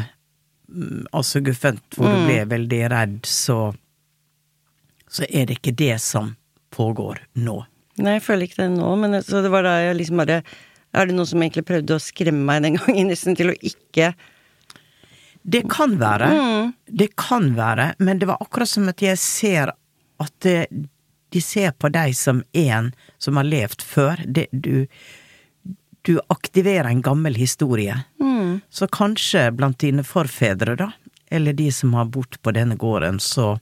mm, 0.67 1.07
altså 1.15 1.39
guffent, 1.39 1.85
hvor 1.95 2.11
du 2.11 2.25
ble 2.27 2.41
veldig 2.51 2.81
redd, 2.91 3.21
så 3.25 3.71
så 5.11 5.27
er 5.27 5.47
det 5.47 5.59
ikke 5.59 5.75
det 5.75 5.97
som 6.03 6.35
pågår 6.71 7.19
nå. 7.43 7.57
Nei, 8.01 8.15
jeg 8.17 8.23
føler 8.23 8.47
ikke 8.47 8.61
det 8.61 8.69
nå, 8.77 8.91
men 9.01 9.17
så 9.25 9.41
det 9.43 9.51
var 9.51 9.67
da 9.67 9.73
jeg 9.83 9.97
liksom 9.99 10.21
bare 10.23 10.41
Er 10.91 11.07
det 11.07 11.15
noen 11.15 11.27
som 11.27 11.39
egentlig 11.43 11.63
prøvde 11.67 11.95
å 11.95 12.03
skremme 12.03 12.43
meg 12.47 12.63
den 12.65 12.77
gangen, 12.79 13.09
nesten 13.11 13.35
til 13.35 13.51
å 13.51 13.55
ikke 13.55 14.13
Det 15.41 15.63
kan 15.71 15.97
være. 15.99 16.27
Mm. 16.31 16.73
Det 17.01 17.09
kan 17.19 17.51
være, 17.57 17.93
men 17.99 18.19
det 18.21 18.27
var 18.29 18.41
akkurat 18.43 18.69
som 18.69 18.89
at 18.91 19.03
jeg 19.03 19.19
ser 19.19 19.71
at 20.21 20.33
det, 20.45 20.67
de 21.31 21.41
ser 21.41 21.71
på 21.79 21.89
deg 21.93 22.15
som 22.17 22.43
en 22.57 22.91
som 23.21 23.37
har 23.39 23.47
levd 23.47 23.81
før. 23.87 24.19
Det, 24.27 24.47
du, 24.51 24.87
du 26.07 26.17
aktiverer 26.33 26.89
en 26.91 27.01
gammel 27.05 27.35
historie. 27.39 27.95
mm, 28.19 28.61
Så 28.69 28.87
kanskje 28.91 29.45
blant 29.55 29.79
dine 29.79 30.03
forfedre, 30.03 30.75
da, 30.75 30.89
eller 31.31 31.53
de 31.55 31.69
som 31.71 31.93
har 31.95 32.05
bort 32.11 32.35
på 32.43 32.51
denne 32.51 32.75
gården, 32.75 33.19
så 33.23 33.53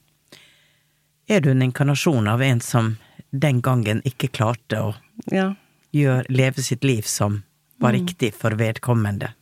er 1.30 1.40
du 1.44 1.50
en 1.52 1.62
inkarnasjon 1.62 2.26
av 2.28 2.42
en 2.42 2.60
som 2.60 2.96
den 3.30 3.60
gangen 3.62 4.02
ikke 4.04 4.28
klarte 4.34 4.80
å 4.82 4.94
Ja. 5.30 5.52
gjøre, 5.94 6.24
leve 6.28 6.62
sitt 6.62 6.82
liv 6.84 7.02
som 7.06 7.42
var 7.78 7.92
riktig 7.94 8.32
for 8.34 8.50
vedkommende. 8.58 9.32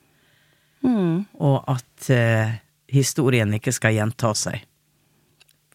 Mm. 0.85 1.25
og 1.43 1.65
at 1.67 2.11
eh, 2.15 2.53
historien 2.93 3.51
ikke 3.57 3.73
skal 3.75 3.97
gjenta 3.97 4.31
seg. 4.39 4.61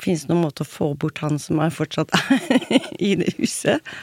Fins 0.04 0.26
det 0.26 0.34
noen 0.34 0.44
måte 0.48 0.66
å 0.66 0.68
få 0.68 0.92
bort 1.00 1.22
han 1.24 1.40
som 1.40 1.62
er 1.64 1.72
fortsatt 1.74 2.12
er 2.18 2.90
i 3.10 3.14
det 3.20 3.34
huset? 3.40 3.94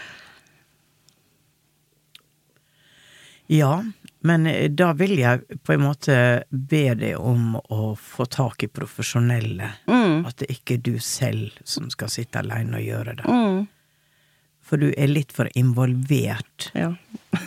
Ja, 3.51 3.85
men 4.21 4.47
eh, 4.47 4.71
da 4.71 4.93
vil 4.95 5.17
jeg 5.19 5.59
på 5.67 5.75
en 5.75 5.83
måte 5.83 6.17
be 6.51 6.85
deg 6.95 7.17
om 7.19 7.57
å 7.59 7.95
få 7.99 8.29
tak 8.31 8.63
i 8.63 8.69
profesjonelle. 8.71 9.73
Mm. 9.91 10.23
At 10.29 10.39
det 10.43 10.53
ikke 10.55 10.77
er 10.77 10.85
du 10.87 10.95
selv 11.03 11.57
som 11.67 11.91
skal 11.91 12.13
sitte 12.13 12.39
aleine 12.39 12.79
og 12.79 12.87
gjøre 12.87 13.17
det. 13.19 13.27
Mm. 13.27 13.65
For 14.63 14.79
du 14.79 14.93
er 14.93 15.11
litt 15.11 15.35
for 15.35 15.51
involvert, 15.59 16.71
Ja. 16.79 16.93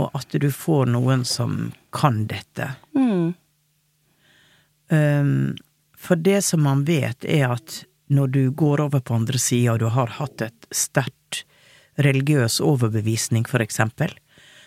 og 0.00 0.16
at 0.16 0.32
du 0.40 0.48
får 0.50 0.88
noen 0.94 1.26
som 1.28 1.74
kan 1.94 2.24
dette. 2.30 2.72
Mm. 2.96 3.34
Um, 4.88 5.56
for 6.06 6.16
det 6.16 6.42
som 6.46 6.62
man 6.62 6.84
vet, 6.86 7.24
er 7.24 7.50
at 7.56 7.82
når 8.06 8.28
du 8.34 8.42
går 8.50 8.80
over 8.86 9.02
på 9.02 9.14
andre 9.14 9.38
sida, 9.38 9.74
og 9.74 9.82
du 9.82 9.88
har 9.90 10.14
hatt 10.20 10.44
et 10.46 10.68
sterkt 10.70 11.42
religiøs 11.98 12.60
overbevisning, 12.62 13.46
for 13.48 13.64
eksempel, 13.64 14.12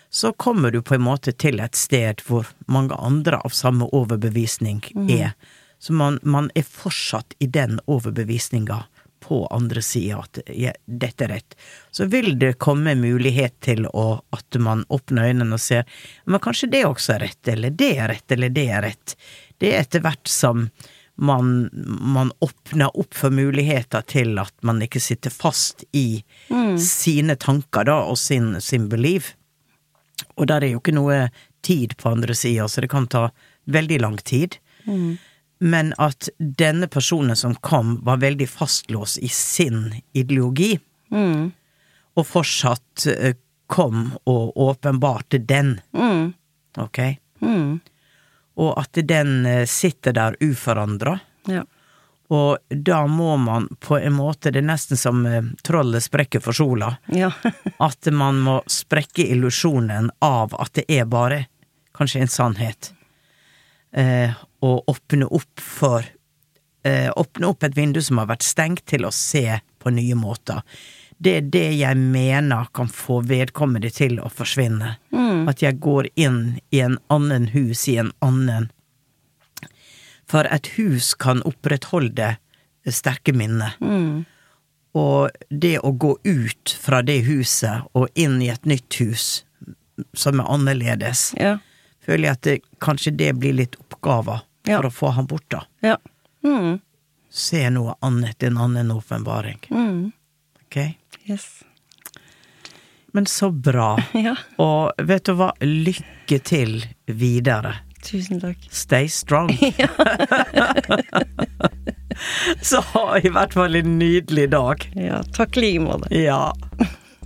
så 0.09 0.33
kommer 0.33 0.71
du 0.71 0.81
på 0.81 0.97
en 0.97 1.05
måte 1.05 1.31
til 1.31 1.61
et 1.61 1.77
sted 1.77 2.23
hvor 2.25 2.49
mange 2.67 2.97
andre 2.97 3.39
av 3.45 3.53
samme 3.53 3.87
overbevisning 3.95 4.81
er. 5.07 5.35
Så 5.79 5.93
man, 5.93 6.17
man 6.23 6.49
er 6.57 6.65
fortsatt 6.65 7.37
i 7.39 7.47
den 7.47 7.77
overbevisninga 7.85 8.83
på 9.19 9.45
andre 9.53 9.81
sida, 9.81 10.23
at 10.23 10.39
ja, 10.55 10.71
dette 10.85 11.27
er 11.27 11.35
rett. 11.35 11.55
Så 11.91 12.07
vil 12.09 12.33
det 12.39 12.55
komme 12.59 12.95
mulighet 12.97 13.59
til 13.61 13.85
å, 13.85 14.21
at 14.33 14.57
man 14.59 14.85
åpner 14.89 15.29
øynene 15.29 15.59
og 15.59 15.61
ser 15.61 15.85
men 16.25 16.41
kanskje 16.41 16.71
det 16.73 16.85
også 16.87 17.17
er 17.17 17.27
rett, 17.27 17.51
eller 17.53 17.75
det 17.75 17.91
er 17.97 18.09
rett, 18.09 18.31
eller 18.31 18.55
det 18.55 18.65
er 18.71 18.87
rett. 18.87 19.15
Det 19.59 19.73
er 19.73 19.83
etter 19.83 20.03
hvert 20.03 20.31
som 20.31 20.69
man, 21.19 21.69
man 22.01 22.31
åpner 22.43 22.93
opp 22.99 23.13
for 23.17 23.33
muligheter 23.35 24.01
til 24.07 24.39
at 24.39 24.53
man 24.63 24.79
ikke 24.85 25.01
sitter 25.03 25.33
fast 25.33 25.83
i 25.91 26.23
sine 26.79 27.35
tanker 27.35 27.83
da, 27.89 27.97
og 28.07 28.17
sin, 28.21 28.53
sin 28.63 28.87
belief. 28.91 29.33
Og 30.39 30.47
der 30.47 30.63
er 30.63 30.73
jo 30.73 30.79
ikke 30.81 30.95
noe 30.95 31.17
tid 31.65 31.97
på 31.99 32.11
andre 32.13 32.35
sida, 32.35 32.67
så 32.71 32.81
det 32.83 32.89
kan 32.91 33.07
ta 33.11 33.25
veldig 33.67 33.99
lang 34.01 34.17
tid. 34.23 34.55
Men 35.59 35.91
at 35.99 36.29
denne 36.39 36.87
personen 36.87 37.35
som 37.35 37.55
kom, 37.55 37.97
var 38.07 38.21
veldig 38.23 38.47
fastlåst 38.49 39.19
i 39.23 39.27
sin 39.31 39.89
ideologi, 40.15 40.77
Mm. 41.11 41.51
og 42.15 42.25
fortsatt 42.29 43.07
eh, 43.09 43.33
kom 43.67 44.11
og 44.29 44.53
åpenbarte 44.61 45.39
den, 45.45 45.79
Mm. 45.93 46.33
ok? 46.77 46.99
Mm. 47.41 47.79
Og 48.59 48.73
at 48.79 48.99
den 49.07 49.45
eh, 49.47 49.65
sitter 49.69 50.15
der 50.15 50.35
uforandra. 50.43 51.17
Ja. 51.47 51.63
Og 52.29 52.57
da 52.69 52.99
må 53.09 53.37
man 53.41 53.65
på 53.81 53.97
en 53.97 54.13
måte, 54.13 54.51
det 54.53 54.61
er 54.61 54.67
nesten 54.69 54.99
som 54.99 55.23
eh, 55.25 55.41
trollet 55.65 56.05
sprekker 56.05 56.43
for 56.43 56.53
sola, 56.53 56.91
Ja. 57.15 57.31
at 57.89 58.11
man 58.13 58.41
må 58.45 58.59
sprekke 58.69 59.25
illusjonen 59.33 60.11
av 60.21 60.53
at 60.59 60.75
det 60.77 60.85
er 60.99 61.09
bare 61.09 61.45
kanskje 61.97 62.21
en 62.21 62.31
sannhet. 62.31 62.91
Eh, 63.97 64.35
og 64.61 64.91
åpne 64.91 65.25
opp 65.33 65.63
for 65.63 66.05
eh, 66.85 67.09
Åpne 67.15 67.47
opp 67.49 67.63
et 67.65 67.73
vindu 67.77 68.01
som 68.05 68.19
har 68.21 68.29
vært 68.29 68.45
stengt, 68.45 68.85
til 68.91 69.07
å 69.07 69.13
se 69.15 69.57
på 69.79 69.93
nye 69.95 70.15
måter. 70.19 70.61
Det 71.21 71.33
er 71.35 71.41
det 71.51 71.65
jeg 71.79 71.97
mener 71.99 72.69
kan 72.73 72.87
få 72.87 73.19
vedkommende 73.27 73.89
til 73.91 74.19
å 74.23 74.29
forsvinne. 74.31 74.93
At 75.49 75.61
jeg 75.61 75.79
går 75.83 76.07
inn 76.15 76.59
i 76.71 76.79
en 76.79 76.97
annen 77.11 77.47
hus, 77.53 77.87
i 77.91 77.97
en 77.99 78.11
annen 78.23 78.69
For 80.29 80.45
et 80.45 80.67
hus 80.77 81.13
kan 81.17 81.41
opprettholde 81.41 82.35
sterke 82.87 83.33
minner. 83.33 83.73
Og 84.95 85.29
det 85.49 85.79
å 85.85 85.91
gå 85.97 86.15
ut 86.23 86.75
fra 86.81 87.01
det 87.05 87.19
huset 87.25 87.87
og 87.97 88.07
inn 88.15 88.39
i 88.41 88.49
et 88.53 88.65
nytt 88.69 88.93
hus 89.01 89.43
som 90.13 90.39
er 90.39 90.45
annerledes, 90.49 91.33
Ja. 91.37 91.57
føler 92.05 92.23
jeg 92.29 92.31
at 92.31 92.41
det, 92.41 92.61
kanskje 92.79 93.11
det 93.17 93.33
blir 93.39 93.53
litt 93.53 93.75
oppgaver 93.81 94.41
Ja. 94.65 94.77
for 94.81 94.87
å 94.89 94.93
få 94.93 95.11
han 95.13 95.25
bort, 95.25 95.49
da. 95.49 95.63
Ja. 95.83 95.97
Mm. 96.43 96.79
Se 97.29 97.69
noe 97.69 97.95
annet, 98.01 98.41
en 98.43 98.57
annen 98.57 98.91
åpenbaring. 98.91 99.59
Mm. 99.69 100.13
Ok? 100.65 100.95
Yes. 101.29 101.63
men 103.11 103.25
så 103.25 103.51
bra. 103.51 103.97
Ja. 104.13 104.35
Og 104.57 104.91
vet 104.97 105.25
du 105.25 105.33
hva, 105.37 105.51
lykke 105.61 106.39
til 106.45 106.81
videre. 107.05 107.75
Tusen 108.05 108.39
takk. 108.41 108.57
Stay 108.71 109.09
strong. 109.11 109.49
så 112.61 112.81
ha 112.93 113.19
i 113.19 113.29
hvert 113.29 113.53
fall 113.53 113.75
en 113.75 113.99
nydelig 113.99 114.49
dag. 114.53 114.85
Ja, 114.95 115.23
takk 115.35 115.57
i 115.57 115.65
like 115.65 115.83
måte. 115.83 116.13
Ja. 116.15 116.53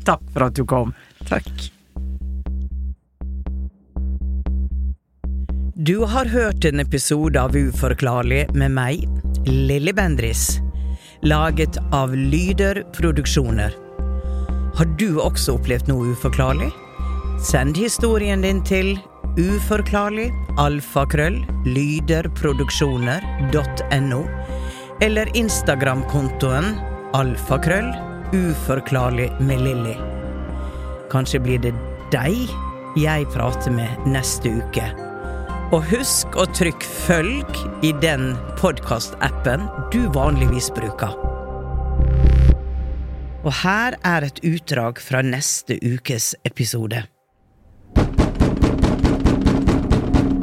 Takk 0.03 0.25
for 0.33 0.47
at 0.49 0.57
du 0.57 0.65
kom. 0.67 0.93
Takk. 1.29 1.51
Du 5.83 5.97
har 6.07 6.25
hørt 6.25 6.65
en 6.65 6.79
episode 6.79 7.41
av 7.41 7.55
Uforklarlig 7.57 8.45
med 8.55 8.71
meg, 8.71 9.07
Lilly 9.45 9.93
Bendris. 9.93 10.59
Laget 11.23 11.77
av 11.91 12.15
Lyder 12.15 12.83
Produksjoner. 12.95 13.82
Har 14.73 14.89
du 14.97 15.19
også 15.21 15.53
opplevd 15.59 15.85
noe 15.91 16.15
uforklarlig? 16.15 16.71
Send 17.43 17.75
historien 17.77 18.41
din 18.41 18.63
til 18.65 18.97
uforklarlig 19.37 20.31
alfakrøll 20.61 21.45
lyderproduksjoner.no 21.65 24.21
eller 25.05 25.29
Instagram-kontoen 25.37 26.65
alfakrøll 27.13 27.93
uforklarlig 28.33 29.29
med 29.45 29.61
Lilly. 29.61 29.93
Kanskje 31.13 31.39
blir 31.45 31.59
det 31.61 31.73
deg 32.13 32.33
jeg 32.97 33.25
prater 33.33 33.71
med 33.73 33.89
neste 34.09 34.49
uke. 34.57 34.85
Og 35.73 35.83
husk 35.89 36.35
å 36.37 36.45
trykke 36.49 36.85
følg 37.05 37.45
i 37.85 37.91
den 38.01 38.35
podkastappen 38.57 39.61
du 39.93 40.09
vanligvis 40.17 40.69
bruker. 40.73 41.32
Og 43.43 43.51
her 43.59 43.97
er 44.07 44.23
et 44.23 44.39
utdrag 44.47 45.01
fra 45.03 45.19
neste 45.25 45.75
ukes 45.83 46.31
episode. 46.47 47.03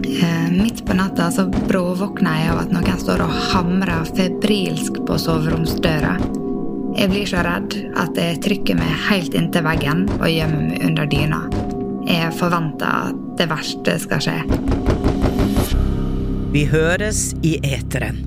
Eh, 0.05 0.51
Midt 0.53 0.85
på 0.87 0.97
natta 0.99 1.31
så 1.33 1.47
bråvåkner 1.49 2.43
jeg 2.43 2.51
av 2.53 2.61
at 2.67 2.75
noen 2.75 3.01
står 3.01 3.25
og 3.25 3.39
hamrer 3.55 4.05
febrilsk 4.19 5.01
på 5.09 5.17
soveromsdøra. 5.23 6.19
Jeg 6.99 7.09
blir 7.13 7.29
så 7.31 7.41
redd 7.47 7.77
at 7.97 8.19
jeg 8.19 8.41
trykker 8.45 8.77
meg 8.77 9.05
helt 9.09 9.37
inntil 9.39 9.65
veggen 9.65 10.05
og 10.19 10.29
gjemmer 10.29 10.67
meg 10.69 10.85
under 10.91 11.09
dyna. 11.09 11.41
Jeg 12.05 12.35
forventer 12.37 13.13
at 13.13 13.23
det 13.41 13.47
verste 13.49 13.97
skal 14.03 14.21
skje. 14.27 14.39
Vi 16.53 16.67
høres 16.69 17.31
i 17.47 17.57
eteren. 17.65 18.27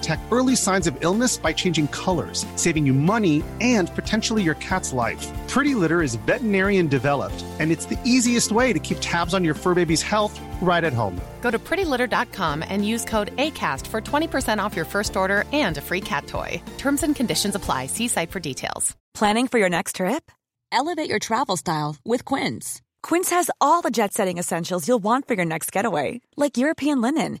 detect 0.00 0.22
early 0.30 0.54
signs 0.54 0.86
of 0.86 0.96
illness 1.00 1.36
by 1.36 1.52
changing 1.52 1.88
colors, 1.88 2.46
saving 2.54 2.86
you 2.86 2.94
money 2.94 3.42
and 3.60 3.92
potentially 3.96 4.42
your 4.42 4.54
cat's 4.66 4.92
life. 4.92 5.26
Pretty 5.48 5.74
Litter 5.74 6.02
is 6.02 6.14
veterinarian 6.14 6.86
developed, 6.86 7.44
and 7.58 7.72
it's 7.72 7.86
the 7.86 7.98
easiest 8.04 8.52
way 8.52 8.72
to 8.72 8.78
keep 8.78 8.98
tabs 9.00 9.34
on 9.34 9.44
your 9.44 9.54
fur 9.54 9.74
baby's 9.74 10.02
health 10.02 10.40
right 10.60 10.84
at 10.84 10.92
home. 10.92 11.20
Go 11.40 11.50
to 11.50 11.58
prettylitter.com 11.58 12.62
and 12.68 12.86
use 12.86 13.04
code 13.04 13.34
ACAST 13.36 13.86
for 13.88 14.00
20% 14.00 14.62
off 14.62 14.76
your 14.76 14.84
first 14.84 15.16
order 15.16 15.44
and 15.52 15.76
a 15.78 15.80
free 15.80 16.00
cat 16.00 16.26
toy. 16.28 16.62
Terms 16.78 17.02
and 17.02 17.16
conditions 17.16 17.54
apply. 17.54 17.86
See 17.86 18.08
site 18.08 18.30
for 18.30 18.40
details. 18.40 18.96
Planning 19.14 19.48
for 19.48 19.58
your 19.58 19.68
next 19.68 19.96
trip? 19.96 20.30
Elevate 20.72 21.10
your 21.10 21.18
travel 21.18 21.56
style 21.56 21.96
with 22.04 22.24
Quince. 22.24 22.80
Quince 23.02 23.30
has 23.30 23.50
all 23.60 23.82
the 23.82 23.90
jet 23.90 24.12
setting 24.12 24.38
essentials 24.38 24.86
you'll 24.86 25.02
want 25.02 25.26
for 25.26 25.34
your 25.34 25.44
next 25.44 25.72
getaway, 25.72 26.20
like 26.36 26.56
European 26.56 27.00
linen, 27.00 27.40